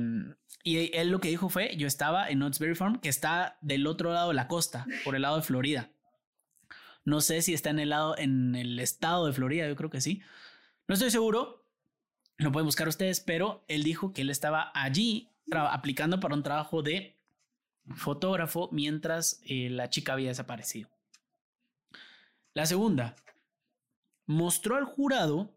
y 0.64 0.96
él 0.96 1.10
lo 1.10 1.20
que 1.20 1.28
dijo 1.28 1.48
fue, 1.48 1.76
yo 1.76 1.86
estaba 1.86 2.28
en 2.28 2.38
Knott's 2.38 2.58
Berry 2.58 2.74
Farm, 2.74 3.00
que 3.00 3.08
está 3.08 3.58
del 3.60 3.86
otro 3.86 4.12
lado 4.12 4.28
de 4.28 4.34
la 4.34 4.48
costa, 4.48 4.86
por 5.04 5.14
el 5.14 5.22
lado 5.22 5.36
de 5.36 5.42
Florida. 5.42 5.90
No 7.08 7.22
sé 7.22 7.40
si 7.40 7.54
está 7.54 7.70
en 7.70 7.78
el, 7.78 7.88
lado, 7.88 8.18
en 8.18 8.54
el 8.54 8.78
estado 8.78 9.24
de 9.26 9.32
Florida, 9.32 9.66
yo 9.66 9.76
creo 9.76 9.88
que 9.88 10.02
sí. 10.02 10.20
No 10.86 10.92
estoy 10.92 11.10
seguro, 11.10 11.64
lo 12.36 12.52
pueden 12.52 12.66
buscar 12.66 12.86
ustedes, 12.86 13.20
pero 13.20 13.64
él 13.66 13.82
dijo 13.82 14.12
que 14.12 14.20
él 14.20 14.28
estaba 14.28 14.70
allí 14.74 15.32
aplicando 15.50 16.20
para 16.20 16.34
un 16.34 16.42
trabajo 16.42 16.82
de 16.82 17.18
fotógrafo 17.94 18.68
mientras 18.72 19.40
eh, 19.46 19.70
la 19.70 19.88
chica 19.88 20.12
había 20.12 20.28
desaparecido. 20.28 20.90
La 22.52 22.66
segunda, 22.66 23.16
mostró 24.26 24.76
al 24.76 24.84
jurado 24.84 25.56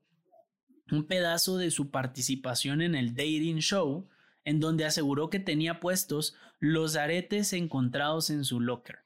un 0.89 1.05
pedazo 1.05 1.57
de 1.57 1.69
su 1.69 1.91
participación 1.91 2.81
en 2.81 2.95
el 2.95 3.13
dating 3.13 3.59
show 3.59 4.07
en 4.45 4.61
donde 4.61 4.85
aseguró 4.85 5.29
que 5.29 5.39
tenía 5.41 5.81
puestos 5.81 6.37
los 6.59 6.95
aretes 6.95 7.51
encontrados 7.51 8.29
en 8.29 8.45
su 8.45 8.61
locker. 8.61 8.99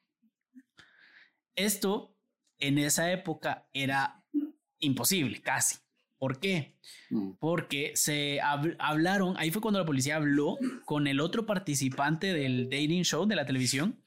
Esto 1.56 2.15
en 2.60 2.78
esa 2.78 3.12
época 3.12 3.68
era 3.74 4.24
imposible, 4.80 5.42
casi. 5.42 5.78
¿Por 6.18 6.40
qué? 6.40 6.76
Mm. 7.10 7.32
Porque 7.40 7.92
se 7.96 8.40
hablaron, 8.42 9.36
ahí 9.38 9.52
fue 9.52 9.62
cuando 9.62 9.80
la 9.80 9.86
policía 9.86 10.16
habló 10.16 10.58
con 10.86 11.08
el 11.08 11.20
otro 11.20 11.46
participante 11.46 12.34
del 12.34 12.70
dating 12.70 13.04
show 13.04 13.26
de 13.26 13.36
la 13.36 13.46
televisión, 13.46 14.00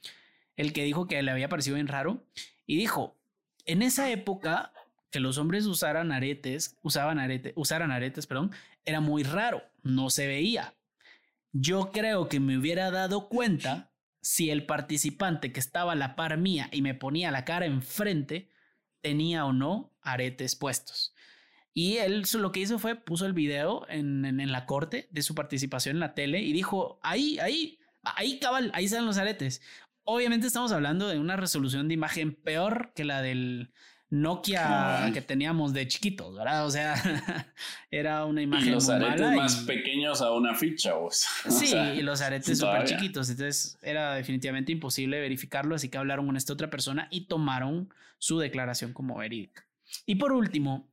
el 0.57 0.73
que 0.73 0.85
dijo 0.85 1.07
que 1.07 1.23
le 1.23 1.31
había 1.31 1.49
parecido 1.49 1.75
bien 1.75 1.87
raro, 1.87 2.25
y 2.67 2.77
dijo, 2.77 3.17
en 3.67 3.83
esa 3.83 4.11
época 4.11 4.73
que 5.11 5.21
los 5.21 5.39
hombres 5.39 5.67
usaran 5.67 6.13
aretes, 6.13 6.77
usaban 6.83 7.19
arete, 7.19 7.53
usaran 7.57 7.93
aretes, 7.93 8.27
perdón, 8.27 8.53
era 8.85 9.01
muy 9.01 9.23
raro, 9.23 9.63
no 9.83 10.11
se 10.11 10.27
veía. 10.27 10.75
Yo 11.53 11.91
creo 11.93 12.29
que 12.29 12.41
me 12.41 12.59
hubiera 12.59 12.91
dado 12.91 13.29
cuenta 13.29 13.88
si 14.21 14.51
el 14.51 14.67
participante 14.67 15.53
que 15.53 15.61
estaba 15.61 15.93
a 15.93 15.97
la 15.97 16.17
par 16.17 16.37
mía 16.39 16.69
y 16.73 16.83
me 16.83 16.95
ponía 16.95 17.31
la 17.31 17.45
cara 17.45 17.67
enfrente 17.67 18.51
tenía 19.01 19.45
o 19.45 19.53
no 19.53 19.97
aretes 20.03 20.57
puestos. 20.57 21.15
Y 21.73 21.99
él 21.99 22.25
lo 22.35 22.51
que 22.51 22.61
hizo 22.61 22.79
fue 22.79 22.97
puso 22.97 23.27
el 23.27 23.33
video 23.33 23.87
en, 23.89 24.25
en, 24.25 24.53
la 24.53 24.67
corte 24.67 25.09
de 25.13 25.23
su 25.23 25.35
participación 25.35 25.97
en 25.97 26.01
la 26.01 26.15
tele 26.15 26.41
y 26.41 26.53
dijo, 26.53 26.99
ahí, 27.03 27.39
ahí, 27.39 27.79
ahí 28.03 28.41
cabal, 28.41 28.73
ahí 28.75 28.87
están 28.87 29.07
los 29.07 29.19
aretes. 29.19 29.63
Obviamente 30.03 30.49
estamos 30.49 30.73
hablando 30.73 31.07
de 31.07 31.19
una 31.19 31.37
resolución 31.37 31.87
de 31.87 31.95
imagen 31.95 32.35
peor 32.35 32.93
que 32.97 33.05
la 33.05 33.23
del, 33.23 33.73
Nokia 34.11 35.11
que 35.13 35.21
teníamos 35.21 35.75
de 35.75 35.87
chiquitos, 35.87 36.35
¿verdad? 36.35 36.67
O 36.67 36.71
sea, 36.71 36.95
era 37.91 38.25
una 38.25 38.41
imagen. 38.43 38.69
Y 38.69 38.71
los 38.71 38.89
aretes 38.89 39.37
más 39.37 39.57
pequeños 39.65 40.23
a 40.23 40.33
una 40.33 40.55
ficha, 40.55 40.97
o 40.97 41.11
Sí, 41.11 41.75
y 41.77 42.03
los 42.03 42.23
aretes 42.23 42.59
súper 42.59 42.85
chiquitos. 42.85 43.29
Entonces 43.29 43.79
era 43.83 44.15
definitivamente 44.15 44.73
imposible 44.73 45.21
verificarlo, 45.21 45.75
así 45.75 45.89
que 45.89 45.99
hablaron 45.99 46.27
con 46.27 46.37
esta 46.37 46.53
otra 46.53 46.71
persona 46.71 47.09
y 47.11 47.27
tomaron 47.27 47.93
su 48.19 48.39
declaración 48.39 48.93
como 48.93 49.17
verídica. 49.17 49.67
Y 50.07 50.17
por 50.17 50.33
último, 50.33 50.89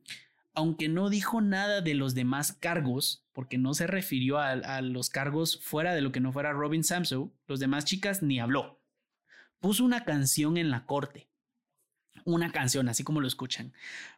aunque 0.54 0.90
no 0.90 1.10
dijo 1.10 1.42
nada 1.42 1.82
de 1.82 1.94
los 1.94 2.16
demás 2.16 2.54
cargos, 2.54 3.24
porque 3.34 3.58
no 3.58 3.74
se 3.74 3.88
refirió 3.88 4.40
a, 4.40 4.52
a 4.52 4.82
los 4.82 5.10
cargos 5.10 5.60
fuera 5.62 5.96
de 5.96 6.02
lo 6.02 6.12
que 6.12 6.20
no 6.20 6.34
fuera 6.34 6.52
Robin 6.52 6.84
Samson, 6.84 7.32
los 7.48 7.60
demás 7.60 7.86
chicas 7.86 8.22
ni 8.24 8.40
habló. 8.40 8.78
Puso 9.62 9.86
una 9.86 10.04
canción 10.04 10.58
en 10.58 10.70
la 10.70 10.86
corte 10.86 11.28
una 12.26 12.52
canción, 12.52 12.90
así 12.90 13.04
como 13.04 13.22
lo 13.22 13.28
escuchan, 13.28 13.74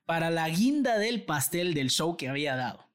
para 0.05 0.31
la 0.31 0.49
guinda 0.49 0.97
del 0.97 1.23
pastel 1.23 1.73
del 1.73 1.91
show 1.91 2.17
que 2.17 2.29
había 2.29 2.55
dado. 2.55 2.87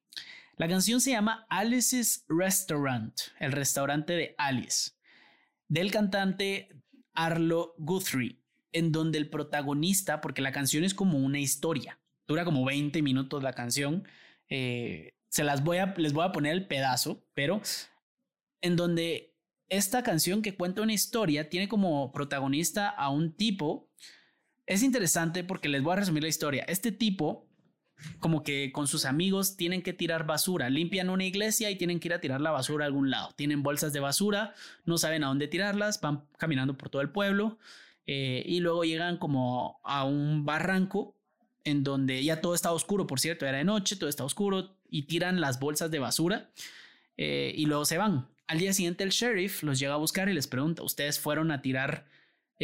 La 0.57 0.69
canción 0.69 1.01
se 1.01 1.11
llama 1.11 1.47
Alice's 1.49 2.25
Restaurant, 2.29 3.15
el 3.39 3.53
restaurante 3.53 4.15
de 4.15 4.35
Alice, 4.39 4.93
del 5.69 5.91
cantante 5.91 6.69
Arlo 7.15 7.75
Guthrie, 7.79 8.39
en 8.73 8.91
donde 8.91 9.19
el 9.19 9.29
protagonista, 9.29 10.21
porque 10.21 10.43
la 10.43 10.53
canción 10.53 10.85
es 10.85 10.95
como 10.95 11.19
una 11.19 11.39
historia, 11.39 11.99
dura 12.27 12.45
como 12.45 12.65
20 12.65 13.03
minutos 13.03 13.43
la 13.43 13.53
canción, 13.53 14.07
eh, 14.49 15.15
se 15.29 15.45
las 15.45 15.65
voy 15.65 15.79
a, 15.79 15.95
les 15.97 16.13
voy 16.13 16.25
a 16.25 16.33
poner 16.33 16.53
el 16.53 16.67
pedazo, 16.67 17.25
pero 17.35 17.63
en 18.61 18.77
donde 18.77 19.35
esta 19.69 20.03
canción 20.03 20.43
que 20.43 20.55
cuenta 20.55 20.83
una 20.83 20.93
historia 20.93 21.49
tiene 21.49 21.69
como 21.69 22.13
protagonista 22.13 22.91
a 22.91 23.09
un 23.09 23.33
tipo 23.33 23.91
es 24.67 24.83
interesante 24.83 25.45
porque 25.45 25.69
les 25.69 25.83
voy 25.83 25.95
a 25.95 25.97
resumir 25.97 26.23
la 26.23 26.29
historia. 26.29 26.65
Este 26.69 26.93
tipo, 26.93 27.49
como 28.19 28.43
que 28.43 28.73
con 28.73 28.87
sus 28.87 29.05
amigos, 29.05 29.57
tienen 29.57 29.83
que 29.83 29.93
tirar 29.93 30.27
basura. 30.27 30.71
Limpian 30.71 31.11
una 31.11 31.25
iglesia 31.25 31.71
y 31.71 31.77
tienen 31.77 32.01
que 32.01 32.09
ir 32.09 32.15
a 32.15 32.21
tirar 32.21 32.41
la 32.41 32.51
basura 32.51 32.85
a 32.85 32.89
algún 32.89 33.11
lado. 33.11 33.33
Tienen 33.37 33.63
bolsas 33.63 33.93
de 33.93 34.01
basura, 34.01 34.55
no 34.85 34.99
saben 34.99 35.25
a 35.25 35.29
dónde 35.29 35.49
tirarlas, 35.49 36.01
van 36.01 36.25
caminando 36.39 36.77
por 36.77 36.89
todo 36.89 37.03
el 37.03 37.11
pueblo 37.11 37.59
eh, 38.07 38.43
y 38.47 38.61
luego 38.61 38.85
llegan 38.85 39.17
como 39.17 39.81
a 39.85 40.05
un 40.05 40.45
barranco 40.45 41.17
en 41.65 41.85
donde 41.85 42.23
ya 42.25 42.41
todo 42.41 42.55
está 42.55 42.73
oscuro, 42.73 43.07
por 43.07 43.21
cierto, 43.21 43.47
era 43.47 43.59
de 43.59 43.65
noche, 43.65 43.97
todo 43.97 44.09
está 44.09 44.25
oscuro 44.25 44.77
y 44.89 45.03
tiran 45.03 45.41
las 45.41 45.61
bolsas 45.61 45.91
de 45.91 45.99
basura 46.01 46.51
eh, 47.17 47.53
y 47.57 47.67
luego 47.67 47.85
se 47.85 47.99
van. 47.99 48.29
Al 48.49 48.59
día 48.59 48.73
siguiente 48.73 49.05
el 49.05 49.11
sheriff 49.11 49.63
los 49.63 49.79
llega 49.79 49.95
a 49.95 49.99
buscar 49.99 50.29
y 50.29 50.35
les 50.35 50.47
pregunta, 50.47 50.83
¿ustedes 50.83 51.21
fueron 51.21 51.51
a 51.53 51.63
tirar 51.63 52.07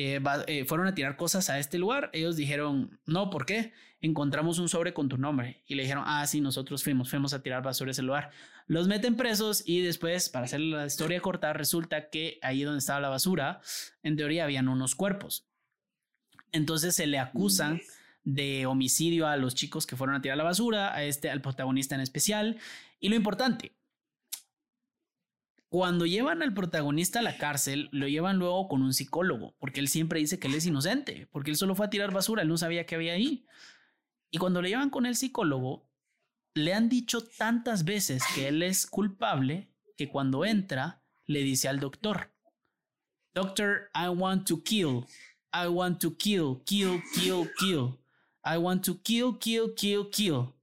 eh, 0.00 0.20
eh, 0.46 0.64
fueron 0.64 0.86
a 0.86 0.94
tirar 0.94 1.16
cosas 1.16 1.50
a 1.50 1.58
este 1.58 1.76
lugar. 1.76 2.08
Ellos 2.12 2.36
dijeron, 2.36 3.00
no, 3.04 3.30
¿por 3.30 3.44
qué? 3.44 3.72
Encontramos 4.00 4.60
un 4.60 4.68
sobre 4.68 4.94
con 4.94 5.08
tu 5.08 5.18
nombre. 5.18 5.64
Y 5.66 5.74
le 5.74 5.82
dijeron, 5.82 6.04
ah, 6.06 6.24
sí, 6.24 6.40
nosotros 6.40 6.84
fuimos, 6.84 7.10
fuimos 7.10 7.34
a 7.34 7.42
tirar 7.42 7.64
basura 7.64 7.90
a 7.90 7.92
ese 7.92 8.02
lugar. 8.02 8.30
Los 8.68 8.86
meten 8.86 9.16
presos 9.16 9.64
y 9.66 9.80
después, 9.80 10.28
para 10.28 10.44
hacer 10.44 10.60
la 10.60 10.86
historia 10.86 11.20
corta, 11.20 11.52
resulta 11.52 12.10
que 12.10 12.38
ahí 12.42 12.62
donde 12.62 12.78
estaba 12.78 13.00
la 13.00 13.08
basura, 13.08 13.60
en 14.04 14.16
teoría 14.16 14.44
habían 14.44 14.68
unos 14.68 14.94
cuerpos. 14.94 15.48
Entonces 16.52 16.94
se 16.94 17.08
le 17.08 17.18
acusan 17.18 17.80
de 18.22 18.66
homicidio 18.66 19.26
a 19.26 19.36
los 19.36 19.56
chicos 19.56 19.84
que 19.84 19.96
fueron 19.96 20.14
a 20.14 20.22
tirar 20.22 20.38
la 20.38 20.44
basura, 20.44 20.94
a 20.94 21.02
este, 21.02 21.28
al 21.28 21.40
protagonista 21.40 21.96
en 21.96 22.02
especial. 22.02 22.58
Y 23.00 23.08
lo 23.08 23.16
importante, 23.16 23.72
cuando 25.68 26.06
llevan 26.06 26.42
al 26.42 26.54
protagonista 26.54 27.18
a 27.18 27.22
la 27.22 27.36
cárcel, 27.36 27.88
lo 27.92 28.08
llevan 28.08 28.38
luego 28.38 28.68
con 28.68 28.82
un 28.82 28.94
psicólogo, 28.94 29.54
porque 29.58 29.80
él 29.80 29.88
siempre 29.88 30.20
dice 30.20 30.38
que 30.38 30.48
él 30.48 30.54
es 30.54 30.66
inocente, 30.66 31.28
porque 31.30 31.50
él 31.50 31.56
solo 31.56 31.74
fue 31.74 31.86
a 31.86 31.90
tirar 31.90 32.12
basura, 32.12 32.42
él 32.42 32.48
no 32.48 32.56
sabía 32.56 32.86
que 32.86 32.94
había 32.94 33.12
ahí. 33.12 33.44
Y 34.30 34.38
cuando 34.38 34.62
le 34.62 34.70
llevan 34.70 34.90
con 34.90 35.04
el 35.04 35.14
psicólogo, 35.14 35.90
le 36.54 36.72
han 36.72 36.88
dicho 36.88 37.20
tantas 37.22 37.84
veces 37.84 38.22
que 38.34 38.48
él 38.48 38.62
es 38.62 38.86
culpable 38.86 39.68
que 39.96 40.08
cuando 40.08 40.44
entra 40.44 41.02
le 41.26 41.42
dice 41.42 41.68
al 41.68 41.80
doctor, 41.80 42.32
Doctor, 43.34 43.90
I 43.94 44.08
want 44.08 44.48
to 44.48 44.62
kill, 44.62 45.06
I 45.52 45.68
want 45.68 46.00
to 46.00 46.16
kill, 46.16 46.62
kill, 46.64 47.02
kill, 47.14 47.48
kill. 47.58 47.98
I 48.42 48.56
want 48.56 48.84
to 48.86 49.00
kill, 49.02 49.38
kill, 49.38 49.74
kill, 49.74 50.10
kill 50.10 50.57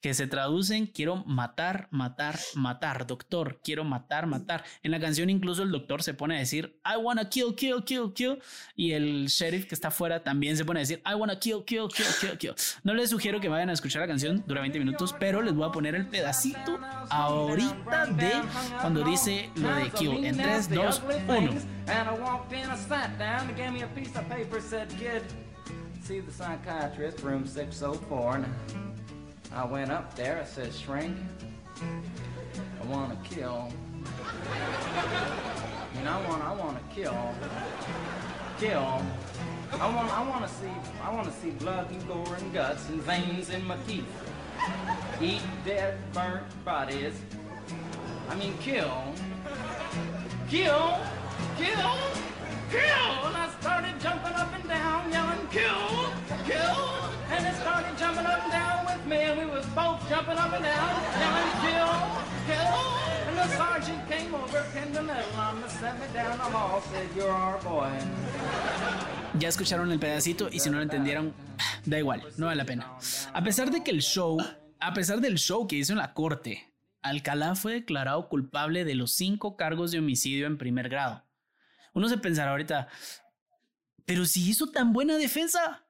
que 0.00 0.14
se 0.14 0.26
traducen 0.26 0.86
quiero 0.86 1.16
matar, 1.24 1.88
matar, 1.90 2.38
matar, 2.54 3.06
doctor, 3.06 3.60
quiero 3.62 3.84
matar, 3.84 4.26
matar. 4.26 4.64
En 4.82 4.90
la 4.90 5.00
canción 5.00 5.30
incluso 5.30 5.62
el 5.62 5.70
doctor 5.70 6.02
se 6.02 6.14
pone 6.14 6.36
a 6.36 6.38
decir 6.38 6.80
I 6.84 6.96
wanna 6.96 7.28
kill, 7.28 7.54
kill, 7.54 7.84
kill, 7.84 8.12
kill 8.12 8.38
y 8.76 8.92
el 8.92 9.26
sheriff 9.26 9.66
que 9.66 9.74
está 9.74 9.88
afuera 9.88 10.22
también 10.22 10.56
se 10.56 10.64
pone 10.64 10.80
a 10.80 10.82
decir 10.82 11.02
I 11.04 11.14
wanna 11.14 11.38
kill, 11.38 11.64
kill, 11.64 11.88
kill, 11.88 12.06
kill, 12.20 12.38
kill. 12.38 12.54
No 12.84 12.94
les 12.94 13.10
sugiero 13.10 13.40
que 13.40 13.48
vayan 13.48 13.70
a 13.70 13.72
escuchar 13.72 14.02
la 14.02 14.08
canción, 14.08 14.44
dura 14.46 14.60
20 14.60 14.78
minutos, 14.78 15.14
pero 15.18 15.42
les 15.42 15.54
voy 15.54 15.68
a 15.68 15.72
poner 15.72 15.94
el 15.94 16.06
pedacito 16.06 16.78
ahorita 17.10 18.06
de 18.06 18.32
cuando 18.80 19.04
dice 19.04 19.50
lo 19.56 19.74
de 19.74 19.90
kill 19.90 20.24
en 20.24 20.36
3, 20.36 20.70
2, 20.70 21.02
1. 21.28 21.78
See 26.08 26.20
the 26.20 26.32
psychiatrist, 26.32 27.22
room 27.22 27.44
604. 27.44 28.87
I 29.58 29.64
went 29.64 29.90
up 29.90 30.14
there, 30.14 30.40
I 30.40 30.44
said, 30.44 30.72
Shrink, 30.72 31.16
I 32.80 32.86
want 32.86 33.10
to 33.10 33.28
kill. 33.28 33.72
You 35.96 36.04
know, 36.04 36.12
I 36.12 36.28
want, 36.28 36.44
I 36.44 36.54
want 36.54 36.78
to 36.78 36.94
kill. 36.94 37.34
Kill. 38.60 39.02
I 39.72 39.94
want, 39.96 40.16
I 40.16 40.28
want 40.28 40.46
to 40.46 40.48
see, 40.48 40.70
I 41.02 41.12
want 41.12 41.26
to 41.26 41.32
see 41.40 41.50
blood 41.50 41.90
and 41.90 42.06
gore 42.06 42.36
and 42.36 42.54
guts 42.54 42.88
and 42.88 43.02
veins 43.02 43.50
in 43.50 43.66
my 43.66 43.76
teeth. 43.88 44.06
Eat 45.20 45.42
dead, 45.64 45.98
burnt 46.12 46.64
bodies. 46.64 47.20
I 48.28 48.36
mean, 48.36 48.56
kill. 48.58 49.12
Kill. 50.48 51.00
Kill. 51.56 51.98
Kill. 52.70 53.26
And 53.26 53.36
I 53.36 53.48
started 53.60 53.94
jumping 54.00 54.34
up 54.34 54.52
and 54.54 54.68
down, 54.68 55.10
yelling, 55.10 55.46
kill. 55.50 56.12
Kill. 56.44 57.08
And 57.32 57.46
it 57.46 57.54
started 57.56 57.96
jumping 57.98 58.26
up 58.26 58.42
and 58.44 58.52
down 58.52 58.86
with 58.86 59.06
me, 59.06 59.16
and 59.16 59.38
we 59.38 59.46
was 59.46 59.66
both 59.74 60.00
jumping 60.08 60.36
up 60.36 60.52
and 60.52 60.64
down, 60.64 60.90
yelling, 61.20 61.52
kill, 61.64 61.94
kill. 62.48 62.76
And 63.28 63.36
the 63.36 63.48
sergeant 63.56 64.08
came 64.08 64.34
over, 64.34 64.64
pinned 64.72 64.94
the 64.94 65.02
metal 65.02 65.32
on 65.38 65.60
me, 65.60 65.68
set 65.68 65.98
me 66.00 66.06
down 66.12 66.36
the 66.38 66.44
hall, 66.44 66.82
said, 66.90 67.08
you're 67.16 67.30
our 67.30 67.58
boy. 67.62 67.90
Ya 69.38 69.48
escucharon 69.48 69.92
el 69.92 69.98
pedacito 69.98 70.48
y 70.50 70.58
si 70.58 70.70
no 70.70 70.78
lo 70.78 70.82
entendieron, 70.82 71.34
da 71.84 71.98
igual, 71.98 72.22
no 72.38 72.46
vale 72.46 72.56
la 72.56 72.64
pena. 72.64 72.86
A 73.32 73.42
pesar 73.42 73.70
de 73.70 73.84
que 73.84 73.90
el 73.90 74.00
show, 74.00 74.38
a 74.80 74.92
pesar 74.94 75.20
del 75.20 75.38
show 75.38 75.66
que 75.66 75.76
hizo 75.76 75.92
en 75.92 75.98
la 75.98 76.12
corte, 76.14 76.72
Alcalá 77.02 77.54
fue 77.54 77.74
declarado 77.74 78.28
culpable 78.28 78.84
de 78.84 78.94
los 78.94 79.12
cinco 79.12 79.56
cargos 79.56 79.92
de 79.92 79.98
homicidio 79.98 80.46
en 80.46 80.58
primer 80.58 80.88
grado. 80.88 81.22
Uno 81.94 82.08
se 82.08 82.18
pensará 82.18 82.52
ahorita, 82.52 82.88
pero 84.04 84.24
si 84.24 84.48
hizo 84.48 84.70
tan 84.70 84.92
buena 84.92 85.16
defensa, 85.16 85.88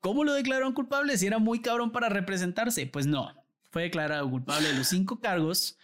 ¿Cómo 0.00 0.24
lo 0.24 0.32
declararon 0.32 0.72
culpable 0.72 1.16
si 1.18 1.26
era 1.26 1.38
muy 1.38 1.60
cabrón 1.60 1.92
para 1.92 2.08
representarse? 2.08 2.86
Pues 2.86 3.06
no, 3.06 3.34
fue 3.70 3.82
declarado 3.82 4.28
culpable 4.30 4.68
de 4.68 4.74
los 4.74 4.88
cinco 4.88 5.20
cargos 5.20 5.78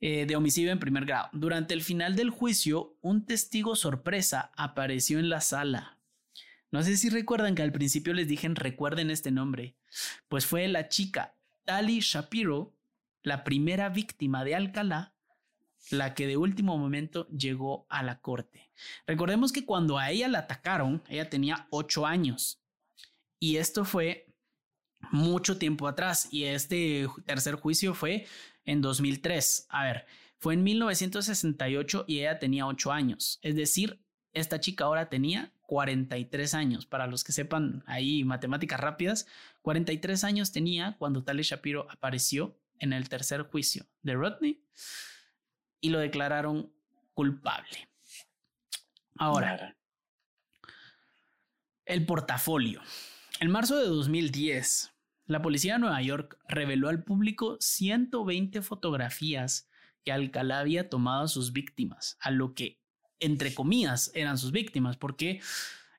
eh, 0.00 0.24
de 0.24 0.36
homicidio 0.36 0.72
en 0.72 0.78
primer 0.78 1.04
grado. 1.04 1.28
Durante 1.32 1.74
el 1.74 1.82
final 1.82 2.16
del 2.16 2.30
juicio, 2.30 2.96
un 3.02 3.26
testigo 3.26 3.76
sorpresa 3.76 4.52
apareció 4.56 5.18
en 5.18 5.28
la 5.28 5.42
sala. 5.42 5.98
No 6.70 6.82
sé 6.82 6.96
si 6.96 7.10
recuerdan 7.10 7.54
que 7.54 7.62
al 7.62 7.72
principio 7.72 8.14
les 8.14 8.26
dije 8.26 8.48
recuerden 8.54 9.10
este 9.10 9.30
nombre. 9.30 9.76
Pues 10.28 10.46
fue 10.46 10.66
la 10.68 10.88
chica 10.88 11.36
Tali 11.66 12.00
Shapiro, 12.00 12.74
la 13.22 13.44
primera 13.44 13.90
víctima 13.90 14.44
de 14.44 14.54
Alcalá, 14.54 15.11
la 15.90 16.14
que 16.14 16.26
de 16.26 16.36
último 16.36 16.78
momento 16.78 17.28
llegó 17.28 17.86
a 17.88 18.02
la 18.02 18.20
corte. 18.20 18.70
Recordemos 19.06 19.52
que 19.52 19.64
cuando 19.64 19.98
a 19.98 20.10
ella 20.10 20.28
la 20.28 20.40
atacaron, 20.40 21.02
ella 21.08 21.28
tenía 21.28 21.66
ocho 21.70 22.06
años. 22.06 22.62
Y 23.38 23.56
esto 23.56 23.84
fue 23.84 24.32
mucho 25.10 25.58
tiempo 25.58 25.88
atrás 25.88 26.28
y 26.30 26.44
este 26.44 27.08
tercer 27.26 27.56
juicio 27.56 27.94
fue 27.94 28.26
en 28.64 28.80
2003. 28.80 29.66
A 29.68 29.84
ver, 29.84 30.06
fue 30.38 30.54
en 30.54 30.64
1968 30.64 32.04
y 32.06 32.20
ella 32.20 32.38
tenía 32.38 32.66
8 32.66 32.92
años. 32.92 33.38
Es 33.42 33.54
decir, 33.54 34.00
esta 34.32 34.60
chica 34.60 34.84
ahora 34.84 35.08
tenía 35.08 35.52
43 35.66 36.54
años. 36.54 36.86
Para 36.86 37.06
los 37.06 37.24
que 37.24 37.32
sepan 37.32 37.82
ahí 37.86 38.24
matemáticas 38.24 38.80
rápidas, 38.80 39.26
43 39.62 40.24
años 40.24 40.52
tenía 40.52 40.96
cuando 40.98 41.22
Tale 41.22 41.42
Shapiro 41.42 41.86
apareció 41.90 42.58
en 42.78 42.92
el 42.92 43.08
tercer 43.08 43.42
juicio 43.42 43.86
de 44.02 44.14
Rodney 44.14 44.64
y 45.82 45.90
lo 45.90 45.98
declararon 45.98 46.72
culpable. 47.12 47.90
Ahora, 49.16 49.76
el 51.84 52.06
portafolio. 52.06 52.80
En 53.40 53.50
marzo 53.50 53.76
de 53.76 53.86
2010, 53.86 54.94
la 55.26 55.42
policía 55.42 55.74
de 55.74 55.80
Nueva 55.80 56.00
York 56.00 56.38
reveló 56.48 56.88
al 56.88 57.04
público 57.04 57.58
120 57.60 58.62
fotografías 58.62 59.68
que 60.04 60.12
Alcalá 60.12 60.60
había 60.60 60.88
tomado 60.88 61.24
a 61.24 61.28
sus 61.28 61.52
víctimas, 61.52 62.16
a 62.20 62.30
lo 62.30 62.54
que, 62.54 62.80
entre 63.20 63.54
comillas, 63.54 64.10
eran 64.14 64.38
sus 64.38 64.52
víctimas, 64.52 64.96
porque 64.96 65.40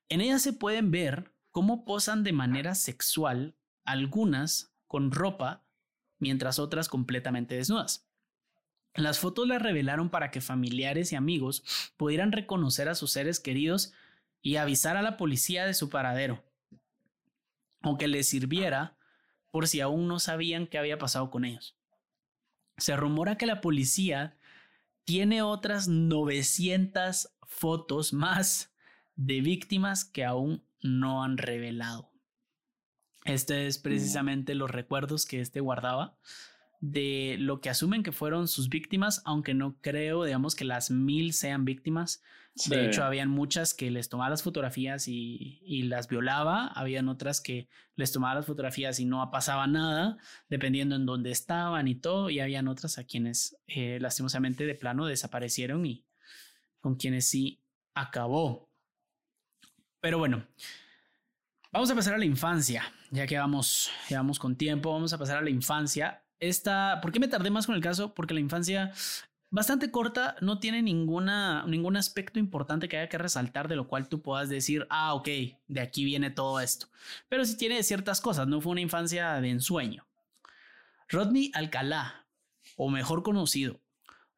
en 0.10 0.22
ellas 0.22 0.42
se 0.42 0.54
pueden 0.54 0.92
ver 0.92 1.34
cómo 1.52 1.86
posan 1.86 2.24
de 2.24 2.34
manera 2.34 2.74
sexual, 2.74 3.56
algunas 3.86 4.74
con 4.88 5.12
ropa, 5.12 5.66
mientras 6.20 6.58
otras 6.60 6.90
completamente 6.90 7.56
desnudas. 7.56 8.08
Las 8.96 9.20
fotos 9.20 9.48
las 9.48 9.62
revelaron 9.62 10.10
para 10.10 10.30
que 10.30 10.41
familiares 10.41 11.12
y 11.12 11.16
amigos 11.16 11.64
pudieran 11.98 12.32
reconocer 12.32 12.89
a 12.89 12.96
sus 12.96 13.12
seres 13.12 13.39
queridos 13.39 13.94
y 14.41 14.58
avisar 14.58 14.98
a 14.98 15.02
la 15.02 15.18
policía 15.18 15.66
de 15.66 15.74
su 15.74 15.89
paradero 15.89 16.44
o 17.82 17.98
que 17.98 18.08
les 18.08 18.30
sirviera 18.30 18.98
por 19.52 19.68
si 19.68 19.82
aún 19.82 20.08
no 20.08 20.20
sabían 20.20 20.68
qué 20.68 20.78
había 20.78 20.98
pasado 20.98 21.32
con 21.32 21.46
ellos. 21.46 21.76
Se 22.78 22.96
rumora 22.96 23.38
que 23.38 23.46
la 23.46 23.62
policía 23.62 24.38
tiene 25.06 25.41
otras 25.41 25.88
900 25.88 27.30
fotos 27.44 28.14
más 28.14 28.74
de 29.16 29.41
víctimas 29.41 30.06
que 30.06 30.24
aún 30.24 30.64
no 30.82 31.24
han 31.24 31.38
revelado. 31.38 32.12
Este 33.26 33.68
es 33.68 33.78
precisamente 33.78 34.56
los 34.56 34.70
recuerdos 34.70 35.26
que 35.26 35.39
este 35.39 35.62
guardaba 35.62 36.18
de 36.84 37.38
lo 37.40 37.62
que 37.62 37.70
asumen 37.70 38.04
que 38.04 38.12
fueron 38.12 38.50
sus 38.50 38.68
víctimas, 38.68 39.22
aunque 39.24 39.54
no 39.54 39.78
creo, 39.80 40.26
digamos, 40.26 40.54
que 40.54 40.66
las 40.66 40.92
mil 40.92 41.32
sean 41.32 41.64
víctimas. 41.64 42.22
De 42.66 42.86
hecho, 42.86 43.06
habían 43.06 43.30
muchas 43.30 43.74
que 43.74 43.90
les 43.90 44.10
tomaba 44.10 44.30
las 44.30 44.44
fotografías 44.44 45.08
y, 45.08 45.84
las 45.84 46.10
violaba, 46.10 46.68
habían 46.68 47.08
otras 47.08 47.40
que 47.40 47.70
les 47.96 48.12
tomaba 48.12 48.36
las 48.36 48.46
fotografías 48.46 49.00
y 49.00 49.06
no 49.06 49.32
pasaba 49.32 49.66
nada, 49.66 50.18
dependiendo 50.50 50.98
en 50.98 51.06
dónde 51.06 51.32
estaban 51.32 51.88
y 51.88 51.96
todo, 51.96 52.30
y 52.30 52.42
habían 52.42 52.68
otras 52.68 52.98
a 52.98 53.06
quienes 53.06 53.56
eh, 53.68 53.98
lastimosamente 54.02 54.66
de 54.66 54.76
plano 54.76 55.06
desaparecieron 55.06 55.86
y 55.86 56.04
con 56.82 56.96
quienes 56.96 57.30
sí 57.30 57.62
acabó. 57.94 58.70
Pero 60.02 60.18
bueno, 60.18 60.46
vamos 61.72 61.90
a 61.90 61.96
pasar 61.96 62.16
a 62.16 62.18
la 62.18 62.26
infancia, 62.26 62.84
ya 63.10 63.26
que 63.26 63.38
vamos, 63.38 63.90
ya 64.10 64.18
vamos 64.18 64.38
con 64.38 64.58
tiempo, 64.58 64.92
vamos 64.92 65.14
a 65.14 65.18
pasar 65.18 65.38
a 65.38 65.42
la 65.42 65.50
infancia 65.50 66.23
esta, 66.50 67.00
¿por 67.02 67.12
qué 67.12 67.20
me 67.20 67.28
tardé 67.28 67.50
más 67.50 67.66
con 67.66 67.76
el 67.76 67.82
caso? 67.82 68.14
Porque 68.14 68.34
la 68.34 68.39
infancia 68.39 68.91
bastante 69.54 69.91
corta, 69.91 70.36
no 70.41 70.58
tiene 70.58 70.82
ninguna, 70.82 71.64
ningún 71.68 71.96
aspecto 71.96 72.39
importante 72.39 72.89
que 72.89 72.98
haya 72.98 73.08
que 73.08 73.20
resaltar 73.20 73.68
de 73.68 73.76
lo 73.76 73.88
cual 73.88 74.10
tú 74.10 74.24
puedas 74.24 74.50
decir, 74.50 74.88
ah, 74.89 75.14
ok, 75.14 75.28
de 75.68 75.80
aquí 75.80 76.04
viene 76.04 76.32
todo 76.32 76.60
esto. 76.60 76.88
Pero 77.30 77.46
sí 77.46 77.56
tiene 77.56 77.84
ciertas 77.84 78.20
cosas, 78.20 78.48
no 78.48 78.62
fue 78.62 78.72
una 78.72 78.82
infancia 78.82 79.39
de 79.41 79.52
ensueño. 79.52 80.08
Rodney 81.08 81.52
Alcalá, 81.54 82.26
o 82.78 82.89
mejor 82.89 83.22
conocido, 83.22 83.80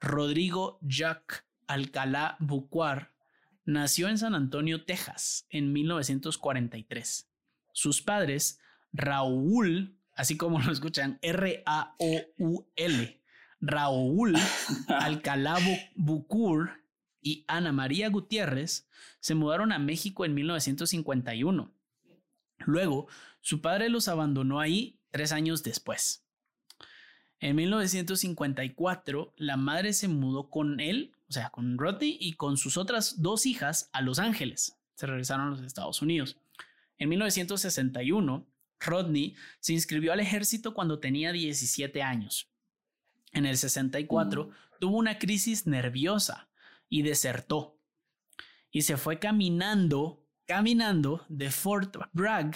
Rodrigo 0.01 0.79
Jacques 0.81 1.45
Alcalá 1.65 2.35
Bucuar, 2.39 3.13
nació 3.63 4.09
en 4.09 4.17
San 4.17 4.35
Antonio, 4.35 4.83
Texas, 4.83 5.47
en 5.49 5.71
1943. 5.71 7.31
Sus 7.71 8.01
padres, 8.01 8.59
Raúl 8.91 9.94
así 10.15 10.37
como 10.37 10.59
lo 10.59 10.71
escuchan, 10.71 11.19
R-A-O-U-L, 11.21 11.61
Raúl 13.61 14.35
Alcalá 14.87 15.57
Bucur 15.95 16.83
y 17.21 17.45
Ana 17.47 17.71
María 17.71 18.09
Gutiérrez 18.09 18.87
se 19.19 19.35
mudaron 19.35 19.71
a 19.71 19.79
México 19.79 20.25
en 20.25 20.33
1951. 20.33 21.73
Luego, 22.59 23.07
su 23.41 23.61
padre 23.61 23.89
los 23.89 24.07
abandonó 24.07 24.59
ahí 24.59 24.99
tres 25.11 25.31
años 25.31 25.63
después. 25.63 26.25
En 27.39 27.55
1954, 27.57 29.33
la 29.37 29.57
madre 29.57 29.93
se 29.93 30.07
mudó 30.07 30.49
con 30.49 30.79
él, 30.79 31.15
o 31.29 31.33
sea, 31.33 31.49
con 31.49 31.77
Rodney 31.77 32.17
y 32.19 32.33
con 32.33 32.57
sus 32.57 32.77
otras 32.77 33.21
dos 33.21 33.45
hijas 33.45 33.89
a 33.93 34.01
Los 34.01 34.19
Ángeles. 34.19 34.77
Se 34.95 35.05
regresaron 35.05 35.47
a 35.47 35.49
los 35.49 35.61
Estados 35.61 36.01
Unidos. 36.01 36.37
En 36.97 37.09
1961, 37.09 38.47
Rodney 38.85 39.35
se 39.59 39.73
inscribió 39.73 40.13
al 40.13 40.19
ejército 40.19 40.73
cuando 40.73 40.99
tenía 40.99 41.31
17 41.31 42.01
años. 42.01 42.49
En 43.31 43.45
el 43.45 43.57
64 43.57 44.49
tuvo 44.79 44.97
una 44.97 45.19
crisis 45.19 45.67
nerviosa 45.67 46.49
y 46.89 47.01
desertó. 47.01 47.77
Y 48.71 48.83
se 48.83 48.97
fue 48.97 49.19
caminando, 49.19 50.25
caminando 50.45 51.25
de 51.29 51.51
Fort 51.51 51.97
Bragg 52.13 52.55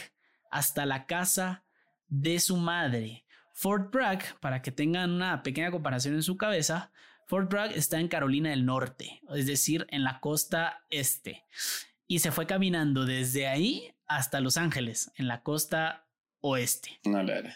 hasta 0.52 0.86
la 0.86 1.06
casa 1.06 1.64
de 2.08 2.40
su 2.40 2.58
madre. 2.58 3.26
Fort 3.54 3.92
Bragg, 3.92 4.40
para 4.40 4.62
que 4.62 4.72
tengan 4.72 5.12
una 5.12 5.44
pequeña 5.44 5.72
comparación 5.72 6.16
en 6.16 6.24
su 6.24 6.38
cabeza, 6.38 6.92
Fort 7.28 7.52
Bragg 7.52 7.74
está 7.74 8.00
en 8.00 8.08
Carolina 8.08 8.50
del 8.50 8.66
Norte, 8.66 9.22
es 9.36 9.46
decir, 9.46 9.86
en 9.90 10.04
la 10.04 10.20
costa 10.20 10.86
este. 10.90 11.46
Y 12.08 12.20
se 12.20 12.32
fue 12.32 12.48
caminando 12.48 13.06
desde 13.06 13.48
ahí 13.48 13.94
hasta 14.08 14.40
Los 14.40 14.58
Ángeles, 14.58 15.12
en 15.16 15.28
la 15.28 15.44
costa 15.44 16.09
oeste. 16.42 17.00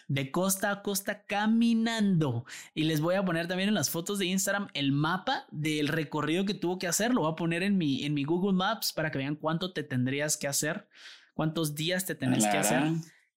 De 0.08 0.32
costa 0.32 0.72
a 0.72 0.82
costa 0.82 1.26
caminando. 1.26 2.46
Y 2.74 2.84
les 2.84 3.02
voy 3.02 3.16
a 3.16 3.26
poner 3.26 3.48
también 3.48 3.70
en 3.70 3.76
las 3.76 3.90
fotos 3.90 4.20
de 4.20 4.26
Instagram 4.26 4.68
el 4.74 4.92
mapa 4.92 5.46
del 5.52 5.88
recorrido 5.88 6.46
que 6.46 6.54
tuvo 6.54 6.80
que 6.80 6.88
hacer. 6.88 7.14
Lo 7.14 7.22
voy 7.22 7.32
a 7.32 7.36
poner 7.36 7.64
en 7.64 7.78
mi, 7.78 8.04
en 8.06 8.14
mi 8.14 8.24
Google 8.24 8.54
Maps 8.54 8.94
para 8.94 9.12
que 9.12 9.18
vean 9.18 9.36
cuánto 9.36 9.74
te 9.74 9.84
tendrías 9.84 10.38
que 10.38 10.48
hacer, 10.48 10.88
cuántos 11.34 11.76
días 11.76 12.06
te 12.06 12.16
tenés 12.16 12.46
que 12.46 12.58
hacer 12.58 12.84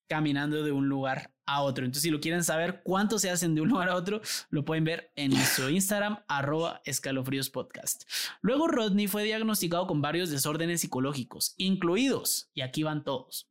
caminando 0.07 0.63
de 0.63 0.71
un 0.71 0.89
lugar 0.89 1.33
a 1.45 1.61
otro. 1.61 1.85
Entonces, 1.85 2.03
si 2.03 2.09
lo 2.09 2.19
quieren 2.19 2.43
saber 2.43 2.81
cuánto 2.83 3.19
se 3.19 3.29
hacen 3.29 3.55
de 3.55 3.61
un 3.61 3.69
lugar 3.69 3.89
a 3.89 3.95
otro, 3.95 4.21
lo 4.49 4.65
pueden 4.65 4.83
ver 4.83 5.11
en 5.15 5.31
nuestro 5.31 5.69
Instagram, 5.69 6.19
arroba 6.27 6.81
escalofríos 6.85 7.49
podcast. 7.49 8.03
Luego, 8.41 8.67
Rodney 8.67 9.07
fue 9.07 9.23
diagnosticado 9.23 9.87
con 9.87 10.01
varios 10.01 10.29
desórdenes 10.29 10.81
psicológicos, 10.81 11.53
incluidos, 11.57 12.49
y 12.53 12.61
aquí 12.61 12.83
van 12.83 13.03
todos, 13.03 13.49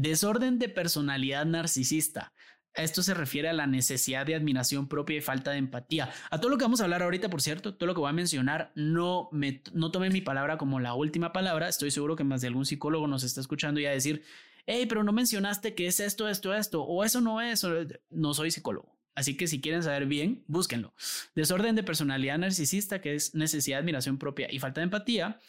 Desorden 0.00 0.60
de 0.60 0.68
personalidad 0.68 1.44
narcisista. 1.44 2.32
Esto 2.72 3.02
se 3.02 3.14
refiere 3.14 3.48
a 3.48 3.52
la 3.52 3.66
necesidad 3.66 4.24
de 4.24 4.36
admiración 4.36 4.86
propia 4.86 5.16
y 5.16 5.20
falta 5.20 5.50
de 5.50 5.58
empatía. 5.58 6.08
A 6.30 6.38
todo 6.38 6.52
lo 6.52 6.56
que 6.56 6.62
vamos 6.62 6.80
a 6.80 6.84
hablar 6.84 7.02
ahorita, 7.02 7.28
por 7.28 7.42
cierto, 7.42 7.74
todo 7.74 7.88
lo 7.88 7.94
que 7.94 8.00
voy 8.00 8.10
a 8.10 8.12
mencionar, 8.12 8.70
no, 8.76 9.28
me, 9.32 9.60
no 9.72 9.90
tome 9.90 10.08
mi 10.10 10.20
palabra 10.20 10.56
como 10.56 10.78
la 10.78 10.94
última 10.94 11.32
palabra. 11.32 11.68
Estoy 11.68 11.90
seguro 11.90 12.14
que 12.14 12.22
más 12.22 12.40
de 12.42 12.46
algún 12.46 12.64
psicólogo 12.64 13.08
nos 13.08 13.24
está 13.24 13.40
escuchando 13.40 13.80
y 13.80 13.86
a 13.86 13.90
decir, 13.90 14.22
hey, 14.66 14.86
pero 14.88 15.02
no 15.02 15.12
mencionaste 15.12 15.74
que 15.74 15.88
es 15.88 15.98
esto, 15.98 16.28
esto, 16.28 16.54
esto, 16.54 16.84
o 16.84 17.02
eso 17.02 17.20
no 17.20 17.40
es, 17.40 17.66
no 18.10 18.34
soy 18.34 18.52
psicólogo. 18.52 18.96
Así 19.16 19.36
que 19.36 19.48
si 19.48 19.60
quieren 19.60 19.82
saber 19.82 20.06
bien, 20.06 20.44
búsquenlo. 20.46 20.94
Desorden 21.34 21.74
de 21.74 21.82
personalidad 21.82 22.38
narcisista, 22.38 23.00
que 23.00 23.16
es 23.16 23.34
necesidad 23.34 23.78
de 23.78 23.80
admiración 23.80 24.16
propia 24.16 24.46
y 24.48 24.60
falta 24.60 24.80
de 24.80 24.84
empatía, 24.84 25.40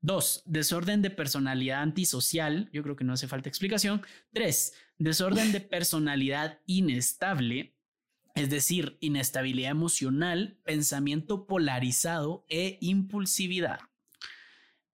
Dos, 0.00 0.42
desorden 0.46 1.02
de 1.02 1.10
personalidad 1.10 1.82
antisocial. 1.82 2.70
Yo 2.72 2.82
creo 2.82 2.96
que 2.96 3.04
no 3.04 3.14
hace 3.14 3.26
falta 3.26 3.48
explicación. 3.48 4.02
Tres, 4.32 4.74
desorden 4.98 5.50
de 5.52 5.60
personalidad 5.60 6.60
inestable. 6.66 7.76
Es 8.34 8.50
decir, 8.50 8.96
inestabilidad 9.00 9.72
emocional, 9.72 10.60
pensamiento 10.64 11.46
polarizado 11.46 12.44
e 12.48 12.78
impulsividad. 12.80 13.80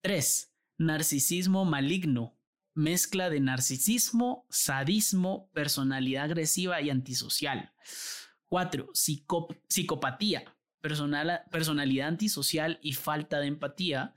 Tres, 0.01 0.55
narcisismo 0.77 1.65
maligno. 1.65 2.39
Mezcla 2.73 3.29
de 3.29 3.39
narcisismo, 3.39 4.45
sadismo, 4.49 5.49
personalidad 5.53 6.25
agresiva 6.25 6.81
y 6.81 6.89
antisocial. 6.89 7.73
Cuatro, 8.47 8.89
psicopatía, 8.93 10.55
personalidad 10.81 12.07
antisocial 12.07 12.79
y 12.81 12.93
falta 12.93 13.39
de 13.39 13.47
empatía. 13.47 14.13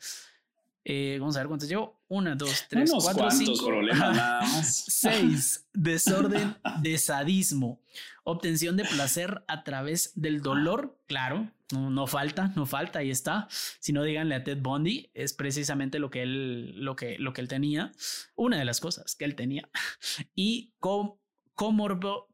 Eh, 0.91 1.19
vamos 1.21 1.37
a 1.37 1.41
ver 1.41 1.49
cuántos 1.49 1.69
llevo. 1.69 2.01
Una, 2.09 2.35
dos, 2.35 2.65
tres, 2.67 2.91
cuatro, 2.91 3.31
cinco. 3.31 3.67
problemas 3.67 4.17
nada 4.17 4.41
más. 4.41 4.85
Seis. 4.89 5.69
Desorden 5.75 6.57
de 6.81 6.97
sadismo. 6.97 7.83
Obtención 8.25 8.79
de 8.79 8.85
placer 8.85 9.45
a 9.49 9.65
través 9.65 10.13
del 10.15 10.41
dolor. 10.41 10.99
Claro, 11.07 11.53
no, 11.73 11.91
no, 11.91 12.07
falta, 12.07 12.53
no 12.57 12.65
falta, 12.65 13.01
ahí 13.01 13.11
está. 13.11 13.49
Si 13.51 13.93
no, 13.93 14.03
díganle 14.03 14.35
a 14.35 14.45
Ted 14.45 14.63
Bundy, 14.63 15.11
es 15.13 15.35
precisamente 15.35 15.99
lo 15.99 16.09
que 16.09 16.23
él, 16.23 16.83
lo 16.83 16.97
que, 16.97 17.19
lo 17.19 17.35
que 17.35 17.43
él 17.43 17.49
tenía. 17.49 17.93
Una 18.35 18.57
de 18.57 18.65
las 18.65 18.81
cosas 18.81 19.15
que 19.15 19.27
él 19.27 19.35
tenía. 19.35 19.69
Y 20.35 20.73
com, 20.79 21.19
comorbo, 21.55 22.29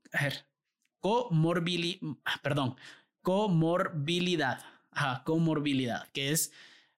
comorbilidad, 1.01 2.01
perdón, 2.41 2.77
comorbilidad. 3.21 4.61
Ajá, 4.93 5.25
comorbilidad, 5.25 6.07
que 6.13 6.31
es 6.31 6.53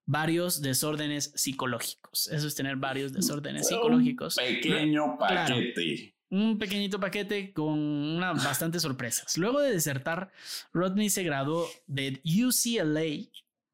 varios 0.07 0.63
desórdenes 0.63 1.33
psicológicos. 1.35 2.29
Eso 2.29 2.47
es 2.47 2.55
tener 2.55 2.77
varios 2.77 3.13
desórdenes 3.13 3.69
psicológicos. 3.69 4.39
Un 4.39 4.45
pequeño 4.45 5.19
paquete. 5.19 6.15
un 6.31 6.59
pequeñito 6.59 7.01
paquete 7.01 7.53
con 7.53 7.79
una, 7.79 8.33
bastantes 8.33 8.83
sorpresas. 8.83 9.37
Luego 9.37 9.61
de 9.61 9.73
desertar, 9.73 10.33
Rodney 10.73 11.11
se 11.11 11.25
graduó 11.25 11.69
de 11.87 12.23
UCLA, 12.25 13.29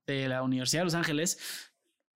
de 0.06 0.28
la 0.28 0.42
Universidad 0.42 0.80
de 0.80 0.86
Los 0.86 0.94
Ángeles, 0.94 1.38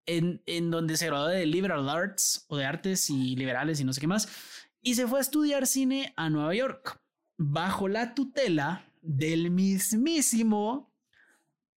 en, 0.06 0.42
en 0.46 0.70
donde 0.70 0.96
se 0.96 1.06
graduó 1.06 1.28
de 1.28 1.46
Liberal 1.46 1.88
Arts 1.88 2.46
o 2.48 2.56
de 2.56 2.64
artes 2.64 3.10
y 3.10 3.36
liberales 3.36 3.80
y 3.80 3.84
no 3.84 3.92
sé 3.92 4.00
qué 4.00 4.06
más, 4.06 4.28
y 4.80 4.94
se 4.94 5.06
fue 5.06 5.18
a 5.18 5.22
estudiar 5.22 5.66
cine 5.66 6.14
a 6.16 6.30
Nueva 6.30 6.54
York, 6.54 7.00
bajo 7.36 7.88
la 7.88 8.14
tutela 8.14 8.84
del 9.02 9.50
mismísimo 9.50 10.92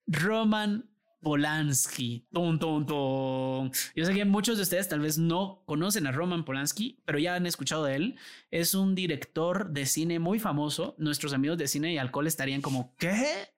Roman 0.07 0.88
Polanski. 1.21 2.25
Yo 2.31 4.05
sé 4.05 4.13
que 4.13 4.25
muchos 4.25 4.57
de 4.57 4.63
ustedes 4.63 4.87
tal 4.87 4.99
vez 4.99 5.17
no 5.17 5.63
conocen 5.65 6.07
a 6.07 6.11
Roman 6.11 6.45
Polanski, 6.45 7.01
pero 7.05 7.19
ya 7.19 7.35
han 7.35 7.45
escuchado 7.45 7.85
de 7.85 7.95
él. 7.95 8.15
Es 8.51 8.73
un 8.73 8.95
director 8.95 9.69
de 9.69 9.85
cine 9.85 10.19
muy 10.19 10.39
famoso. 10.39 10.95
Nuestros 10.97 11.33
amigos 11.33 11.57
de 11.57 11.67
cine 11.67 11.93
y 11.93 11.97
alcohol 11.97 12.27
estarían 12.27 12.61
como, 12.61 12.95
¿qué? 12.97 13.49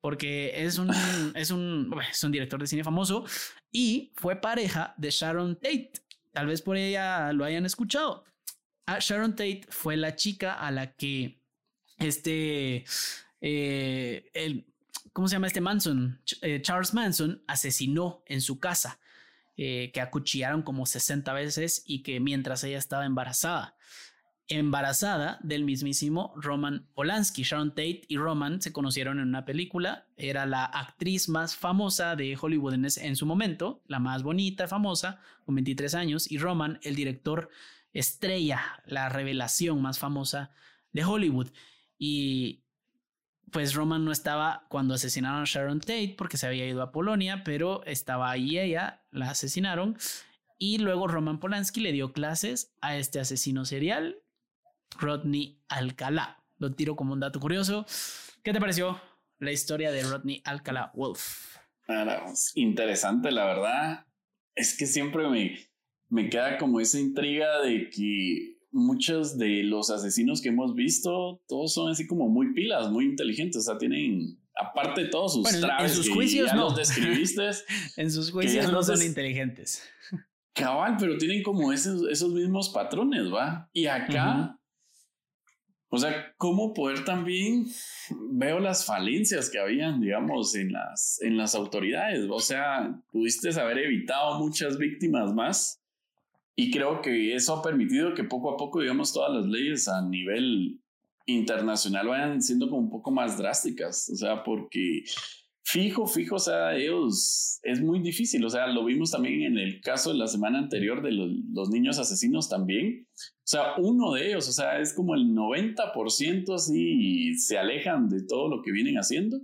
Porque 0.00 0.64
es 0.64 0.78
un, 0.78 0.90
es 1.34 1.50
un, 1.50 1.94
es 2.10 2.24
un 2.24 2.32
director 2.32 2.60
de 2.60 2.66
cine 2.66 2.84
famoso 2.84 3.24
y 3.70 4.12
fue 4.14 4.36
pareja 4.36 4.94
de 4.96 5.10
Sharon 5.10 5.56
Tate. 5.56 5.92
Tal 6.32 6.46
vez 6.46 6.62
por 6.62 6.76
ella 6.76 7.32
lo 7.32 7.44
hayan 7.44 7.66
escuchado. 7.66 8.24
Ah, 8.86 8.98
Sharon 9.00 9.32
Tate 9.32 9.62
fue 9.68 9.96
la 9.96 10.16
chica 10.16 10.54
a 10.54 10.70
la 10.70 10.92
que 10.92 11.40
este, 11.98 12.84
eh, 13.40 14.30
el, 14.34 14.71
¿cómo 15.12 15.28
se 15.28 15.34
llama 15.36 15.46
este 15.46 15.60
Manson? 15.60 16.20
Eh, 16.40 16.60
Charles 16.62 16.94
Manson 16.94 17.42
asesinó 17.46 18.22
en 18.26 18.40
su 18.40 18.58
casa, 18.58 18.98
eh, 19.56 19.90
que 19.92 20.00
acuchillaron 20.00 20.62
como 20.62 20.86
60 20.86 21.32
veces 21.32 21.82
y 21.86 22.02
que 22.02 22.20
mientras 22.20 22.64
ella 22.64 22.78
estaba 22.78 23.04
embarazada. 23.04 23.76
Embarazada 24.48 25.38
del 25.42 25.64
mismísimo 25.64 26.34
Roman 26.36 26.88
Polanski. 26.94 27.42
Sharon 27.42 27.70
Tate 27.70 28.02
y 28.08 28.16
Roman 28.16 28.60
se 28.60 28.72
conocieron 28.72 29.18
en 29.18 29.28
una 29.28 29.44
película. 29.44 30.06
Era 30.16 30.46
la 30.46 30.64
actriz 30.64 31.28
más 31.28 31.56
famosa 31.56 32.16
de 32.16 32.36
Hollywood 32.38 32.74
en, 32.74 32.84
en 32.84 33.16
su 33.16 33.24
momento, 33.24 33.82
la 33.86 33.98
más 33.98 34.22
bonita, 34.22 34.68
famosa, 34.68 35.20
con 35.46 35.54
23 35.54 35.94
años. 35.94 36.30
Y 36.30 36.38
Roman, 36.38 36.80
el 36.82 36.96
director 36.96 37.50
estrella, 37.92 38.82
la 38.86 39.08
revelación 39.08 39.80
más 39.80 39.98
famosa 39.98 40.50
de 40.92 41.04
Hollywood. 41.04 41.48
Y 41.98 42.61
pues 43.52 43.74
Roman 43.74 44.04
no 44.04 44.12
estaba 44.12 44.66
cuando 44.68 44.94
asesinaron 44.94 45.42
a 45.42 45.46
Sharon 45.46 45.80
Tate 45.80 46.14
porque 46.16 46.38
se 46.38 46.46
había 46.46 46.66
ido 46.66 46.82
a 46.82 46.90
Polonia, 46.90 47.42
pero 47.44 47.84
estaba 47.84 48.30
ahí 48.30 48.58
ella, 48.58 49.04
la 49.10 49.30
asesinaron. 49.30 49.96
Y 50.58 50.78
luego 50.78 51.06
Roman 51.06 51.38
Polanski 51.38 51.80
le 51.80 51.92
dio 51.92 52.12
clases 52.12 52.72
a 52.80 52.96
este 52.96 53.20
asesino 53.20 53.64
serial, 53.64 54.22
Rodney 54.98 55.60
Alcalá. 55.68 56.42
Lo 56.58 56.72
tiro 56.72 56.96
como 56.96 57.12
un 57.12 57.20
dato 57.20 57.40
curioso. 57.40 57.84
¿Qué 58.42 58.52
te 58.52 58.60
pareció 58.60 59.00
la 59.38 59.52
historia 59.52 59.90
de 59.90 60.02
Rodney 60.02 60.40
Alcalá 60.44 60.90
Wolf? 60.94 61.56
interesante, 62.54 63.30
la 63.30 63.44
verdad. 63.44 64.06
Es 64.54 64.76
que 64.76 64.86
siempre 64.86 65.28
me, 65.28 65.58
me 66.08 66.30
queda 66.30 66.58
como 66.58 66.80
esa 66.80 66.98
intriga 66.98 67.60
de 67.60 67.90
que 67.90 68.51
muchos 68.72 69.38
de 69.38 69.62
los 69.62 69.90
asesinos 69.90 70.40
que 70.40 70.48
hemos 70.48 70.74
visto, 70.74 71.42
todos 71.46 71.72
son 71.74 71.90
así 71.90 72.06
como 72.06 72.28
muy 72.28 72.52
pilas, 72.54 72.90
muy 72.90 73.04
inteligentes. 73.04 73.58
O 73.58 73.62
sea, 73.62 73.78
tienen, 73.78 74.40
aparte 74.56 75.04
de 75.04 75.08
todos 75.08 75.34
sus 75.34 75.54
en 75.54 75.88
sus 75.88 76.08
juicios 76.10 76.52
no. 76.54 76.64
los 76.64 76.76
describiste. 76.76 77.50
en 77.96 78.10
sus 78.10 78.30
juicios 78.30 78.72
no 78.72 78.82
son 78.82 79.02
inteligentes. 79.02 79.82
Cabal, 80.54 80.96
pero 80.98 81.16
tienen 81.16 81.42
como 81.42 81.72
esos, 81.72 82.06
esos 82.10 82.32
mismos 82.32 82.70
patrones, 82.70 83.32
¿va? 83.32 83.70
Y 83.72 83.86
acá, 83.86 84.58
o 85.88 85.98
sea, 85.98 86.34
¿cómo 86.36 86.74
poder 86.74 87.04
también 87.04 87.66
veo 88.30 88.58
las 88.58 88.84
falencias 88.84 89.48
que 89.48 89.58
habían, 89.58 90.00
digamos, 90.00 90.54
en 90.54 90.72
las, 90.72 91.20
en 91.22 91.36
las 91.38 91.54
autoridades? 91.54 92.26
O 92.30 92.40
sea, 92.40 92.98
pudiste 93.10 93.48
haber 93.58 93.78
evitado 93.78 94.38
muchas 94.38 94.76
víctimas 94.78 95.32
más 95.32 95.81
Y 96.54 96.70
creo 96.70 97.00
que 97.00 97.34
eso 97.34 97.56
ha 97.56 97.62
permitido 97.62 98.14
que 98.14 98.24
poco 98.24 98.52
a 98.52 98.56
poco, 98.56 98.80
digamos, 98.80 99.12
todas 99.12 99.32
las 99.34 99.46
leyes 99.46 99.88
a 99.88 100.02
nivel 100.06 100.80
internacional 101.26 102.08
vayan 102.08 102.42
siendo 102.42 102.68
como 102.68 102.82
un 102.82 102.90
poco 102.90 103.10
más 103.10 103.38
drásticas. 103.38 104.10
O 104.12 104.16
sea, 104.16 104.42
porque 104.44 105.04
fijo, 105.62 106.06
fijo, 106.06 106.36
o 106.36 106.38
sea, 106.38 106.76
ellos 106.76 107.58
es 107.62 107.80
muy 107.80 108.00
difícil. 108.00 108.44
O 108.44 108.50
sea, 108.50 108.66
lo 108.66 108.84
vimos 108.84 109.10
también 109.10 109.42
en 109.42 109.58
el 109.58 109.80
caso 109.80 110.12
de 110.12 110.18
la 110.18 110.26
semana 110.26 110.58
anterior 110.58 111.02
de 111.02 111.12
los, 111.12 111.70
niños 111.70 111.98
asesinos 111.98 112.48
también. 112.48 113.06
O 113.14 113.44
sea, 113.44 113.76
uno 113.78 114.12
de 114.12 114.28
ellos, 114.28 114.48
o 114.48 114.52
sea, 114.52 114.78
es 114.80 114.92
como 114.92 115.14
el 115.14 115.28
90% 115.28 116.54
así 116.54 117.34
se 117.34 117.58
alejan 117.58 118.08
de 118.08 118.24
todo 118.26 118.48
lo 118.48 118.62
que 118.62 118.72
vienen 118.72 118.96
haciendo. 118.96 119.40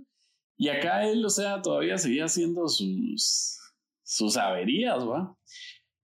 Y 0.57 0.67
acá 0.69 1.07
él, 1.07 1.25
o 1.25 1.29
sea, 1.29 1.61
todavía 1.61 1.97
seguía 1.97 2.25
haciendo 2.25 2.67
sus, 2.67 3.57
sus 4.03 4.35
averías, 4.35 5.07
¿va? 5.07 5.35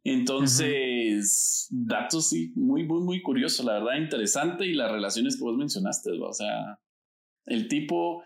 Entonces, 0.05 1.67
datos 1.71 2.29
sí, 2.29 2.53
muy, 2.55 2.83
muy, 2.83 3.01
muy 3.01 3.21
curioso, 3.23 3.63
la 3.63 3.73
verdad, 3.73 3.97
interesante. 3.97 4.67
Y 4.67 4.75
las 4.75 4.91
relaciones 4.91 5.35
que 5.35 5.43
vos 5.43 5.57
mencionaste, 5.57 6.11
¿va? 6.11 6.29
o 6.29 6.33
sea, 6.33 6.79
el 7.47 7.67
tipo 7.67 8.23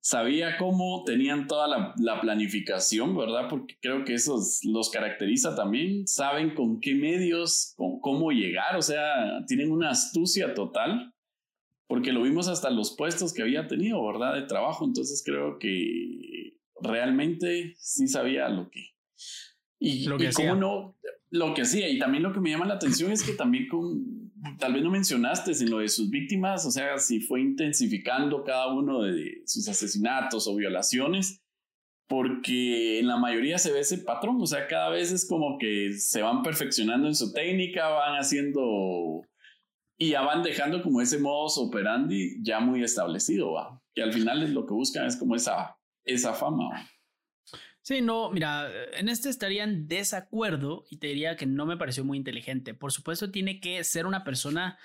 sabía 0.00 0.58
cómo 0.58 1.04
tenían 1.04 1.46
toda 1.46 1.68
la, 1.68 2.20
planificación, 2.20 3.16
¿verdad? 3.16 3.46
Porque 3.48 3.76
creo 3.80 4.04
que 4.04 4.14
eso 4.14 4.36
los 4.64 4.90
caracteriza 4.90 5.54
también, 5.54 6.08
saben 6.08 6.56
con 6.56 6.80
qué 6.80 6.96
medios, 6.96 7.72
con 7.76 8.00
cómo 8.00 8.32
llegar, 8.32 8.76
o 8.76 8.82
sea, 8.82 9.44
tienen 9.46 9.70
una 9.70 9.90
astucia 9.90 10.54
total, 10.54 11.14
porque 11.86 12.12
lo 12.12 12.22
vimos 12.22 12.48
hasta 12.48 12.68
los 12.68 12.96
puestos 12.96 13.32
que 13.32 13.42
había 13.42 13.68
tenido, 13.68 14.04
¿verdad? 14.04 14.34
De 14.34 14.42
trabajo, 14.42 14.84
entonces 14.84 15.22
creo 15.24 15.60
que 15.60 16.56
realmente 16.80 17.76
sí 17.78 18.08
sabía 18.08 18.48
lo 18.48 18.70
que... 18.70 18.88
Y, 19.78 20.06
lo 20.06 20.16
que 20.16 20.32
cómo 20.32 20.54
no, 20.54 20.96
lo 21.32 21.54
que 21.54 21.62
hacía, 21.62 21.88
y 21.88 21.98
también 21.98 22.22
lo 22.22 22.32
que 22.32 22.40
me 22.40 22.50
llama 22.50 22.66
la 22.66 22.74
atención 22.74 23.10
es 23.10 23.22
que 23.22 23.32
también 23.32 23.66
con, 23.66 24.30
tal 24.58 24.74
vez 24.74 24.82
no 24.82 24.90
mencionaste 24.90 25.52
en 25.52 25.70
lo 25.70 25.78
de 25.78 25.88
sus 25.88 26.10
víctimas, 26.10 26.66
o 26.66 26.70
sea, 26.70 26.98
si 26.98 27.20
fue 27.20 27.40
intensificando 27.40 28.44
cada 28.44 28.72
uno 28.72 29.00
de 29.00 29.42
sus 29.46 29.66
asesinatos 29.66 30.46
o 30.46 30.54
violaciones, 30.54 31.42
porque 32.06 32.98
en 32.98 33.06
la 33.06 33.16
mayoría 33.16 33.56
se 33.56 33.72
ve 33.72 33.80
ese 33.80 33.96
patrón, 33.96 34.36
o 34.42 34.46
sea, 34.46 34.66
cada 34.66 34.90
vez 34.90 35.10
es 35.10 35.26
como 35.26 35.56
que 35.58 35.94
se 35.94 36.20
van 36.20 36.42
perfeccionando 36.42 37.08
en 37.08 37.14
su 37.14 37.32
técnica, 37.32 37.88
van 37.88 38.18
haciendo 38.18 39.22
y 39.96 40.10
ya 40.10 40.20
van 40.20 40.42
dejando 40.42 40.82
como 40.82 41.00
ese 41.00 41.18
modus 41.18 41.56
operandi 41.56 42.42
ya 42.42 42.60
muy 42.60 42.82
establecido, 42.82 43.52
¿va? 43.52 43.80
que 43.94 44.02
al 44.02 44.12
final 44.12 44.42
es 44.42 44.50
lo 44.50 44.66
que 44.66 44.74
buscan 44.74 45.06
es 45.06 45.16
como 45.16 45.34
esa, 45.34 45.78
esa 46.04 46.34
fama. 46.34 46.68
¿va? 46.68 46.91
Sí, 47.82 48.00
no, 48.00 48.30
mira, 48.30 48.70
en 48.96 49.08
este 49.08 49.28
estaría 49.28 49.64
en 49.64 49.88
desacuerdo 49.88 50.84
y 50.88 50.98
te 50.98 51.08
diría 51.08 51.36
que 51.36 51.46
no 51.46 51.66
me 51.66 51.76
pareció 51.76 52.04
muy 52.04 52.16
inteligente. 52.16 52.74
Por 52.74 52.92
supuesto, 52.92 53.30
tiene 53.30 53.60
que 53.60 53.82
ser 53.82 54.06
una 54.06 54.22
persona 54.22 54.78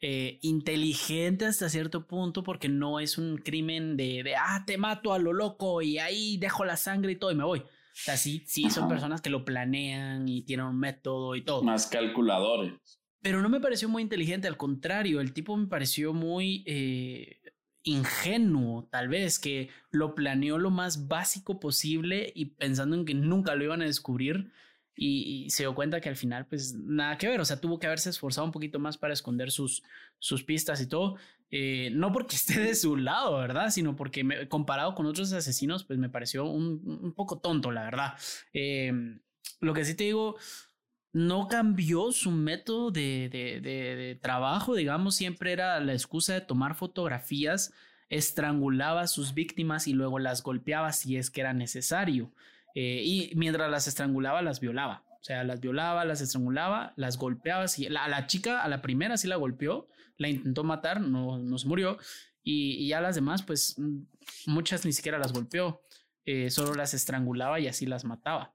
eh, 0.00 0.38
inteligente 0.42 1.46
hasta 1.46 1.68
cierto 1.68 2.06
punto 2.06 2.44
porque 2.44 2.68
no 2.68 3.00
es 3.00 3.18
un 3.18 3.38
crimen 3.38 3.96
de, 3.96 4.22
de, 4.22 4.36
ah, 4.36 4.62
te 4.66 4.78
mato 4.78 5.12
a 5.12 5.18
lo 5.18 5.32
loco 5.32 5.82
y 5.82 5.98
ahí 5.98 6.36
dejo 6.36 6.64
la 6.64 6.76
sangre 6.76 7.12
y 7.12 7.16
todo 7.16 7.32
y 7.32 7.34
me 7.34 7.44
voy. 7.44 7.58
O 7.58 7.96
sea, 7.96 8.16
sí, 8.16 8.44
sí, 8.46 8.70
son 8.70 8.88
personas 8.88 9.20
que 9.20 9.30
lo 9.30 9.44
planean 9.44 10.28
y 10.28 10.42
tienen 10.42 10.66
un 10.66 10.78
método 10.78 11.36
y 11.36 11.42
todo. 11.42 11.62
Más 11.62 11.86
calculadores. 11.86 12.74
Pero 13.22 13.40
no 13.40 13.48
me 13.48 13.60
pareció 13.60 13.88
muy 13.88 14.02
inteligente, 14.02 14.46
al 14.46 14.56
contrario, 14.56 15.20
el 15.20 15.32
tipo 15.32 15.56
me 15.56 15.66
pareció 15.66 16.12
muy... 16.12 16.62
Eh, 16.66 17.40
ingenuo, 17.84 18.88
tal 18.90 19.08
vez, 19.08 19.38
que 19.38 19.68
lo 19.90 20.14
planeó 20.14 20.58
lo 20.58 20.70
más 20.70 21.06
básico 21.06 21.60
posible 21.60 22.32
y 22.34 22.46
pensando 22.46 22.96
en 22.96 23.04
que 23.04 23.14
nunca 23.14 23.54
lo 23.54 23.64
iban 23.64 23.82
a 23.82 23.86
descubrir 23.86 24.50
y, 24.96 25.50
se 25.50 25.64
dio 25.64 25.74
cuenta 25.74 26.00
que 26.00 26.08
al 26.08 26.16
final, 26.16 26.46
pues 26.46 26.74
nada 26.74 27.18
que 27.18 27.28
ver, 27.28 27.40
o 27.40 27.44
sea, 27.44 27.60
tuvo 27.60 27.78
que 27.78 27.86
haberse 27.86 28.10
esforzado 28.10 28.46
un 28.46 28.52
poquito 28.52 28.78
más 28.78 28.96
para 28.96 29.12
esconder 29.12 29.50
sus, 29.50 29.82
sus 30.18 30.44
pistas 30.44 30.80
y 30.80 30.86
todo, 30.86 31.16
eh, 31.50 31.90
no 31.92 32.12
porque 32.12 32.36
esté 32.36 32.60
de 32.60 32.74
su 32.74 32.96
lado, 32.96 33.38
¿verdad? 33.38 33.70
Sino 33.70 33.96
porque 33.96 34.24
me, 34.24 34.48
comparado 34.48 34.94
con 34.94 35.06
otros 35.06 35.32
asesinos, 35.32 35.84
pues 35.84 35.98
me 35.98 36.08
pareció 36.08 36.44
un, 36.44 37.12
poco 37.14 37.38
tonto, 37.38 37.70
la 37.70 37.84
verdad. 37.84 38.14
Eh, 38.52 38.92
lo 39.60 39.74
que 39.74 39.84
sí 39.84 39.94
te 39.94 40.04
digo, 40.04 40.36
no 41.14 41.46
cambió 41.46 42.10
su 42.10 42.32
método 42.32 42.90
de, 42.90 43.28
de, 43.30 44.18
trabajo, 44.20 44.74
digamos, 44.74 45.14
siempre 45.14 45.52
era 45.52 45.78
la 45.78 45.92
excusa 45.92 46.34
de 46.34 46.40
tomar 46.40 46.74
fotografías, 46.74 47.72
estrangulaba 48.10 49.02
a 49.02 49.06
sus 49.06 49.32
víctimas 49.32 49.86
y 49.86 49.92
luego 49.92 50.18
las 50.18 50.42
golpeaba 50.42 50.92
si 50.92 51.16
es 51.16 51.30
que 51.30 51.40
era 51.40 51.54
necesario. 51.54 52.32
Eh, 52.74 53.02
y 53.04 53.32
mientras 53.36 53.70
las 53.70 53.86
estrangulaba, 53.86 54.42
las 54.42 54.58
violaba. 54.58 55.04
O 55.20 55.24
sea, 55.24 55.44
las 55.44 55.60
violaba, 55.60 56.04
las 56.04 56.20
estrangulaba, 56.20 56.92
las 56.96 57.16
golpeaba. 57.16 57.68
Si, 57.68 57.86
a 57.86 58.08
la 58.08 58.26
chica, 58.26 58.64
a 58.64 58.68
la 58.68 58.82
primera 58.82 59.16
sí 59.16 59.28
la 59.28 59.36
golpeó, 59.36 59.86
la 60.18 60.28
intentó 60.28 60.64
matar, 60.64 61.00
no, 61.00 61.38
no 61.38 61.58
se 61.58 61.68
murió. 61.68 61.96
Y, 62.42 62.88
ya 62.88 63.00
las 63.00 63.14
demás, 63.14 63.44
pues 63.44 63.78
mm, 63.78 64.00
muchas 64.46 64.84
ni 64.84 64.92
siquiera 64.92 65.18
las 65.18 65.32
golpeó, 65.32 65.80
eh, 66.24 66.50
solo 66.50 66.74
las 66.74 66.92
estrangulaba 66.92 67.60
y 67.60 67.68
así 67.68 67.86
las 67.86 68.04
mataba. 68.04 68.52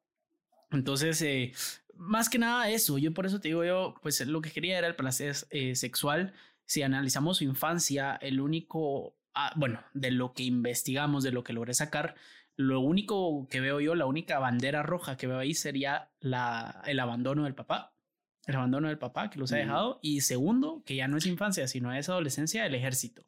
Entonces, 0.72 1.22
eh, 1.22 1.54
más 2.00 2.30
que 2.30 2.40
nada 2.40 2.70
eso, 2.70 2.98
yo 2.98 3.14
por 3.14 3.26
eso 3.26 3.42
te 3.42 3.50
digo 3.50 3.66
yo, 3.66 3.94
pues 4.02 4.26
lo 4.26 4.42
que 4.42 4.52
quería 4.52 4.78
era 4.78 4.88
el 4.88 4.96
placer 4.96 5.36
eh, 5.50 5.76
sexual. 5.76 6.34
Si 6.66 6.82
analizamos 6.82 7.38
su 7.38 7.44
infancia, 7.44 8.18
el 8.22 8.40
único, 8.40 9.18
ah, 9.34 9.52
bueno, 9.58 9.84
de 9.94 10.12
lo 10.12 10.34
que 10.34 10.44
investigamos, 10.44 11.24
de 11.24 11.32
lo 11.32 11.44
que 11.44 11.52
logré 11.52 11.74
sacar, 11.74 12.16
lo 12.56 12.80
único 12.80 13.48
que 13.50 13.60
veo 13.60 13.82
yo, 13.82 13.96
la 13.96 14.06
única 14.06 14.40
bandera 14.40 14.82
roja 14.82 15.18
que 15.18 15.28
veo 15.28 15.40
ahí 15.40 15.54
sería 15.54 16.10
la, 16.20 16.82
el 16.86 17.00
abandono 17.00 17.44
del 17.44 17.56
papá. 17.56 17.94
El 18.46 18.56
abandono 18.56 18.88
del 18.88 18.98
papá 18.98 19.30
que 19.30 19.38
los 19.38 19.52
ha 19.52 19.58
dejado. 19.58 20.00
Y 20.02 20.22
segundo, 20.22 20.82
que 20.86 20.96
ya 20.96 21.08
no 21.08 21.18
es 21.18 21.26
infancia, 21.26 21.68
sino 21.68 21.94
es 21.94 22.10
adolescencia, 22.10 22.66
el 22.66 22.76
ejército. 22.76 23.26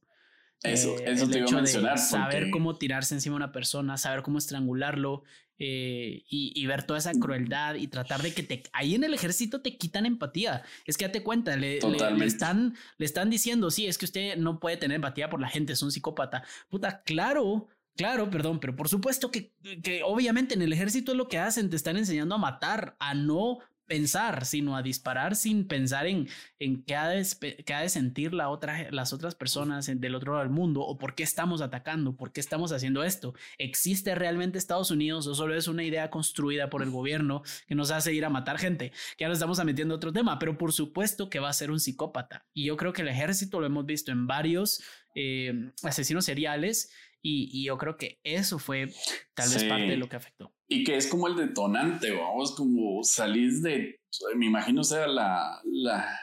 Eso, 0.64 0.98
eh, 1.00 1.04
eso 1.08 1.28
te 1.28 1.40
iba 1.40 1.50
a 1.50 1.54
mencionar. 1.54 1.98
Saber 1.98 2.52
cómo 2.52 2.78
tirarse 2.78 3.16
encima 3.16 3.34
de 3.34 3.44
una 3.44 3.52
persona, 3.52 3.98
saber 3.98 4.22
cómo 4.22 4.38
estrangularlo 4.38 5.24
eh, 5.64 6.24
y, 6.28 6.66
ver 6.66 6.82
toda 6.88 6.98
esa 6.98 7.12
crueldad 7.14 7.76
y 7.76 7.86
tratar 7.86 8.24
de 8.24 8.34
que 8.34 8.42
te. 8.42 8.64
Ahí 8.74 8.96
en 8.96 9.04
el 9.04 9.14
ejército 9.14 9.62
te 9.62 9.78
quitan 9.78 10.08
empatía. 10.08 10.64
Es 10.88 10.98
que 10.98 11.06
date 11.06 11.22
cuenta, 11.22 11.56
le, 11.56 11.78
están, 12.26 12.76
le 12.98 13.06
están 13.06 13.30
diciendo, 13.30 13.70
sí, 13.70 13.86
es 13.86 14.00
que 14.00 14.06
usted 14.06 14.38
no 14.38 14.60
puede 14.60 14.78
tener 14.78 14.96
empatía 14.96 15.30
por 15.30 15.40
la 15.40 15.50
gente, 15.50 15.74
es 15.74 15.84
un 15.84 15.92
psicópata. 15.92 16.44
Puta, 16.70 17.04
claro. 17.04 17.68
Claro, 17.96 18.32
perdón, 18.32 18.60
pero 18.60 18.76
por 18.76 18.88
supuesto 18.88 19.30
que, 19.30 19.54
que 19.84 20.02
obviamente 20.04 20.56
en 20.56 20.62
el 20.64 20.74
ejército 20.74 21.12
es 21.12 21.18
lo 21.18 21.28
que 21.28 21.38
hacen, 21.38 21.70
te 21.70 21.76
están 21.76 21.98
enseñando 21.98 22.34
a 22.34 22.40
matar, 22.40 22.96
a 23.00 23.14
no 23.14 23.60
pensar, 23.92 24.46
sino 24.46 24.78
a 24.78 24.82
disparar 24.82 25.36
sin 25.36 25.68
pensar 25.68 26.08
en, 26.08 26.30
en 26.60 26.82
qué, 26.84 26.96
ha 26.96 27.10
de, 27.10 27.90
sentir 27.90 28.34
la 28.34 28.48
otra, 28.48 28.90
las 28.90 29.12
otras 29.12 29.36
personas 29.36 29.92
del 29.94 30.16
otro 30.16 30.32
lado 30.32 30.46
del 30.46 30.54
mundo 30.54 30.80
o 30.80 30.98
por 30.98 31.14
qué 31.14 31.24
estamos 31.24 31.60
atacando, 31.60 32.16
por 32.16 32.32
qué 32.32 32.40
estamos 32.40 32.72
haciendo 32.72 33.04
esto. 33.04 33.34
¿Existe 33.58 34.16
realmente 34.16 34.58
Estados 34.58 34.92
Unidos 34.92 35.28
o 35.28 35.36
solo 35.36 35.56
es 35.56 35.68
una 35.68 35.84
idea 35.84 36.10
construida 36.10 36.70
por 36.70 36.84
el 36.84 36.90
gobierno 36.90 37.44
que 37.68 37.76
nos 37.76 37.92
hace 37.92 38.14
ir 38.14 38.24
a 38.24 38.30
matar 38.30 38.60
gente? 38.60 38.94
Que 39.18 39.26
ahora 39.26 39.34
estamos 39.34 39.62
metiendo 39.66 39.94
otro 39.94 40.14
tema, 40.14 40.40
pero 40.40 40.58
por 40.58 40.72
supuesto 40.72 41.30
que 41.30 41.42
va 41.42 41.50
a 41.50 41.54
ser 41.54 41.70
un 41.70 41.82
psicópata. 41.82 42.46
Y 42.54 42.64
yo 42.68 42.78
creo 42.78 42.94
que 42.94 43.02
el 43.02 43.10
ejército 43.10 43.60
lo 43.60 43.66
hemos 43.66 43.86
visto 43.86 44.14
en 44.14 44.26
varios 44.26 44.82
eh, 45.16 45.74
asesinos 45.84 46.24
seriales 46.24 46.94
y, 47.22 47.64
yo 47.64 47.78
creo 47.78 47.98
que 47.98 48.20
eso 48.24 48.58
fue 48.58 48.92
tal 49.36 49.50
vez 49.50 49.64
parte 49.66 49.88
de 49.88 49.98
lo 49.98 50.10
que 50.10 50.16
afectó. 50.16 50.54
Y 50.68 50.84
que 50.84 50.96
es 50.96 51.08
como 51.08 51.28
el 51.28 51.36
detonante, 51.36 52.12
vamos, 52.12 52.56
como 52.56 53.04
salís 53.04 53.62
de, 53.62 54.00
me 54.36 54.48
imagino 54.48 54.84
sea 54.84 55.08
la, 55.08 55.62
la, 55.66 56.20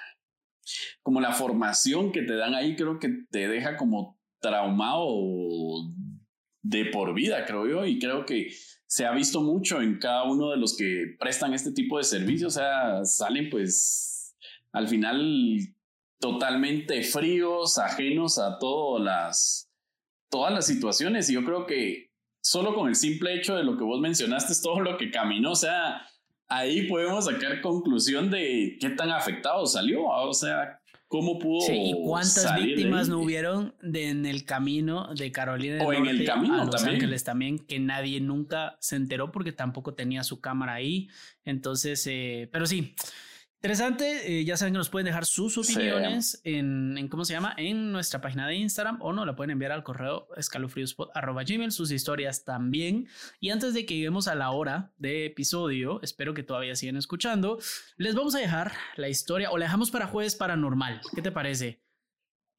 como 1.03 1.21
la 1.21 1.33
formación 1.33 2.13
que 2.13 2.23
te 2.23 2.35
dan 2.35 2.55
ahí, 2.55 2.75
creo 2.75 2.99
que 2.99 3.11
te 3.31 3.49
deja 3.49 3.77
como 3.77 4.19
traumado 4.41 5.07
de 6.63 6.87
por 6.87 7.15
vida, 7.15 7.45
creo 7.45 7.69
yo, 7.69 7.87
y 7.87 7.99
creo 7.99 8.27
que 8.27 8.53
se 8.87 9.07
ha 9.07 9.13
visto 9.13 9.41
mucho 9.41 9.81
en 9.81 9.99
cada 9.99 10.25
uno 10.25 10.51
de 10.51 10.57
los 10.57 10.77
que 10.77 11.17
prestan 11.19 11.55
este 11.55 11.73
tipo 11.73 11.99
de 11.99 12.05
servicios, 12.05 12.57
o 12.57 12.59
sea, 12.59 13.05
salen 13.05 13.51
pues 13.51 14.37
al 14.73 14.89
final 14.89 15.59
totalmente 16.19 17.03
fríos, 17.03 17.79
ajenos 17.79 18.39
a 18.39 18.59
todas 18.59 19.05
las 19.05 19.68
todas 20.29 20.53
las 20.53 20.67
situaciones 20.67 21.29
y 21.31 21.35
yo 21.35 21.45
creo 21.45 21.67
que 21.67 22.11
solo 22.41 22.75
con 22.75 22.89
el 22.89 22.95
simple 22.95 23.35
hecho 23.35 23.57
de 23.57 23.65
lo 23.65 23.77
que 23.77 23.85
vos 23.85 24.01
mencionaste 24.01 24.53
es 24.53 24.63
todo 24.63 24.81
lo 24.81 24.97
que 24.97 25.11
caminó, 25.11 25.53
o 25.53 25.57
sea, 25.57 26.03
ahí 26.49 26.87
podemos 26.87 27.27
sacar 27.27 27.61
conclusión 27.61 28.31
de 28.31 28.77
qué 28.81 28.91
tan 28.91 29.11
afectado 29.11 29.67
salió, 29.67 30.05
o 30.05 30.33
sea, 30.33 30.81
cómo 31.09 31.39
pudo 31.39 31.63
sí, 31.63 31.73
y 31.73 31.95
cuántas 32.05 32.55
víctimas 32.57 33.09
no 33.09 33.21
hubieron 33.21 33.75
de, 33.83 34.09
en 34.09 34.27
el 34.27 34.45
camino 34.45 35.13
de 35.15 35.33
Carolina 35.33 35.85
o 35.85 35.93
en 35.93 36.07
el 36.07 36.25
camino 36.25 36.61
a 36.61 36.65
Los 36.65 36.77
también. 36.77 36.97
Ángeles 36.97 37.25
también 37.25 37.59
que 37.59 37.79
nadie 37.81 38.21
nunca 38.21 38.77
se 38.81 38.97
enteró 38.97 39.33
porque 39.33 39.53
tampoco 39.53 39.95
tenía 39.95 40.23
su 40.23 40.41
cámara 40.41 40.75
ahí 40.75 41.09
entonces 41.45 42.07
eh, 42.07 42.51
pero 42.53 42.67
sí 42.67 42.95
Interesante, 43.61 44.39
eh, 44.39 44.45
ya 44.45 44.57
saben 44.57 44.73
que 44.73 44.79
nos 44.79 44.89
pueden 44.89 45.07
dejar 45.07 45.27
sus 45.27 45.59
opiniones 45.59 46.41
en, 46.45 47.09
¿cómo 47.11 47.25
se 47.25 47.33
llama? 47.33 47.55
En 47.57 47.91
nuestra 47.91 48.21
página 48.21 48.47
de 48.47 48.55
Instagram 48.55 48.99
o 49.03 49.13
no, 49.13 49.27
la 49.27 49.35
pueden 49.35 49.51
enviar 49.51 49.73
al 49.73 49.83
correo 49.83 50.29
escalofríospot.gmail, 50.37 51.73
sus 51.73 51.91
historias 51.91 52.45
también. 52.45 53.09
Y 53.41 53.51
antes 53.51 53.75
de 53.75 53.85
que 53.85 53.97
lleguemos 53.97 54.29
a 54.29 54.37
la 54.37 54.53
hora 54.53 54.93
de 54.97 55.27
episodio, 55.27 56.01
espero 56.03 56.35
que 56.35 56.45
todavía 56.45 56.77
sigan 56.77 56.97
escuchando, 56.97 57.59
les 57.97 58.15
vamos 58.15 58.37
a 58.37 58.39
dejar 58.39 58.75
la 58.95 59.09
historia 59.09 59.51
o 59.51 59.59
la 59.59 59.65
dejamos 59.65 59.91
para 59.91 60.07
jueves 60.07 60.37
paranormal. 60.37 61.01
¿Qué 61.13 61.21
te 61.21 61.33
parece? 61.33 61.83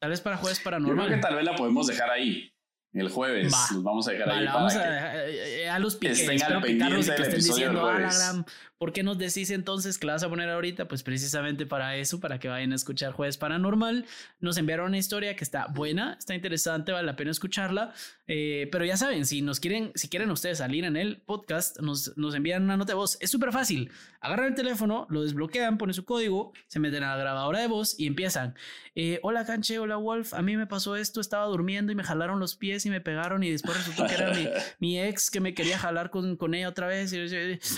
Tal 0.01 0.09
vez 0.09 0.19
para 0.19 0.35
jueves 0.35 0.59
paranormal. 0.59 1.05
Yo 1.05 1.11
creo 1.11 1.17
que 1.17 1.21
tal 1.21 1.35
vez 1.35 1.45
la 1.45 1.55
podemos 1.55 1.87
dejar 1.87 2.09
ahí. 2.09 2.53
El 2.91 3.09
jueves 3.09 3.53
Va. 3.53 3.81
vamos 3.83 4.07
a 4.07 4.11
dejar 4.11 4.29
ahí. 4.31 4.45
vamos 4.45 4.75
a, 4.75 5.27
eh, 5.27 5.58
a, 5.69 5.79
los 5.79 5.95
piques. 5.95 6.19
Estén 6.21 6.41
al 6.43 6.61
pendiente 6.61 6.99
y 6.99 7.15
que 7.15 7.21
estén 7.21 7.41
diciendo, 7.41 7.87
ah, 7.87 7.99
la 7.99 8.13
gran, 8.13 8.45
¿Por 8.79 8.93
qué 8.93 9.03
nos 9.03 9.17
decís 9.17 9.51
entonces 9.51 9.97
que 9.97 10.07
la 10.07 10.13
vas 10.13 10.23
a 10.23 10.29
poner 10.29 10.49
ahorita? 10.49 10.87
Pues 10.87 11.03
precisamente 11.03 11.65
para 11.65 11.97
eso, 11.97 12.21
para 12.21 12.39
que 12.39 12.47
vayan 12.47 12.71
a 12.71 12.75
escuchar 12.75 13.11
Jueves 13.11 13.35
Paranormal. 13.35 14.05
Nos 14.39 14.55
enviaron 14.55 14.87
una 14.87 14.97
historia 14.97 15.35
que 15.35 15.43
está 15.43 15.67
buena, 15.67 16.15
está 16.17 16.33
interesante, 16.33 16.93
vale 16.93 17.05
la 17.05 17.17
pena 17.17 17.29
escucharla. 17.29 17.93
Eh, 18.27 18.69
pero 18.71 18.85
ya 18.85 18.95
saben, 18.95 19.25
si 19.25 19.41
nos 19.41 19.59
quieren, 19.59 19.91
si 19.95 20.07
quieren 20.07 20.31
ustedes 20.31 20.59
salir 20.59 20.85
en 20.85 20.95
el 20.95 21.17
podcast, 21.17 21.81
nos, 21.81 22.15
nos 22.17 22.33
envían 22.35 22.63
una 22.63 22.77
nota 22.77 22.93
de 22.93 22.95
voz. 22.95 23.17
Es 23.19 23.29
súper 23.29 23.51
fácil. 23.51 23.91
Agarran 24.21 24.47
el 24.47 24.55
teléfono, 24.55 25.07
lo 25.09 25.23
desbloquean, 25.23 25.77
ponen 25.77 25.93
su 25.93 26.05
código, 26.05 26.53
se 26.67 26.79
meten 26.79 27.03
a 27.03 27.15
la 27.15 27.21
grabadora 27.21 27.59
de 27.59 27.67
voz 27.67 27.99
y 27.99 28.07
empiezan. 28.07 28.55
Eh, 28.95 29.19
hola 29.23 29.45
Canche, 29.45 29.79
hola 29.79 29.97
Wolf, 29.97 30.33
a 30.33 30.41
mí 30.41 30.57
me 30.57 30.67
pasó 30.67 30.95
esto, 30.95 31.21
estaba 31.21 31.45
durmiendo 31.45 31.91
y 31.91 31.95
me 31.95 32.03
jalaron 32.03 32.39
los 32.39 32.55
pies 32.55 32.85
y 32.85 32.89
me 32.89 33.01
pegaron 33.01 33.43
y 33.43 33.51
después 33.51 33.77
resultó 33.77 34.07
que 34.07 34.15
era 34.15 34.33
mi, 34.33 34.47
mi 34.79 35.01
ex 35.01 35.31
que 35.31 35.39
me 35.39 35.53
quería 35.59 35.77
jalar 35.77 36.09
con, 36.09 36.37
con 36.37 36.53
ella 36.53 36.69
otra 36.69 36.87
vez. 36.87 37.13
Y, 37.13 37.17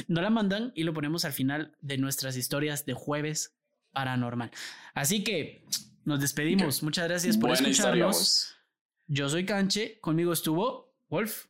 no 0.07 0.21
la 0.21 0.29
mandan 0.29 0.71
y 0.75 0.83
lo 0.83 0.93
ponemos 0.93 1.25
al 1.25 1.33
final 1.33 1.75
de 1.81 1.97
nuestras 1.97 2.37
historias 2.37 2.85
de 2.85 2.93
jueves 2.93 3.55
paranormal. 3.91 4.51
Así 4.93 5.23
que 5.23 5.65
nos 6.05 6.19
despedimos. 6.19 6.83
Muchas 6.83 7.07
gracias 7.07 7.37
por 7.37 7.51
escucharnos. 7.51 8.55
Yo 9.07 9.27
soy 9.27 9.45
Canche, 9.45 9.99
conmigo 9.99 10.31
estuvo 10.31 10.93
Wolf. 11.09 11.47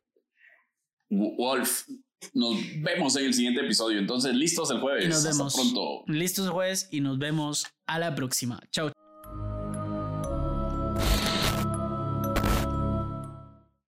Wolf. 1.10 1.88
Nos 2.34 2.56
vemos 2.82 3.16
en 3.16 3.26
el 3.26 3.34
siguiente 3.34 3.62
episodio. 3.62 4.00
Entonces, 4.00 4.34
listos 4.34 4.72
el 4.72 4.80
jueves. 4.80 5.10
nos 5.10 5.24
vemos 5.24 5.54
pronto. 5.54 6.04
Listos 6.08 6.46
el 6.46 6.52
jueves 6.52 6.88
y 6.92 7.02
nos 7.02 7.18
vemos 7.18 7.66
a 7.86 8.00
la 8.00 8.16
próxima. 8.16 8.60
Chao. 8.72 8.92